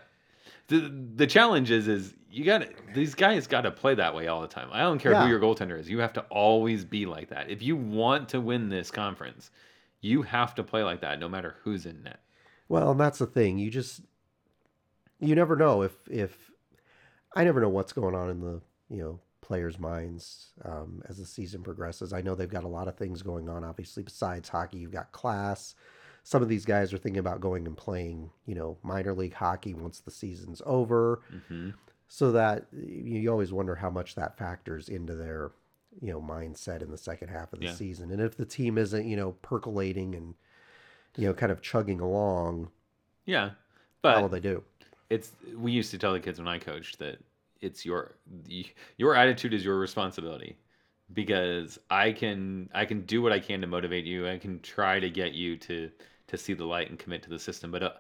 The 0.72 0.90
the 1.16 1.28
challenge 1.28 1.70
is 1.70 1.88
is 1.90 2.14
you 2.30 2.46
got 2.46 2.60
to 2.60 2.70
these 2.94 3.14
guys 3.14 3.46
got 3.46 3.62
to 3.62 3.72
play 3.72 3.94
that 3.96 4.16
way 4.16 4.28
all 4.28 4.40
the 4.42 4.48
time. 4.48 4.70
I 4.72 4.80
don't 4.80 5.00
care 5.00 5.12
Yeah. 5.12 5.24
who 5.24 5.30
your 5.30 5.40
goaltender 5.40 5.78
is. 5.78 5.90
You 5.90 6.00
have 6.00 6.14
to 6.14 6.22
always 6.30 6.86
be 6.86 7.06
like 7.06 7.30
that. 7.30 7.50
If 7.50 7.62
you 7.62 7.76
want 7.76 8.30
to 8.30 8.40
win 8.40 8.70
this 8.70 8.90
conference, 8.90 9.52
you 10.00 10.22
have 10.22 10.56
to 10.56 10.64
play 10.64 10.84
like 10.84 11.02
that 11.02 11.20
no 11.20 11.28
matter 11.28 11.58
who's 11.64 11.86
in 11.86 12.04
net. 12.04 12.22
Well, 12.70 12.92
and 12.92 13.00
that's 13.00 13.20
the 13.20 13.26
thing. 13.26 13.58
You 13.58 13.70
just 13.70 14.02
you 15.20 15.36
never 15.36 15.58
know 15.58 15.82
if 15.82 15.92
if 16.10 16.52
I 17.36 17.44
never 17.44 17.60
know 17.60 17.70
what's 17.70 17.92
going 17.92 18.16
on 18.16 18.30
in 18.30 18.40
the 18.40 18.62
you 18.90 19.04
know 19.04 19.20
players' 19.42 19.78
minds 19.78 20.54
um, 20.64 21.02
as 21.10 21.18
the 21.18 21.26
season 21.26 21.64
progresses. 21.64 22.14
I 22.14 22.22
know 22.22 22.36
they've 22.36 22.48
got 22.50 22.64
a 22.64 22.70
lot 22.70 22.88
of 22.88 22.96
things 22.96 23.22
going 23.22 23.50
on. 23.50 23.66
Obviously, 23.66 24.04
besides 24.04 24.48
hockey, 24.48 24.78
you've 24.78 24.94
got 24.94 25.12
class. 25.12 25.76
Some 26.24 26.42
of 26.44 26.50
these 26.50 26.66
guys 26.66 26.94
are 26.94 26.98
thinking 26.98 27.20
about 27.20 27.42
going 27.42 27.66
and 27.66 27.76
playing, 27.76 28.30
you 28.46 28.56
know, 28.56 28.78
minor 28.84 29.14
league 29.14 29.34
hockey 29.34 29.74
once 29.74 30.00
the 30.00 30.12
season's 30.12 30.62
over. 30.66 31.22
hmm 31.50 31.70
so 32.14 32.34
that 32.34 32.66
you, 32.74 33.22
you 33.22 33.32
always 33.32 33.54
wonder 33.54 33.74
how 33.76 33.90
much 33.90 34.16
that 34.16 34.38
factors 34.38 34.90
into 34.90 35.16
their 35.16 35.52
you 36.02 36.12
know 36.12 36.22
mindset 36.22 36.82
in 36.82 36.92
the 36.92 36.98
second 36.98 37.30
half 37.30 37.54
of 37.54 37.60
the 37.60 37.66
Yeah. 37.68 37.74
season 37.74 38.12
and 38.12 38.22
if 38.22 38.36
the 38.36 38.44
team 38.46 38.78
isn't 38.78 39.06
you 39.08 39.16
know 39.16 39.32
percolating 39.42 40.14
and 40.16 40.36
you 41.16 41.26
know 41.28 41.34
kind 41.34 41.54
of 41.54 41.62
chugging 41.62 42.02
along 42.02 42.70
Yeah. 43.26 43.52
But 44.02 44.16
how 44.16 44.22
will 44.24 44.28
they 44.30 44.42
do 44.42 44.62
it's 45.10 45.32
we 45.56 45.72
used 45.72 45.90
to 45.92 45.98
tell 45.98 46.12
the 46.12 46.20
kids 46.20 46.38
when 46.38 46.50
I 46.50 46.60
coached 46.60 47.00
that 47.00 47.18
it's 47.62 47.86
your 47.86 48.16
your 48.98 49.16
attitude 49.16 49.54
is 49.54 49.64
your 49.64 49.80
responsibility. 49.80 50.58
because 51.14 51.80
I 51.90 52.12
can 52.12 52.70
I 52.74 52.84
can 52.86 53.06
do 53.06 53.22
what 53.22 53.32
I 53.32 53.40
can 53.40 53.62
to 53.62 53.68
motivate 53.68 54.04
you. 54.06 54.28
I 54.28 54.38
can 54.38 54.60
try 54.60 55.00
to 55.00 55.10
get 55.10 55.32
you 55.34 55.56
to 55.58 55.90
to 56.32 56.38
see 56.38 56.54
the 56.54 56.66
light 56.66 56.90
and 56.90 56.98
commit 56.98 57.22
to 57.24 57.30
the 57.30 57.38
system, 57.38 57.72
but 57.72 57.84
uh, 57.84 57.92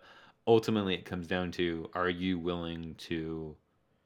ultimately 0.47 0.95
it 0.95 1.05
comes 1.05 1.27
down 1.27 1.51
to 1.51 1.89
are 1.93 2.09
you 2.09 2.39
willing 2.39 2.95
to 2.97 3.55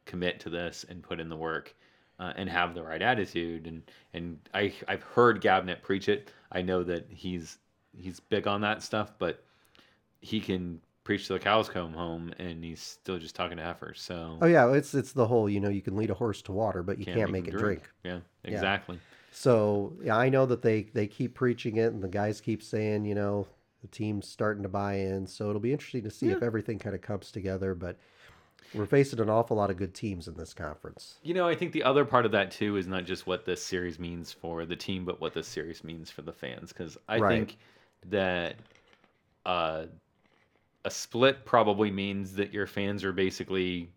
commit 0.06 0.40
to 0.40 0.50
this 0.50 0.86
and 0.90 1.02
put 1.02 1.20
in 1.20 1.30
the 1.30 1.36
work 1.36 1.76
uh, 2.20 2.34
and 2.36 2.50
have 2.50 2.74
the 2.74 2.84
right 2.84 3.02
attitude 3.02 3.68
and 3.68 3.84
and 4.14 4.40
I 4.54 4.74
I've 4.88 5.04
heard 5.04 5.42
Gabinet 5.42 5.82
preach 5.82 6.10
it. 6.10 6.32
I 6.52 6.62
know 6.62 6.84
that 6.84 7.08
he's 7.10 7.60
he's 7.96 8.20
big 8.20 8.48
on 8.48 8.62
that 8.62 8.82
stuff, 8.82 9.14
but 9.20 9.44
he 10.22 10.40
can 10.40 10.82
preach 11.04 11.28
to 11.28 11.34
the 11.34 11.40
cows 11.40 11.70
come 11.70 11.94
home 11.94 12.34
and 12.40 12.64
he's 12.64 12.82
still 12.82 13.20
just 13.20 13.36
talking 13.36 13.58
to 13.58 13.64
heifers. 13.64 14.02
So 14.02 14.40
Oh 14.42 14.48
yeah, 14.48 14.74
it's 14.74 14.96
it's 14.96 15.12
the 15.12 15.28
whole 15.28 15.48
you 15.48 15.60
know 15.60 15.70
you 15.70 15.82
can 15.82 15.96
lead 15.96 16.10
a 16.10 16.16
horse 16.16 16.42
to 16.44 16.52
water, 16.52 16.82
but 16.82 16.98
you 16.98 17.06
can't, 17.06 17.32
make, 17.32 17.48
him 17.48 17.54
it 17.54 17.60
drink. 17.60 17.90
Yeah, 18.04 18.20
exactly. 18.44 19.00
So 19.32 19.94
yeah, 20.04 20.18
I 20.18 20.30
know 20.30 20.48
that 20.48 20.64
they 20.64 20.84
they 20.94 21.06
keep 21.06 21.36
preaching 21.36 21.78
it, 21.78 21.94
and 21.94 22.02
the 22.02 22.08
guys 22.08 22.42
keep 22.42 22.64
saying 22.64 23.06
you 23.06 23.14
know 23.14 23.48
the 23.86 23.96
team's 23.96 24.28
starting 24.28 24.64
to 24.64 24.70
buy 24.70 24.96
in. 24.96 25.28
So 25.28 25.50
it'll 25.50 25.62
be 25.62 25.72
interesting 25.72 26.04
to 26.04 26.10
see 26.10 26.28
if 26.28 26.42
everything 26.42 26.80
kind 26.80 26.96
of 26.96 27.02
comes 27.02 27.32
together. 27.32 27.76
But 27.76 27.98
we're 28.74 28.86
facing 28.86 29.20
an 29.20 29.30
awful 29.30 29.58
lot 29.58 29.70
of 29.70 29.78
good 29.78 29.94
teams 29.94 30.28
in 30.28 30.36
this 30.36 30.54
conference. 30.54 31.16
You 31.24 31.34
know, 31.34 31.48
I 31.48 31.56
think 31.56 31.72
the 31.72 31.84
other 31.84 32.06
part 32.06 32.26
of 32.26 32.32
that 32.32 32.52
too 32.52 32.78
is 32.78 32.88
not 32.88 33.06
just 33.06 33.28
what 33.28 33.46
this 33.46 33.64
series 33.64 34.00
means 34.00 34.32
for 34.32 34.66
the 34.66 34.76
team, 34.76 35.06
but 35.06 35.22
what 35.22 35.34
this 35.34 35.48
series 35.48 35.84
means 35.84 36.10
for 36.10 36.22
the 36.24 36.34
fans. 36.34 36.72
Because 36.74 36.98
I 37.08 37.20
Right. 37.20 37.30
think 37.30 37.58
that 38.10 38.56
uh, 39.46 39.86
a 40.84 40.92
split 40.92 41.46
probably 41.46 41.92
means 41.92 42.34
that 42.34 42.54
your 42.54 42.68
fans 42.68 43.04
are 43.04 43.14
basically 43.14 43.90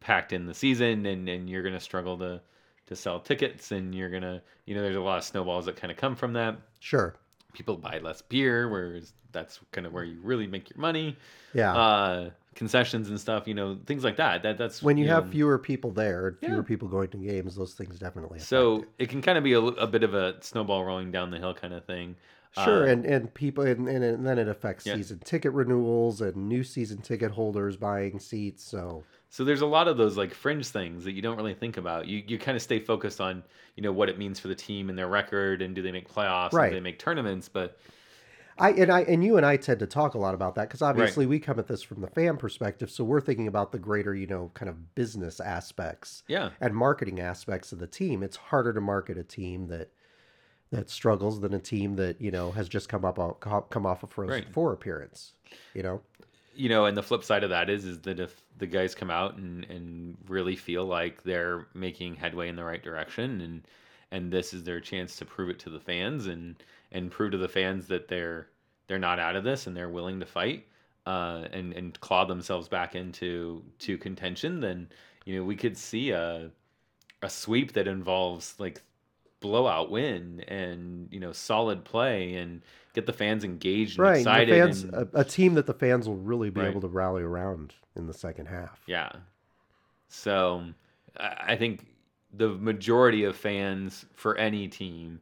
packed 0.00 0.32
in 0.32 0.46
the 0.46 0.54
season, 0.54 1.06
and 1.06 1.28
and 1.28 1.48
you're 1.48 1.62
gonna 1.62 1.80
struggle 1.80 2.18
to 2.18 2.40
to 2.86 2.96
sell 2.96 3.20
tickets, 3.20 3.72
and 3.72 3.94
you're 3.94 4.10
gonna, 4.10 4.42
you 4.64 4.74
know, 4.74 4.82
there's 4.82 4.96
a 4.96 5.00
lot 5.00 5.18
of 5.18 5.24
snowballs 5.24 5.66
that 5.66 5.76
kind 5.76 5.90
of 5.90 5.96
come 5.96 6.16
from 6.16 6.32
that. 6.34 6.56
Sure. 6.80 7.14
People 7.52 7.76
buy 7.76 7.98
less 7.98 8.22
beer, 8.22 8.68
whereas 8.68 9.12
that's 9.32 9.60
kind 9.72 9.86
of 9.86 9.92
where 9.92 10.04
you 10.04 10.20
really 10.22 10.46
make 10.46 10.70
your 10.70 10.78
money. 10.78 11.16
Yeah. 11.54 11.74
Uh, 11.74 12.30
concessions 12.54 13.08
and 13.08 13.20
stuff, 13.20 13.46
you 13.46 13.54
know, 13.54 13.78
things 13.86 14.02
like 14.02 14.16
that. 14.16 14.42
That 14.42 14.58
that's 14.58 14.82
when 14.82 14.96
you, 14.96 15.06
have 15.08 15.26
know, 15.26 15.30
fewer 15.32 15.58
people 15.58 15.92
there, 15.92 16.36
fewer 16.40 16.56
Yeah. 16.56 16.62
people 16.62 16.88
going 16.88 17.08
to 17.10 17.16
games, 17.16 17.54
those 17.54 17.74
things 17.74 17.98
definitely. 17.98 18.40
So 18.40 18.80
it. 18.80 18.88
it 19.04 19.08
can 19.08 19.22
kind 19.22 19.38
of 19.38 19.44
be 19.44 19.52
a 19.52 19.86
bit 19.86 20.02
of 20.02 20.14
a 20.14 20.42
snowball 20.42 20.84
rolling 20.84 21.10
down 21.12 21.30
the 21.30 21.38
hill 21.38 21.54
kind 21.54 21.72
of 21.72 21.84
thing. 21.84 22.16
Sure, 22.64 22.84
Uh, 22.88 22.92
and, 22.92 23.04
and 23.04 23.32
people, 23.32 23.64
and, 23.64 23.88
and, 23.88 24.02
and 24.02 24.26
then 24.26 24.38
it 24.38 24.48
affects 24.48 24.86
Yeah. 24.86 24.96
season 24.96 25.20
ticket 25.20 25.52
renewals 25.52 26.20
and 26.20 26.48
new 26.48 26.64
season 26.64 26.98
ticket 26.98 27.30
holders 27.32 27.76
buying 27.76 28.18
seats. 28.18 28.64
So 28.64 29.04
so 29.30 29.44
there's 29.44 29.60
a 29.60 29.66
lot 29.66 29.88
of 29.88 29.96
those 29.96 30.16
like 30.16 30.32
fringe 30.34 30.66
things 30.68 31.04
that 31.04 31.12
you 31.12 31.22
don't 31.22 31.36
really 31.36 31.54
think 31.54 31.76
about. 31.76 32.06
You 32.06 32.22
you 32.26 32.38
kind 32.38 32.56
of 32.56 32.62
stay 32.62 32.80
focused 32.80 33.20
on 33.20 33.42
you 33.76 33.82
know 33.82 33.92
what 33.92 34.08
it 34.08 34.18
means 34.18 34.40
for 34.40 34.48
the 34.48 34.54
team 34.54 34.88
and 34.88 34.98
their 34.98 35.08
record 35.08 35.62
and 35.62 35.74
do 35.74 35.82
they 35.82 35.92
make 35.92 36.08
playoffs 36.12 36.52
Right. 36.52 36.64
and 36.64 36.72
do 36.72 36.76
they 36.76 36.82
make 36.82 36.98
tournaments. 36.98 37.48
But 37.48 37.78
I 38.58 38.70
and 38.72 38.90
I 38.90 39.02
and 39.02 39.22
you 39.22 39.36
and 39.36 39.46
I 39.46 39.56
tend 39.56 39.78
to 39.80 39.86
talk 39.86 40.14
a 40.14 40.18
lot 40.18 40.34
about 40.34 40.54
that 40.56 40.68
because 40.68 40.82
obviously 40.82 41.26
we 41.26 41.38
come 41.38 41.58
at 41.58 41.68
this 41.68 41.82
from 41.82 42.00
the 42.00 42.08
fan 42.08 42.36
perspective, 42.36 42.90
so 42.90 43.04
we're 43.04 43.20
thinking 43.20 43.46
about 43.46 43.70
the 43.70 43.78
greater, 43.78 44.14
you 44.14 44.26
know, 44.26 44.50
kind 44.54 44.68
of 44.68 44.94
business 44.96 45.38
aspects 45.40 46.22
yeah, 46.26 46.50
and 46.60 46.74
marketing 46.74 47.20
aspects 47.20 47.70
of 47.70 47.78
the 47.78 47.86
team. 47.86 48.22
It's 48.22 48.36
harder 48.36 48.72
to 48.72 48.80
market 48.80 49.16
a 49.16 49.22
team 49.22 49.68
that 49.68 49.90
that 50.70 50.90
struggles 50.90 51.40
than 51.40 51.54
a 51.54 51.58
team 51.60 51.96
that 51.96 52.20
you 52.20 52.30
know 52.30 52.50
has 52.50 52.68
just 52.68 52.88
come 52.88 53.04
up 53.04 53.18
uh, 53.18 53.32
o- 53.46 53.66
come 53.70 53.86
off 53.86 54.02
a 54.02 54.06
Frozen 54.08 54.32
Right. 54.44 54.52
Four 54.52 54.72
appearance. 54.72 55.34
You 55.72 55.82
know, 55.84 56.00
you 56.58 56.68
know, 56.68 56.86
and 56.86 56.96
the 56.96 57.02
flip 57.02 57.24
side 57.24 57.44
of 57.44 57.50
that 57.50 57.70
is 57.70 57.84
is 57.84 58.00
that 58.00 58.20
if 58.20 58.42
the 58.58 58.66
guys 58.66 58.94
come 58.94 59.10
out 59.10 59.36
and 59.36 59.64
and 59.70 60.16
really 60.28 60.56
feel 60.56 60.84
like 60.84 61.22
they're 61.22 61.66
making 61.74 62.16
headway 62.16 62.48
in 62.48 62.56
the 62.56 62.64
right 62.64 62.82
direction 62.82 63.40
and 63.40 63.62
and 64.10 64.32
this 64.32 64.54
is 64.54 64.64
their 64.64 64.80
chance 64.80 65.16
to 65.16 65.24
prove 65.24 65.50
it 65.50 65.58
to 65.60 65.70
the 65.70 65.80
fans 65.80 66.26
and 66.26 66.56
and 66.92 67.10
prove 67.10 67.32
to 67.32 67.38
the 67.38 67.48
fans 67.48 67.86
that 67.88 68.08
they're 68.08 68.48
they're 68.88 68.98
not 68.98 69.18
out 69.18 69.36
of 69.36 69.44
this 69.44 69.66
and 69.66 69.76
they're 69.76 69.88
willing 69.88 70.20
to 70.20 70.26
fight 70.26 70.66
uh, 71.08 71.48
and 71.52 71.72
and 71.72 71.98
claw 72.00 72.26
themselves 72.26 72.68
back 72.68 72.94
into 72.94 73.62
to 73.78 73.96
contention, 73.96 74.60
then 74.60 74.86
you 75.24 75.38
know 75.38 75.44
we 75.44 75.56
could 75.56 75.76
see 75.76 76.10
a 76.10 76.50
a 77.22 77.30
sweep 77.30 77.72
that 77.72 77.88
involves 77.88 78.54
like 78.58 78.82
blowout 79.40 79.90
win 79.90 80.40
and 80.48 81.08
you 81.12 81.20
know 81.20 81.32
solid 81.32 81.84
play 81.84 82.34
and 82.34 82.60
get 82.94 83.06
the 83.06 83.12
fans 83.12 83.44
engaged 83.44 83.98
and 83.98 84.08
right? 84.08 84.18
excited 84.18 84.48
the 84.54 84.58
fans, 84.66 84.82
and- 84.84 84.94
a, 84.94 85.08
a 85.20 85.24
team 85.24 85.54
that 85.54 85.66
the 85.66 85.74
fans 85.74 86.08
will 86.08 86.16
really 86.16 86.50
be 86.50 86.60
Right. 86.60 86.70
able 86.70 86.80
to 86.80 86.88
rally 86.88 87.22
around 87.22 87.74
in 87.96 88.06
the 88.06 88.14
second 88.14 88.46
half. 88.46 88.80
Yeah. 88.86 89.10
So 90.08 90.64
I 91.18 91.56
think 91.56 91.86
the 92.32 92.48
majority 92.50 93.24
of 93.24 93.36
fans 93.36 94.06
for 94.14 94.36
any 94.36 94.68
team 94.68 95.20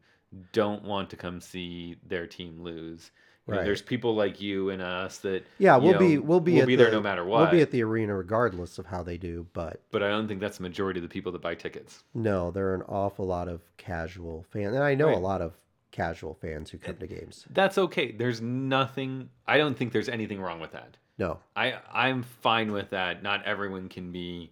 don't 0.52 0.82
want 0.84 1.10
to 1.10 1.16
come 1.16 1.40
see 1.40 1.96
their 2.06 2.26
team 2.26 2.62
lose. 2.62 3.10
You 3.46 3.52
know, 3.52 3.58
Right. 3.58 3.64
there's 3.64 3.82
people 3.82 4.16
like 4.16 4.40
you 4.40 4.70
and 4.70 4.82
us 4.82 5.18
that 5.18 5.44
Yeah, 5.58 5.76
we'll 5.76 5.92
know, 5.92 5.98
be 6.00 6.18
we'll 6.18 6.40
be 6.40 6.54
we'll 6.54 6.66
be 6.66 6.74
the, 6.74 6.82
there 6.84 6.92
no 6.92 7.00
matter 7.00 7.24
what. 7.24 7.42
We'll 7.42 7.50
be 7.52 7.60
at 7.60 7.70
the 7.70 7.82
arena 7.84 8.16
regardless 8.16 8.78
of 8.78 8.86
how 8.86 9.04
they 9.04 9.16
do, 9.16 9.46
but 9.52 9.80
but 9.92 10.02
I 10.02 10.08
don't 10.08 10.26
think 10.26 10.40
that's 10.40 10.56
the 10.56 10.64
majority 10.64 10.98
of 10.98 11.02
the 11.02 11.08
people 11.08 11.30
that 11.32 11.42
buy 11.42 11.54
tickets. 11.54 12.02
no, 12.12 12.50
there 12.50 12.68
are 12.68 12.74
an 12.74 12.82
awful 12.82 13.24
lot 13.26 13.46
of 13.48 13.60
casual 13.76 14.44
fans, 14.50 14.74
and 14.74 14.82
I 14.82 14.94
know 14.96 15.14
a 15.14 15.16
lot 15.18 15.42
of 15.42 15.52
casual 15.92 16.34
fans 16.34 16.70
who 16.70 16.78
come 16.78 16.96
to 16.96 17.06
games. 17.06 17.46
That's 17.50 17.78
okay. 17.78 18.10
There's 18.10 18.40
nothing. 18.40 19.30
I 19.46 19.58
don't 19.58 19.76
think 19.78 19.92
there's 19.92 20.08
anything 20.08 20.40
wrong 20.40 20.58
with 20.58 20.72
that. 20.72 20.96
No, 21.16 21.38
I 21.54 21.74
I'm 21.92 22.24
fine 22.24 22.72
with 22.72 22.90
that. 22.90 23.22
Not 23.22 23.44
everyone 23.44 23.88
can 23.88 24.10
be, 24.10 24.50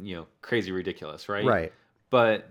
you 0.00 0.16
know, 0.16 0.26
crazy 0.40 0.72
ridiculous, 0.72 1.28
right? 1.28 1.44
right, 1.44 1.72
but 2.08 2.48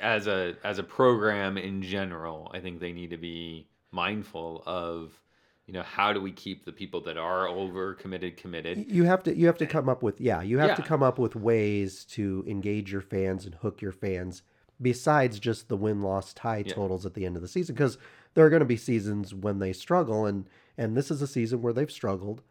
as 0.00 0.26
a 0.28 0.54
as 0.64 0.78
a 0.78 0.82
program 0.82 1.58
in 1.58 1.82
general 1.82 2.50
i 2.54 2.58
think 2.58 2.80
they 2.80 2.90
need 2.90 3.10
to 3.10 3.18
be 3.18 3.66
mindful 3.90 4.62
of 4.66 5.20
you 5.66 5.74
know 5.74 5.82
how 5.82 6.12
do 6.12 6.20
we 6.20 6.32
keep 6.32 6.64
the 6.64 6.72
people 6.72 7.00
that 7.02 7.16
are 7.16 7.48
over 7.48 7.94
committed 7.94 8.36
committed 8.36 8.86
you 8.90 9.04
have 9.04 9.22
to 9.22 9.34
you 9.36 9.46
have 9.46 9.58
to 9.58 9.66
come 9.66 9.88
up 9.88 10.02
with 10.02 10.20
yeah, 10.20 10.42
you 10.42 10.58
have 10.58 10.76
to 10.76 10.82
come 10.82 11.02
up 11.02 11.18
with 11.18 11.34
ways 11.36 12.04
to 12.04 12.44
engage 12.46 12.92
your 12.92 13.00
fans 13.00 13.44
and 13.44 13.54
hook 13.56 13.80
your 13.82 13.92
fans 13.92 14.42
besides 14.80 15.38
just 15.38 15.68
the 15.68 15.76
win 15.76 16.02
loss 16.02 16.32
tie 16.32 16.62
Yeah. 16.66 16.74
totals 16.74 17.04
at 17.06 17.14
the 17.14 17.24
end 17.26 17.36
of 17.36 17.42
the 17.42 17.48
season 17.48 17.74
because 17.74 17.98
there 18.34 18.44
are 18.46 18.50
going 18.50 18.60
to 18.60 18.66
be 18.66 18.76
seasons 18.76 19.34
when 19.34 19.58
they 19.58 19.72
struggle 19.72 20.26
and 20.26 20.48
and 20.76 20.96
this 20.96 21.10
is 21.10 21.20
a 21.22 21.26
season 21.26 21.60
where 21.62 21.72
they've 21.72 21.90
struggled 21.90 22.42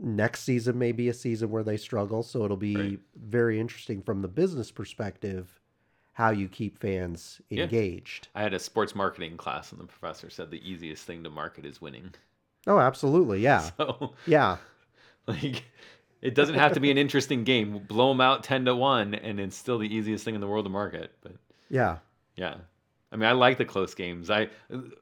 next 0.00 0.42
season 0.44 0.78
may 0.78 0.92
be 0.92 1.08
a 1.08 1.14
season 1.14 1.50
where 1.50 1.64
they 1.64 1.76
struggle 1.76 2.22
so 2.22 2.44
it'll 2.44 2.56
be 2.56 2.76
Right. 2.76 3.00
very 3.16 3.58
interesting 3.58 4.00
from 4.02 4.22
the 4.22 4.28
business 4.28 4.70
perspective 4.70 5.60
how 6.18 6.30
you 6.30 6.48
keep 6.48 6.76
fans 6.78 7.40
Yeah. 7.48 7.62
engaged 7.62 8.26
i 8.34 8.42
had 8.42 8.52
a 8.52 8.58
sports 8.58 8.92
marketing 8.96 9.36
class 9.36 9.70
and 9.70 9.80
the 9.80 9.84
professor 9.84 10.28
said 10.30 10.50
the 10.50 10.60
easiest 10.68 11.04
thing 11.04 11.22
to 11.22 11.30
market 11.30 11.64
is 11.64 11.80
winning 11.80 12.12
oh 12.66 12.80
absolutely 12.80 13.38
yeah 13.40 13.60
so 13.78 14.14
yeah 14.26 14.56
like 15.28 15.62
it 16.20 16.34
doesn't 16.34 16.56
have 16.56 16.72
to 16.72 16.80
be 16.80 16.90
an 16.90 16.98
interesting 16.98 17.44
game 17.44 17.78
blow 17.86 18.08
them 18.08 18.20
out 18.20 18.42
10 18.42 18.64
to 18.64 18.74
1 18.74 19.14
and 19.14 19.38
it's 19.38 19.56
still 19.56 19.78
the 19.78 19.94
easiest 19.94 20.24
thing 20.24 20.34
in 20.34 20.40
the 20.40 20.48
world 20.48 20.64
to 20.66 20.70
market 20.70 21.12
but 21.22 21.32
yeah 21.70 21.98
Yeah. 22.36 22.56
I 23.12 23.16
mean, 23.16 23.26
I 23.26 23.32
like 23.32 23.56
the 23.56 23.64
close 23.64 23.94
games. 23.94 24.28
I 24.28 24.48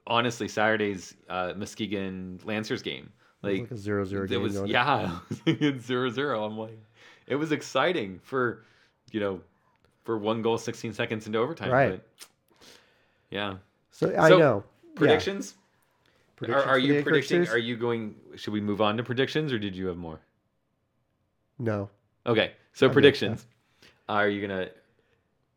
honestly 0.06 0.46
Saturday's 0.46 1.14
uh, 1.28 1.54
Muskegon 1.56 2.38
Lancers 2.44 2.80
game, 2.80 3.10
It 3.42 3.46
was 3.46 3.52
like 3.52 3.60
like 3.62 3.70
a 3.72 3.76
zero 3.76 4.04
zero 4.04 4.24
it 4.24 4.28
game 4.28 4.42
was 4.42 4.62
yeah, 4.64 5.18
it's 5.46 5.86
zero 5.86 6.08
zero. 6.10 6.44
I'm 6.44 6.56
like, 6.56 6.78
it 7.26 7.34
was 7.34 7.50
exciting 7.50 8.20
for, 8.22 8.62
you 9.10 9.18
know, 9.18 9.40
for 10.06 10.16
one 10.16 10.40
goal, 10.40 10.56
16 10.56 10.92
seconds 10.94 11.26
into 11.26 11.38
overtime. 11.38 11.70
Right. 11.70 12.00
But 12.18 12.28
yeah. 13.30 13.56
so 13.90 14.14
i 14.16 14.28
So, 14.28 14.38
know 14.38 14.64
Yeah. 14.64 14.98
Predictions? 14.98 15.54
Predictions 16.36 16.64
are 16.66 16.68
are 16.70 16.78
you 16.78 17.02
predicting? 17.02 17.44
series? 17.44 17.50
Are 17.50 17.58
you 17.58 17.76
going? 17.76 18.14
Should 18.36 18.52
we 18.52 18.60
move 18.60 18.80
on 18.80 18.96
to 18.98 19.02
predictions, 19.02 19.52
or 19.52 19.58
did 19.58 19.74
you 19.76 19.86
have 19.88 19.96
more? 19.96 20.20
no 21.58 21.88
Okay, 22.26 22.52
so 22.74 22.86
Okay, 22.86 22.92
predictions. 22.92 23.46
Are 24.08 24.28
you 24.28 24.40
gonna? 24.46 24.68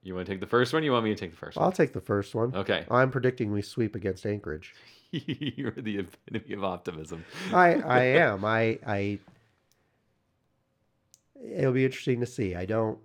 You 0.01 0.15
want 0.15 0.25
to 0.27 0.31
take 0.33 0.39
the 0.39 0.47
first 0.47 0.73
one? 0.73 0.83
You 0.83 0.93
want 0.93 1.03
me 1.03 1.13
to 1.13 1.19
take 1.19 1.31
the 1.31 1.37
first 1.37 1.57
one? 1.57 1.65
I'll 1.65 1.71
take 1.73 1.91
the 1.93 1.99
first 2.01 2.33
one. 2.33 2.51
one? 2.51 2.61
Okay. 2.61 2.85
I'm 2.89 3.11
predicting 3.11 3.51
we 3.51 3.61
sweep 3.61 3.95
against 3.95 4.25
Anchorage. 4.25 4.73
You're 5.11 5.71
the 5.71 5.99
epitome 5.99 6.53
of 6.53 6.63
optimism. 6.63 7.25
I 7.53 7.75
I 7.75 7.99
am. 8.23 8.45
I 8.45 8.79
I 8.87 9.19
it'll 11.43 11.73
be 11.73 11.83
interesting 11.85 12.19
to 12.21 12.25
see. 12.25 12.55
I 12.55 12.65
don't 12.65 12.97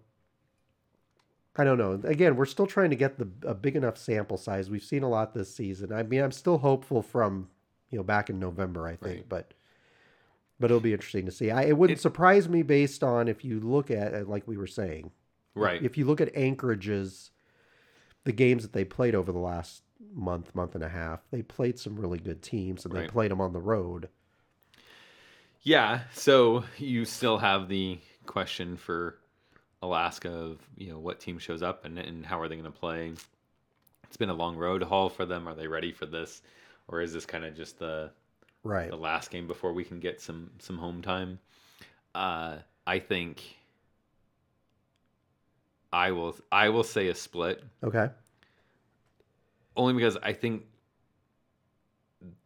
I 1.56 1.62
don't 1.64 1.78
know. 1.78 2.00
Again, 2.04 2.34
we're 2.36 2.46
still 2.46 2.66
trying 2.66 2.90
to 2.90 2.96
get 2.96 3.18
the 3.18 3.28
a 3.48 3.54
big 3.54 3.76
enough 3.76 3.96
sample 3.96 4.36
size. 4.36 4.68
We've 4.70 4.82
seen 4.82 5.02
a 5.04 5.08
lot 5.08 5.34
this 5.34 5.54
season. 5.54 5.92
I 5.92 6.02
mean, 6.02 6.20
I'm 6.22 6.32
still 6.32 6.58
hopeful 6.58 7.00
from, 7.02 7.48
you 7.90 7.98
know, 7.98 8.02
back 8.04 8.28
in 8.28 8.38
November, 8.40 8.86
I 8.88 8.96
think, 8.96 9.16
Right. 9.18 9.28
but 9.28 9.54
but 10.60 10.70
it'll 10.70 10.80
be 10.80 10.92
interesting 10.92 11.26
to 11.26 11.32
see. 11.32 11.50
I, 11.50 11.62
it 11.64 11.76
wouldn't 11.76 11.98
It- 11.98 12.02
surprise 12.02 12.48
me 12.48 12.62
based 12.62 13.02
on 13.04 13.28
if 13.28 13.44
you 13.44 13.60
look 13.60 13.90
at 13.90 14.28
like 14.28 14.46
we 14.48 14.56
were 14.56 14.66
saying. 14.66 15.10
Right. 15.54 15.82
If 15.82 15.96
you 15.96 16.04
look 16.04 16.20
at 16.20 16.34
Anchorage's 16.36 17.30
the 18.24 18.32
games 18.32 18.62
that 18.64 18.72
they 18.72 18.84
played 18.84 19.14
over 19.14 19.30
the 19.30 19.38
last 19.38 19.82
month, 20.12 20.54
month 20.54 20.74
and 20.74 20.82
a 20.82 20.88
half, 20.88 21.20
they 21.30 21.42
played 21.42 21.78
some 21.78 21.94
really 21.96 22.18
good 22.18 22.42
teams 22.42 22.84
and 22.84 22.94
they 22.94 23.06
played 23.06 23.30
them 23.30 23.40
on 23.40 23.52
the 23.52 23.60
road. 23.60 24.08
Yeah. 25.62 26.00
So 26.12 26.64
you 26.78 27.04
still 27.04 27.38
have 27.38 27.68
the 27.68 27.98
question 28.26 28.76
for 28.76 29.18
Alaska 29.84 30.30
of 30.30 30.58
you 30.76 30.90
know 30.90 30.98
what 30.98 31.20
team 31.20 31.38
shows 31.38 31.62
up 31.62 31.84
and 31.84 31.98
and 31.98 32.24
how 32.24 32.40
are 32.40 32.48
they 32.48 32.56
going 32.56 32.72
to 32.72 32.78
play. 32.78 33.12
It's 34.04 34.16
been 34.16 34.30
a 34.30 34.34
long 34.34 34.56
road 34.56 34.82
haul 34.82 35.08
for 35.08 35.26
them. 35.26 35.46
Are 35.46 35.54
they 35.54 35.66
ready 35.66 35.92
for 35.92 36.06
this, 36.06 36.42
or 36.88 37.00
is 37.00 37.12
this 37.12 37.26
kind 37.26 37.44
of 37.44 37.54
just 37.54 37.78
the 37.78 38.10
Right. 38.62 38.88
the 38.88 38.96
last 38.96 39.30
game 39.30 39.46
before 39.46 39.74
we 39.74 39.84
can 39.84 40.00
get 40.00 40.20
some 40.20 40.50
some 40.58 40.78
home 40.78 41.02
time? 41.02 41.38
Uh, 42.14 42.56
I 42.86 42.98
think 42.98 43.42
I 45.92 46.12
will 46.12 46.34
I 46.50 46.70
will 46.70 46.84
say 46.84 47.08
a 47.08 47.14
split 47.14 47.62
Okay. 47.82 48.08
only 49.76 49.92
because 49.92 50.16
I 50.22 50.32
think 50.32 50.64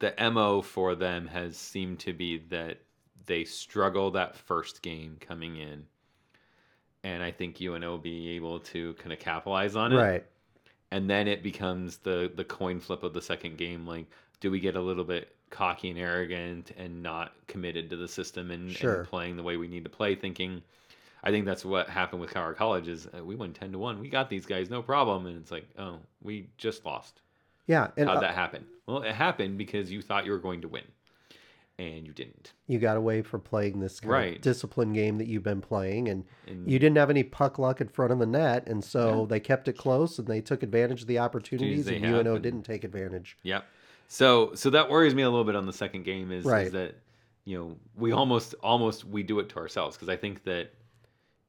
the 0.00 0.12
mo 0.32 0.60
for 0.62 0.94
them 0.96 1.28
has 1.28 1.56
seemed 1.56 2.00
to 2.00 2.12
be 2.12 2.38
that 2.48 2.80
they 3.26 3.44
struggle 3.44 4.10
that 4.12 4.36
first 4.36 4.82
game 4.82 5.16
coming 5.20 5.56
in, 5.56 5.86
and 7.04 7.22
I 7.22 7.30
think 7.30 7.60
UNO 7.60 7.90
will 7.90 7.98
be 7.98 8.30
able 8.30 8.60
to 8.60 8.94
kind 8.94 9.12
of 9.12 9.18
capitalize 9.18 9.76
on 9.76 9.92
it, 9.92 9.96
Right. 9.96 10.26
and 10.90 11.08
then 11.08 11.28
it 11.28 11.42
becomes 11.42 11.98
the 11.98 12.30
the 12.34 12.44
coin 12.44 12.80
flip 12.80 13.02
of 13.02 13.12
the 13.14 13.22
second 13.22 13.56
game. 13.58 13.86
Like, 13.86 14.06
do 14.40 14.50
we 14.50 14.60
get 14.60 14.76
a 14.76 14.80
little 14.80 15.04
bit 15.04 15.34
cocky 15.50 15.90
and 15.90 15.98
arrogant 15.98 16.72
and 16.76 17.02
not 17.02 17.32
committed 17.46 17.90
to 17.90 17.96
the 17.96 18.08
system 18.08 18.50
and, 18.50 18.70
Sure. 18.70 19.00
and 19.00 19.08
playing 19.08 19.36
the 19.36 19.42
way 19.42 19.56
we 19.56 19.68
need 19.68 19.84
to 19.84 19.90
play, 19.90 20.14
thinking. 20.14 20.62
I 21.24 21.30
think 21.30 21.46
that's 21.46 21.64
what 21.64 21.88
happened 21.88 22.20
with 22.20 22.32
Howard 22.32 22.56
College 22.56 22.86
is 22.86 23.06
uh, 23.06 23.24
we 23.24 23.34
won 23.34 23.52
ten 23.52 23.72
to 23.72 23.78
one. 23.78 23.98
We 23.98 24.08
got 24.08 24.30
these 24.30 24.46
guys, 24.46 24.70
no 24.70 24.82
problem. 24.82 25.26
And 25.26 25.36
it's 25.36 25.50
like, 25.50 25.66
oh, 25.78 25.98
we 26.22 26.48
just 26.58 26.84
lost. 26.84 27.22
Yeah. 27.66 27.88
And 27.96 28.08
How'd 28.08 28.18
uh, 28.18 28.20
that 28.20 28.34
happen? 28.34 28.64
Well, 28.86 29.02
it 29.02 29.14
happened 29.14 29.58
because 29.58 29.90
you 29.90 30.00
thought 30.00 30.24
you 30.24 30.32
were 30.32 30.38
going 30.38 30.60
to 30.60 30.68
win, 30.68 30.84
and 31.78 32.06
you 32.06 32.12
didn't. 32.12 32.52
you 32.66 32.78
got 32.78 32.96
away 32.96 33.22
from 33.22 33.40
playing 33.40 33.78
this 33.80 34.04
Right. 34.04 34.40
discipline 34.42 34.92
game 34.92 35.18
that 35.18 35.26
you've 35.28 35.44
been 35.44 35.60
playing, 35.60 36.08
and 36.08 36.24
And 36.46 36.68
you 36.70 36.78
didn't 36.78 36.96
have 36.96 37.08
any 37.10 37.22
puck 37.22 37.58
luck 37.58 37.80
in 37.80 37.88
front 37.88 38.12
of 38.12 38.18
the 38.18 38.26
net, 38.26 38.66
and 38.66 38.82
so 38.84 39.26
they 39.26 39.38
kept 39.40 39.68
it 39.68 39.74
close 39.74 40.18
and 40.18 40.26
they 40.26 40.40
took 40.40 40.62
advantage 40.62 41.02
of 41.02 41.06
the 41.06 41.18
opportunities, 41.20 41.86
and 41.86 42.04
have, 42.04 42.14
UNO 42.16 42.34
and- 42.34 42.42
didn't 42.42 42.62
take 42.64 42.82
advantage. 42.84 43.38
Yep. 43.44 43.64
So 44.08 44.54
so 44.54 44.70
that 44.70 44.90
worries 44.90 45.14
me 45.14 45.22
a 45.22 45.30
little 45.30 45.44
bit 45.44 45.54
on 45.54 45.66
the 45.66 45.72
second 45.72 46.02
game 46.04 46.32
is, 46.32 46.44
Right. 46.44 46.66
is 46.66 46.72
that 46.72 46.96
you 47.44 47.56
know 47.58 47.76
we 47.96 48.12
almost 48.12 48.54
almost 48.62 49.04
we 49.04 49.22
do 49.22 49.38
it 49.38 49.48
to 49.50 49.56
ourselves 49.58 49.96
because 49.96 50.08
I 50.08 50.16
think 50.16 50.44
that 50.44 50.72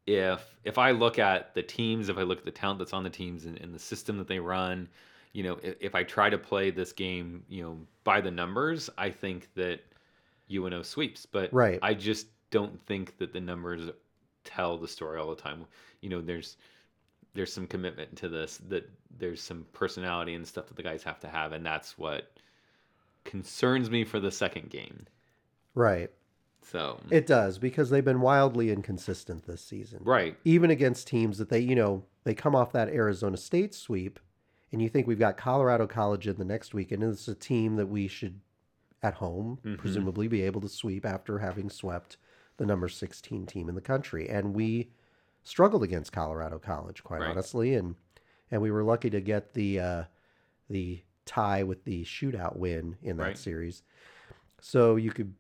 if 0.06 0.58
if 0.64 0.78
I 0.78 0.92
look 0.92 1.18
at 1.20 1.54
the 1.56 1.64
teams, 1.64 2.10
if 2.10 2.18
I 2.18 2.22
look 2.24 2.40
at 2.40 2.46
the 2.46 2.52
talent 2.52 2.80
that's 2.80 2.94
on 2.94 3.04
the 3.04 3.10
teams 3.10 3.46
and, 3.46 3.58
and 3.60 3.74
the 3.74 3.80
system 3.80 4.18
that 4.18 4.28
they 4.28 4.40
run, 4.40 4.90
you 5.34 5.44
know, 5.44 5.58
if, 5.64 5.76
if 5.80 5.96
I 5.96 6.04
try 6.04 6.30
to 6.30 6.38
play 6.38 6.70
this 6.70 6.92
game, 6.92 7.44
you 7.50 7.64
know, 7.64 7.78
by 8.04 8.20
the 8.22 8.32
numbers, 8.32 8.90
I 8.98 9.10
think 9.10 9.48
that 9.56 9.80
UNO 10.52 10.82
sweeps. 10.82 11.26
But 11.26 11.54
Right. 11.54 11.80
I 11.82 11.94
just 11.94 12.28
don't 12.52 12.80
think 12.86 13.18
that 13.18 13.34
the 13.34 13.40
numbers 13.40 13.90
tell 14.44 14.78
the 14.78 14.88
story 14.88 15.20
all 15.20 15.30
the 15.30 15.42
time. 15.42 15.66
You 16.02 16.10
know, 16.10 16.22
there's 16.22 16.58
there's 17.36 17.54
some 17.54 17.68
commitment 17.68 18.16
to 18.18 18.28
this 18.30 18.58
that 18.70 18.90
there's 19.18 19.42
some 19.42 19.66
personality 19.74 20.34
and 20.34 20.48
stuff 20.48 20.68
that 20.68 20.76
the 20.76 20.84
guys 20.84 21.04
have 21.04 21.20
to 21.20 21.28
have 21.28 21.52
and 21.52 21.64
that's 21.66 21.98
what 21.98 22.32
concerns 23.24 23.90
me 23.90 24.04
for 24.04 24.20
the 24.20 24.32
second 24.32 24.70
game 24.70 25.06
Right. 25.76 26.10
so 26.64 27.00
It 27.12 27.28
does 27.28 27.60
because 27.60 27.90
they've 27.90 28.04
been 28.04 28.22
wildly 28.22 28.72
inconsistent 28.72 29.46
this 29.46 29.62
season. 29.64 30.00
right 30.04 30.36
Even 30.44 30.72
against 30.72 31.08
teams 31.08 31.38
that 31.38 31.50
they, 31.50 31.60
you 31.60 31.76
know, 31.76 32.04
they 32.24 32.34
come 32.34 32.56
off 32.56 32.72
that 32.74 32.90
Arizona 32.90 33.38
State 33.38 33.74
sweep, 33.76 34.20
and 34.72 34.82
you 34.82 34.90
think 34.90 35.06
we've 35.08 35.20
got 35.20 35.38
Colorado 35.38 35.86
College 35.88 36.28
in 36.28 36.38
the 36.38 36.46
next 36.46 36.74
week, 36.74 36.92
and 36.92 37.04
it's 37.04 37.28
a 37.28 37.36
team 37.36 37.76
that 37.76 37.88
we 37.88 38.08
should, 38.08 38.40
at 39.02 39.16
home, 39.16 39.60
Mhm. 39.64 39.78
presumably 39.78 40.28
be 40.28 40.42
able 40.42 40.62
to 40.62 40.70
sweep 40.70 41.06
after 41.06 41.40
having 41.40 41.70
swept 41.70 42.18
the 42.58 42.66
number 42.66 42.90
16 42.90 43.46
team 43.46 43.70
in 43.70 43.76
the 43.76 43.82
country. 43.82 44.28
And 44.30 44.54
we 44.54 44.92
struggled 45.44 45.84
against 45.84 46.12
Colorado 46.12 46.60
College, 46.60 47.04
quite 47.04 47.22
Right. 47.22 47.30
honestly, 47.30 47.76
and 47.76 47.96
and 48.52 48.62
we 48.64 48.72
were 48.72 48.84
lucky 48.84 49.10
to 49.12 49.22
get 49.22 49.54
the 49.54 49.80
uh, 49.80 50.04
the 50.70 51.04
tie 51.26 51.62
with 51.64 51.84
the 51.86 52.04
shootout 52.04 52.56
win 52.58 52.98
in 53.04 53.18
that 53.18 53.24
Right. 53.24 53.38
series. 53.38 53.84
So 54.60 54.96
you 54.96 55.12
could 55.12 55.36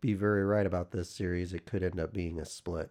be 0.00 0.14
very 0.14 0.44
right 0.44 0.66
about 0.66 0.90
this 0.90 1.08
series. 1.10 1.52
It 1.52 1.66
could 1.66 1.82
end 1.82 2.00
up 2.00 2.12
being 2.12 2.40
a 2.40 2.44
split 2.44 2.90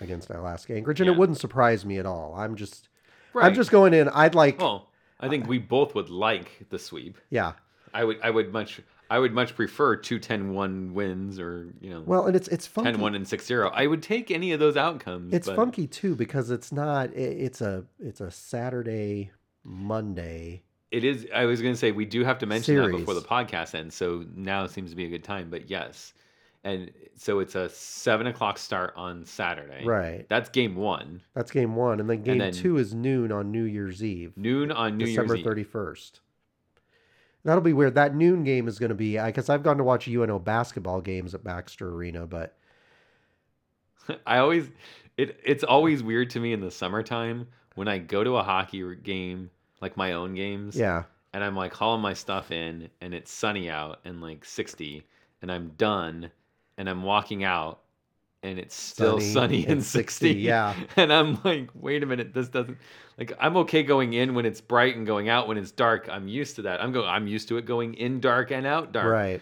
against 0.00 0.30
Alaska 0.30 0.74
Anchorage, 0.74 1.00
and 1.00 1.06
Yeah. 1.08 1.14
it 1.14 1.18
wouldn't 1.18 1.38
surprise 1.38 1.84
me 1.86 1.98
at 1.98 2.06
all. 2.06 2.34
I'm 2.34 2.56
just 2.56 2.88
right 3.34 3.46
I'm 3.46 3.54
just 3.54 3.70
going 3.70 3.94
in. 3.94 4.08
I'd 4.08 4.34
like 4.34 4.58
well 4.58 4.90
i 5.20 5.28
think 5.28 5.46
we 5.46 5.58
both 5.58 5.94
would 5.94 6.10
like 6.10 6.66
the 6.70 6.78
sweep 6.78 7.16
yeah. 7.30 7.52
i 7.94 8.02
would 8.04 8.20
i 8.20 8.28
would 8.30 8.52
much 8.52 8.80
i 9.14 9.18
would 9.18 9.32
much 9.32 9.54
prefer 9.54 9.94
two 9.96 10.18
10-1 10.18 10.92
wins 10.92 11.38
or 11.38 11.72
you 11.80 11.90
know 11.90 12.02
Well, 12.04 12.26
and 12.26 12.34
it's 12.36 12.48
it's 12.48 12.66
funky. 12.66 12.90
10-1 12.92 13.14
and 13.16 13.24
6-0 13.26 13.70
i 13.72 13.86
would 13.86 14.02
take 14.02 14.30
any 14.30 14.50
of 14.52 14.60
those 14.60 14.76
outcomes 14.76 15.32
It's 15.32 15.46
but- 15.46 15.56
funky 15.56 15.86
too 15.86 16.14
because 16.16 16.50
it's 16.50 16.70
not. 16.72 17.04
It's 17.14 17.60
a 17.60 17.84
it's 18.00 18.20
a 18.20 18.30
Saturday, 18.30 19.30
Monday. 19.62 20.62
It 20.90 21.02
is. 21.04 21.26
I 21.34 21.44
was 21.44 21.60
going 21.60 21.74
to 21.74 21.78
say 21.78 21.90
we 21.90 22.04
do 22.04 22.22
have 22.24 22.38
to 22.38 22.46
mention 22.46 22.76
that 22.76 22.90
before 22.90 23.14
the 23.14 23.20
podcast 23.20 23.74
ends. 23.74 23.94
So 23.96 24.24
now 24.36 24.66
seems 24.68 24.90
to 24.90 24.96
be 24.96 25.04
a 25.06 25.08
good 25.08 25.24
time. 25.24 25.50
But 25.50 25.68
yes, 25.68 26.14
and 26.62 26.90
so 27.16 27.40
it's 27.40 27.56
a 27.56 27.68
seven 27.68 28.26
o'clock 28.28 28.58
start 28.58 28.92
on 28.96 29.24
Saturday. 29.24 29.84
Right. 29.84 30.24
That's 30.28 30.48
game 30.50 30.76
one. 30.76 31.20
That's 31.34 31.50
game 31.50 31.74
one, 31.74 31.98
and 32.00 32.08
then 32.08 32.22
game 32.22 32.38
then- 32.38 32.52
two 32.52 32.76
is 32.78 32.94
noon 32.94 33.32
on 33.32 33.50
New 33.50 33.64
Year's 33.64 34.04
Eve, 34.04 34.36
Noon 34.36 34.70
on 34.70 34.96
New 34.96 35.06
December 35.06 35.34
Year's 35.34 35.38
Eve. 35.38 35.42
December 35.42 35.50
thirty 35.50 35.64
first. 35.64 36.20
That'll 37.44 37.62
be 37.62 37.74
weird. 37.74 37.94
That 37.94 38.14
noon 38.14 38.42
game 38.42 38.68
is 38.68 38.78
going 38.78 38.88
to 38.88 38.94
be 38.94 39.18
I 39.18 39.26
because 39.26 39.50
I've 39.50 39.62
gone 39.62 39.76
to 39.76 39.84
watch 39.84 40.08
UNO 40.08 40.38
basketball 40.38 41.00
games 41.00 41.34
at 41.34 41.44
Baxter 41.44 41.90
Arena, 41.90 42.26
but 42.26 42.56
I 44.26 44.38
always, 44.38 44.70
it 45.16 45.38
it's 45.44 45.64
always 45.64 46.02
weird 46.02 46.30
to 46.30 46.40
me 46.40 46.52
in 46.52 46.60
the 46.60 46.70
summertime 46.70 47.48
when 47.74 47.86
I 47.86 47.98
go 47.98 48.24
to 48.24 48.36
a 48.36 48.42
hockey 48.42 48.96
game, 48.96 49.50
like 49.80 49.96
my 49.96 50.12
own 50.12 50.34
games, 50.34 50.76
yeah, 50.76 51.04
and 51.32 51.44
I'm 51.44 51.56
like 51.56 51.74
hauling 51.74 52.00
my 52.00 52.14
stuff 52.14 52.50
in, 52.50 52.88
and 53.00 53.12
it's 53.12 53.30
sunny 53.30 53.68
out 53.68 54.00
and 54.04 54.22
like 54.22 54.44
sixty, 54.44 55.04
and 55.42 55.52
I'm 55.52 55.72
done, 55.76 56.30
and 56.78 56.88
I'm 56.88 57.02
walking 57.02 57.44
out, 57.44 57.80
and 58.44 58.58
it's 58.58 58.74
still 58.76 59.18
Sunny 59.18 59.32
sunny, 59.32 59.62
and 59.64 59.72
and 59.72 59.84
60, 59.84 60.26
60. 60.28 60.40
yeah. 60.40 60.74
And 60.96 61.12
I'm 61.12 61.38
like, 61.42 61.70
wait 61.74 62.02
a 62.02 62.06
minute, 62.06 62.32
this 62.34 62.48
doesn't 62.48 62.78
like 63.18 63.32
I'm 63.40 63.56
okay 63.58 63.82
going 63.82 64.12
in 64.12 64.34
when 64.34 64.46
it's 64.46 64.60
bright 64.60 64.96
and 64.96 65.06
going 65.06 65.28
out 65.28 65.48
when 65.48 65.58
it's 65.58 65.70
dark. 65.72 66.08
I'm 66.10 66.28
used 66.28 66.56
to 66.56 66.62
that. 66.62 66.80
I'm 66.82 66.92
going 66.92 67.08
I'm 67.08 67.26
used 67.26 67.48
to 67.48 67.56
it 67.56 67.66
going 67.66 67.94
in 67.94 68.20
dark 68.20 68.52
and 68.52 68.66
out 68.66 68.92
dark. 68.92 69.06
right. 69.12 69.40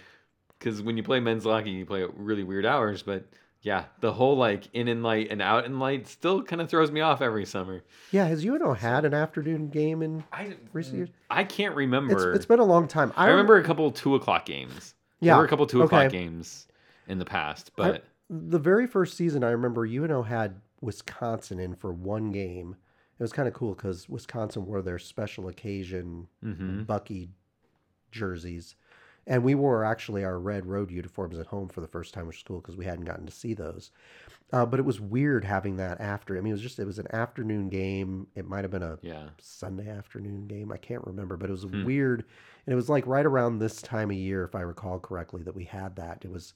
Because 0.58 0.80
when 0.80 0.96
you 0.96 1.02
play 1.02 1.18
men's 1.20 1.44
hockey, 1.44 1.70
you 1.70 1.84
play 1.84 2.04
at 2.04 2.16
really 2.16 2.44
weird 2.44 2.64
hours. 2.64 3.02
But 3.02 3.24
yeah, 3.62 3.84
the 4.00 4.12
whole 4.12 4.36
like 4.36 4.68
in 4.72 4.86
and 4.88 5.02
light 5.02 5.28
and 5.30 5.42
out 5.42 5.64
in 5.64 5.78
light 5.80 6.06
still 6.06 6.42
kind 6.42 6.62
of 6.62 6.68
throws 6.70 6.90
me 6.92 7.00
off 7.00 7.20
every 7.20 7.44
summer. 7.44 7.82
Yeah, 8.12 8.26
has 8.26 8.44
UNO 8.44 8.74
had 8.74 9.04
an 9.04 9.14
afternoon 9.14 9.68
game 9.68 10.02
in 10.02 10.22
I 10.32 10.56
recent 10.72 10.96
years? 10.96 11.08
I 11.30 11.42
can't 11.44 11.72
It's, 11.72 11.76
remember. 11.78 12.32
it's 12.32 12.46
been 12.46 12.60
a 12.60 12.64
long 12.64 12.86
time. 12.88 13.12
I 13.16 13.28
remember 13.28 13.56
a 13.58 13.64
couple 13.64 13.90
two 13.90 14.14
o'clock 14.14 14.46
games. 14.46 14.94
Yeah, 15.20 15.32
there 15.32 15.38
were 15.38 15.44
a 15.44 15.48
couple 15.48 15.66
two 15.66 15.82
o'clock 15.82 16.06
okay. 16.06 16.16
games 16.18 16.66
in 17.08 17.18
the 17.18 17.24
past, 17.24 17.70
I- 17.76 17.82
but 17.82 18.04
the 18.28 18.58
very 18.58 18.86
first 18.86 19.16
season, 19.16 19.44
I 19.44 19.50
remember 19.50 19.84
UNO 19.86 20.22
had 20.22 20.60
Wisconsin 20.80 21.58
in 21.58 21.74
for 21.74 21.92
one 21.92 22.32
game. 22.32 22.76
It 23.18 23.22
was 23.22 23.32
kind 23.32 23.46
of 23.48 23.54
cool 23.54 23.74
because 23.74 24.08
Wisconsin 24.08 24.66
wore 24.66 24.82
their 24.82 24.98
special 24.98 25.48
occasion 25.48 26.28
Mhm. 26.42 26.86
Bucky 26.86 27.30
jerseys, 28.10 28.76
and 29.26 29.44
we 29.44 29.54
wore 29.54 29.84
actually 29.84 30.24
our 30.24 30.38
red 30.40 30.66
road 30.66 30.90
uniforms 30.90 31.38
at 31.38 31.46
home 31.46 31.68
for 31.68 31.80
the 31.80 31.86
first 31.88 32.12
time, 32.14 32.26
which 32.26 32.36
was 32.38 32.42
cool 32.42 32.60
because 32.60 32.76
we 32.76 32.84
hadn't 32.84 33.04
gotten 33.04 33.26
to 33.26 33.32
see 33.32 33.54
those. 33.54 33.90
Uh, 34.52 34.66
but 34.66 34.80
it 34.80 34.84
was 34.84 35.00
weird 35.00 35.44
having 35.44 35.76
that 35.76 36.00
after. 36.00 36.36
I 36.36 36.40
mean, 36.40 36.50
it 36.50 36.54
was 36.54 36.62
just 36.62 36.78
it 36.78 36.84
was 36.86 36.98
an 36.98 37.12
afternoon 37.14 37.68
game. 37.68 38.28
It 38.34 38.46
might 38.46 38.64
have 38.64 38.70
been 38.70 38.82
a 38.82 38.98
yeah, 39.02 39.30
Sunday 39.38 39.88
afternoon 39.88 40.46
game. 40.46 40.72
I 40.72 40.76
can't 40.78 41.06
remember, 41.06 41.36
but 41.36 41.48
it 41.50 41.52
was 41.52 41.66
Hmm. 41.66 41.84
weird, 41.84 42.24
and 42.66 42.72
it 42.72 42.76
was 42.76 42.88
like 42.90 43.06
right 43.06 43.26
around 43.26 43.58
this 43.58 43.80
time 43.82 44.10
of 44.10 44.16
year, 44.16 44.44
if 44.44 44.54
I 44.54 44.60
recall 44.62 45.00
correctly, 45.00 45.42
that 45.44 45.54
we 45.54 45.64
had 45.64 45.96
that. 45.96 46.24
It 46.24 46.30
was, 46.30 46.54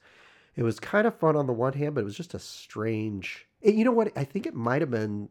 it 0.57 0.63
was 0.63 0.79
kind 0.79 1.07
of 1.07 1.15
fun 1.17 1.35
on 1.37 1.47
the 1.47 1.53
one 1.53 1.71
hand, 1.73 1.95
but 1.95 2.01
it 2.01 2.05
was 2.05 2.17
just 2.17 2.33
a 2.33 2.39
strange. 2.39 3.47
it- 3.61 3.73
you 3.75 3.85
know 3.85 3.91
what? 3.91 4.11
I 4.17 4.23
think 4.25 4.45
it 4.45 4.53
might 4.53 4.81
have 4.81 4.91
been. 4.91 5.29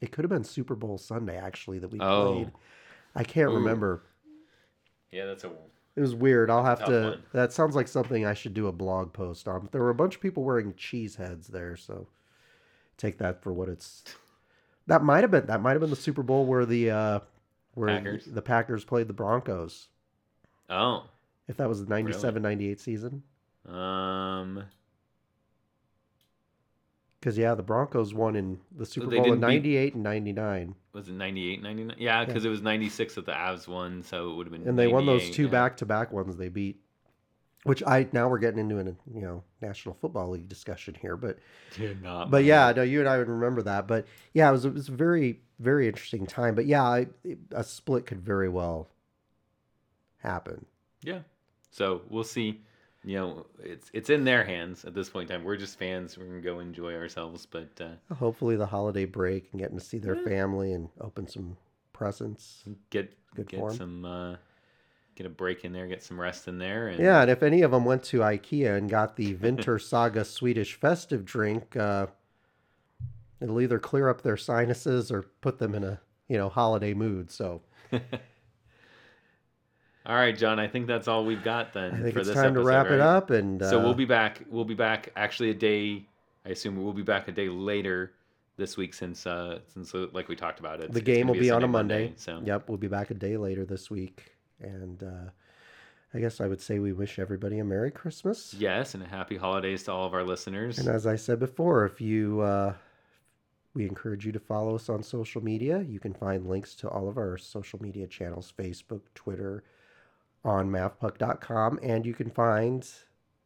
It 0.00 0.10
could 0.12 0.24
have 0.24 0.30
been 0.30 0.44
Super 0.44 0.74
Bowl 0.74 0.98
Sunday 0.98 1.36
actually 1.38 1.78
that 1.78 1.88
we 1.92 1.98
Oh. 2.00 2.32
played. 2.34 2.52
I 3.14 3.22
can't 3.24 3.50
Ooh. 3.50 3.54
remember. 3.56 4.02
yeah, 5.12 5.26
that's 5.26 5.44
a 5.44 5.52
It 5.96 6.00
was 6.00 6.14
weird. 6.14 6.50
I'll 6.50 6.64
have 6.64 6.84
to. 6.86 7.02
one. 7.10 7.22
That 7.32 7.52
sounds 7.52 7.76
like 7.76 7.86
something 7.88 8.26
I 8.26 8.34
should 8.34 8.52
do 8.52 8.66
a 8.66 8.72
blog 8.72 9.12
post 9.12 9.46
on. 9.46 9.60
But 9.62 9.72
There 9.72 9.80
were 9.80 9.90
a 9.90 9.94
bunch 9.94 10.16
of 10.16 10.20
people 10.20 10.42
wearing 10.42 10.74
cheese 10.74 11.14
heads 11.16 11.46
there, 11.48 11.76
so 11.76 12.08
take 12.96 13.18
that 13.18 13.40
for 13.42 13.52
what 13.52 13.68
it's. 13.68 14.02
That 14.88 15.02
might 15.04 15.22
have 15.22 15.30
been. 15.30 15.46
That 15.46 15.62
might 15.62 15.72
have 15.72 15.80
been 15.80 15.90
the 15.90 15.96
Super 15.96 16.22
Bowl 16.24 16.44
where 16.46 16.66
the 16.66 16.90
uh, 16.90 17.20
where 17.74 17.88
Packers? 17.88 18.24
the 18.26 18.42
Packers 18.42 18.84
played 18.84 19.06
the 19.08 19.14
Broncos. 19.14 19.88
oh 20.68 21.04
If 21.48 21.56
that 21.58 21.68
was 21.68 21.82
the 21.82 21.88
97 21.88 22.42
98 22.42 22.80
season. 22.80 23.22
Um 23.68 24.64
Because, 27.20 27.38
yeah, 27.38 27.54
the 27.54 27.62
Broncos 27.62 28.12
won 28.12 28.36
in 28.36 28.60
the 28.76 28.84
Super 28.84 29.06
Bowl 29.06 29.16
in 29.18 29.22
didn't 29.24 29.40
beat- 29.40 29.46
98 29.46 29.94
and 29.94 30.02
99. 30.02 30.74
was 30.92 31.08
it 31.08 31.12
98 31.14 31.62
99 31.62 31.96
yeah 31.98 32.24
because 32.24 32.44
it 32.44 32.48
was 32.50 32.60
96 32.62 33.14
that 33.16 33.26
the 33.26 33.32
avs 33.32 33.66
won 33.66 34.02
so 34.02 34.30
it 34.30 34.34
would 34.36 34.46
have 34.46 34.52
been 34.52 34.68
And 34.68 34.78
they 34.78 34.86
won 34.86 35.06
those 35.06 35.28
two 35.30 35.44
yeah. 35.44 35.48
back 35.50 35.76
to 35.78 35.86
back 35.86 36.12
ones 36.12 36.36
they 36.36 36.48
beat. 36.48 36.78
which 37.64 37.82
I 37.86 38.06
now 38.12 38.28
we're 38.28 38.38
getting 38.38 38.60
into 38.60 38.78
an 38.78 38.96
you 39.12 39.22
know 39.22 39.42
National 39.62 39.94
Football 39.94 40.30
League 40.30 40.48
discussion 40.48 40.94
here, 41.00 41.16
but 41.16 41.38
Did 41.76 42.02
not. 42.02 42.30
but 42.30 42.44
yeah, 42.44 42.70
no, 42.76 42.82
you 42.82 43.00
and 43.00 43.08
I 43.08 43.16
would 43.16 43.28
remember 43.28 43.62
that. 43.62 43.88
But 43.88 44.06
yeah, 44.34 44.50
it 44.50 44.52
was 44.52 44.66
it 44.66 44.74
was 44.74 44.88
a 44.90 44.92
very 44.92 45.40
very 45.58 45.86
interesting 45.88 46.26
time. 46.26 46.54
But 46.54 46.66
yeah, 46.66 46.82
I, 46.82 47.06
a 47.52 47.64
split 47.64 48.04
could 48.04 48.20
very 48.20 48.50
well 48.50 48.90
happen. 50.18 50.66
Yeah. 51.02 51.20
So 51.70 52.02
we'll 52.10 52.22
see. 52.24 52.60
You 53.04 53.16
know, 53.16 53.46
it's 53.62 53.90
it's 53.92 54.08
in 54.10 54.24
their 54.24 54.44
hands 54.44 54.84
at 54.84 54.94
this 54.94 55.10
point 55.10 55.30
in 55.30 55.36
time. 55.36 55.44
We're 55.44 55.56
just 55.58 55.78
fans. 55.78 56.16
We're 56.16 56.24
gonna 56.26 56.40
go 56.40 56.60
enjoy 56.60 56.94
ourselves. 56.94 57.46
But 57.46 57.68
uh, 57.80 58.14
Hopefully, 58.14 58.56
the 58.56 58.66
holiday 58.66 59.04
break 59.04 59.48
and 59.52 59.60
getting 59.60 59.78
to 59.78 59.84
see 59.84 59.98
their 59.98 60.16
Yeah. 60.16 60.24
family 60.24 60.72
and 60.72 60.88
open 61.00 61.28
some 61.28 61.56
presents. 61.92 62.64
get 62.90 63.14
Good 63.34 63.48
get 63.48 63.60
form. 63.60 63.76
some 63.76 64.04
uh, 64.06 64.36
get 65.16 65.26
a 65.26 65.30
break 65.30 65.64
in 65.64 65.72
there, 65.72 65.86
get 65.86 66.02
some 66.02 66.18
rest 66.20 66.48
in 66.48 66.58
there. 66.58 66.88
And 66.88 66.98
Yeah, 66.98 67.20
and 67.22 67.30
if 67.30 67.42
any 67.42 67.60
of 67.62 67.72
them 67.72 67.84
went 67.84 68.04
to 68.04 68.20
IKEA 68.20 68.76
and 68.76 68.88
got 68.88 69.16
the 69.16 69.34
Winter 69.46 69.78
Saga 69.78 70.24
Swedish 70.24 70.74
festive 70.74 71.24
drink, 71.26 71.76
uh, 71.76 72.06
it'll 73.40 73.60
either 73.60 73.78
clear 73.78 74.08
up 74.08 74.22
their 74.22 74.36
sinuses 74.38 75.10
or 75.12 75.24
put 75.40 75.58
them 75.58 75.74
in 75.74 75.84
a 75.84 76.00
you 76.26 76.38
know 76.38 76.48
holiday 76.48 76.94
mood. 76.94 77.30
So 77.30 77.60
All 80.06 80.14
right, 80.14 80.36
John. 80.36 80.58
I 80.58 80.68
think 80.68 80.86
that's 80.86 81.08
all 81.08 81.24
we've 81.24 81.42
got 81.42 81.72
then 81.72 81.94
I 81.94 82.02
think 82.02 82.12
for 82.12 82.20
it's 82.20 82.28
this 82.28 82.36
time 82.36 82.54
to 82.54 82.60
episode, 82.60 82.66
wrap 82.66 82.86
it 82.90 83.00
up. 83.00 83.30
And 83.30 83.62
uh, 83.62 83.70
So 83.70 83.80
we'll 83.80 83.94
be 83.94 84.04
back. 84.04 84.42
We'll 84.50 84.64
be 84.64 84.74
back 84.74 85.10
actually 85.16 85.50
a 85.50 85.54
day. 85.54 86.06
I 86.44 86.50
assume 86.50 86.82
we'll 86.82 86.92
be 86.92 87.02
back 87.02 87.28
a 87.28 87.32
day 87.32 87.48
later 87.48 88.12
this 88.56 88.76
week 88.76 88.94
since 88.94 89.26
uh 89.26 89.58
since 89.66 89.94
uh, 89.94 90.06
like 90.12 90.28
we 90.28 90.36
talked 90.36 90.60
about 90.60 90.80
it. 90.80 90.92
the 90.92 91.00
game 91.00 91.26
will 91.26 91.34
be, 91.34 91.50
on 91.50 91.62
a 91.62 91.64
Sunday, 91.64 91.72
Monday. 91.72 92.12
So 92.16 92.40
Yep, 92.44 92.68
we'll 92.68 92.78
be 92.78 92.86
back 92.86 93.10
a 93.10 93.14
day 93.14 93.36
later 93.36 93.64
this 93.64 93.90
week. 93.90 94.36
And 94.60 95.02
uh, 95.02 95.30
I 96.12 96.20
guess 96.20 96.40
I 96.40 96.46
would 96.46 96.60
say 96.60 96.78
we 96.78 96.92
wish 96.92 97.18
everybody 97.18 97.58
a 97.58 97.64
Merry 97.64 97.90
Christmas. 97.90 98.54
yes, 98.54 98.94
and 98.94 99.02
a 99.02 99.06
happy 99.08 99.36
holidays 99.36 99.82
to 99.84 99.92
all 99.92 100.06
of 100.06 100.14
our 100.14 100.22
listeners. 100.22 100.78
And 100.78 100.86
as 100.86 101.06
I 101.06 101.16
said 101.16 101.40
before, 101.40 101.84
if 101.84 102.00
you, 102.00 102.40
uh, 102.40 102.74
we 103.74 103.84
encourage 103.84 104.24
you 104.24 104.30
to 104.30 104.38
follow 104.38 104.76
us 104.76 104.88
on 104.88 105.02
social 105.02 105.42
media. 105.42 105.80
You 105.80 105.98
can 105.98 106.14
find 106.14 106.46
links 106.46 106.76
to 106.76 106.88
all 106.88 107.08
of 107.08 107.16
our 107.18 107.36
social 107.36 107.82
media 107.82 108.06
channels 108.06 108.52
Facebook, 108.56 109.00
Twitter, 109.16 109.64
on 110.44 110.70
mavpuck.com. 110.70 111.78
And 111.82 112.04
you 112.04 112.14
can 112.14 112.30
find 112.30 112.86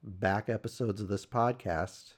back 0.03 0.49
episodes 0.49 1.01
of 1.01 1.09
this 1.09 1.27
podcast 1.27 2.15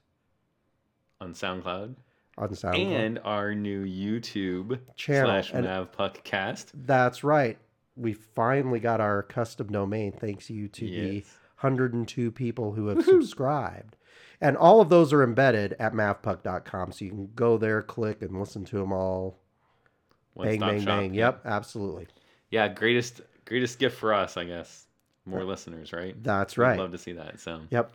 on 1.20 1.34
SoundCloud 1.34 1.96
on 2.38 2.48
SoundCloud. 2.48 2.86
and 2.92 3.18
our 3.24 3.54
new 3.54 3.84
YouTube 3.84 4.80
Channel, 4.96 5.42
slash 5.42 5.52
MavPuckcast. 5.52 6.66
That's 6.74 7.22
right. 7.22 7.58
We 7.96 8.14
finally 8.14 8.80
got 8.80 9.00
our 9.00 9.22
custom 9.22 9.68
domain 9.68 10.12
thanks 10.12 10.48
you 10.48 10.68
to 10.68 10.84
the 10.86 11.20
102 11.60 12.30
people 12.32 12.72
who 12.72 12.86
have 12.86 13.04
subscribed. 13.04 13.96
And 14.40 14.56
all 14.56 14.80
of 14.80 14.88
those 14.88 15.12
are 15.12 15.22
embedded 15.22 15.76
at 15.78 15.92
mavpuck.com. 15.92 16.92
So 16.92 17.04
you 17.04 17.10
can 17.10 17.30
go 17.34 17.58
there, 17.58 17.82
click, 17.82 18.22
and 18.22 18.38
listen 18.40 18.64
to 18.66 18.78
them 18.78 18.90
all. 18.92 19.38
bang, 20.34 20.60
One-stop 20.60 20.70
bang, 20.70 20.80
shop. 20.80 20.86
bang. 20.86 21.14
Yep, 21.14 21.40
absolutely. 21.44 22.06
Yeah, 22.50 22.68
greatest 22.68 23.20
greatest 23.50 23.78
gift 23.78 23.98
for 23.98 24.14
us, 24.14 24.36
I 24.36 24.44
guess. 24.44 24.86
More 25.26 25.44
listeners, 25.44 25.92
right? 25.92 26.20
That's 26.22 26.56
right. 26.56 26.76
We'd 26.76 26.82
love 26.82 26.92
to 26.92 26.98
see 26.98 27.12
that. 27.12 27.38
So 27.40 27.60
Yep. 27.70 27.92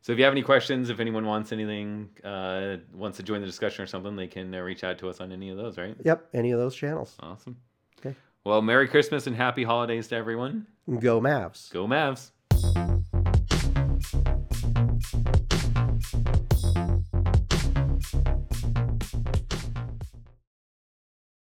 So 0.00 0.12
if 0.12 0.18
you 0.18 0.24
have 0.24 0.32
any 0.32 0.42
questions, 0.42 0.90
if 0.90 0.98
anyone 0.98 1.26
wants 1.26 1.52
anything, 1.52 2.08
uh, 2.24 2.76
wants 2.92 3.18
to 3.18 3.22
join 3.22 3.40
the 3.40 3.46
discussion 3.46 3.84
or 3.84 3.86
something, 3.86 4.16
they 4.16 4.26
can 4.26 4.52
uh, 4.52 4.58
reach 4.58 4.82
out 4.82 4.98
to 4.98 5.08
us 5.08 5.20
on 5.20 5.30
any 5.30 5.50
of 5.50 5.56
those, 5.56 5.78
right? 5.78 5.94
Yep. 6.02 6.28
Any 6.34 6.50
of 6.50 6.58
those 6.58 6.74
channels. 6.74 7.14
Awesome. 7.20 7.56
Okay. 8.00 8.16
Well, 8.42 8.62
Merry 8.62 8.88
Christmas 8.88 9.28
and 9.28 9.36
Happy 9.36 9.62
Holidays 9.62 10.08
to 10.08 10.16
everyone. 10.16 10.66
Go 10.98 11.20
Mavs. 11.20 11.70
Go 11.70 11.86
Mavs. 11.86 12.30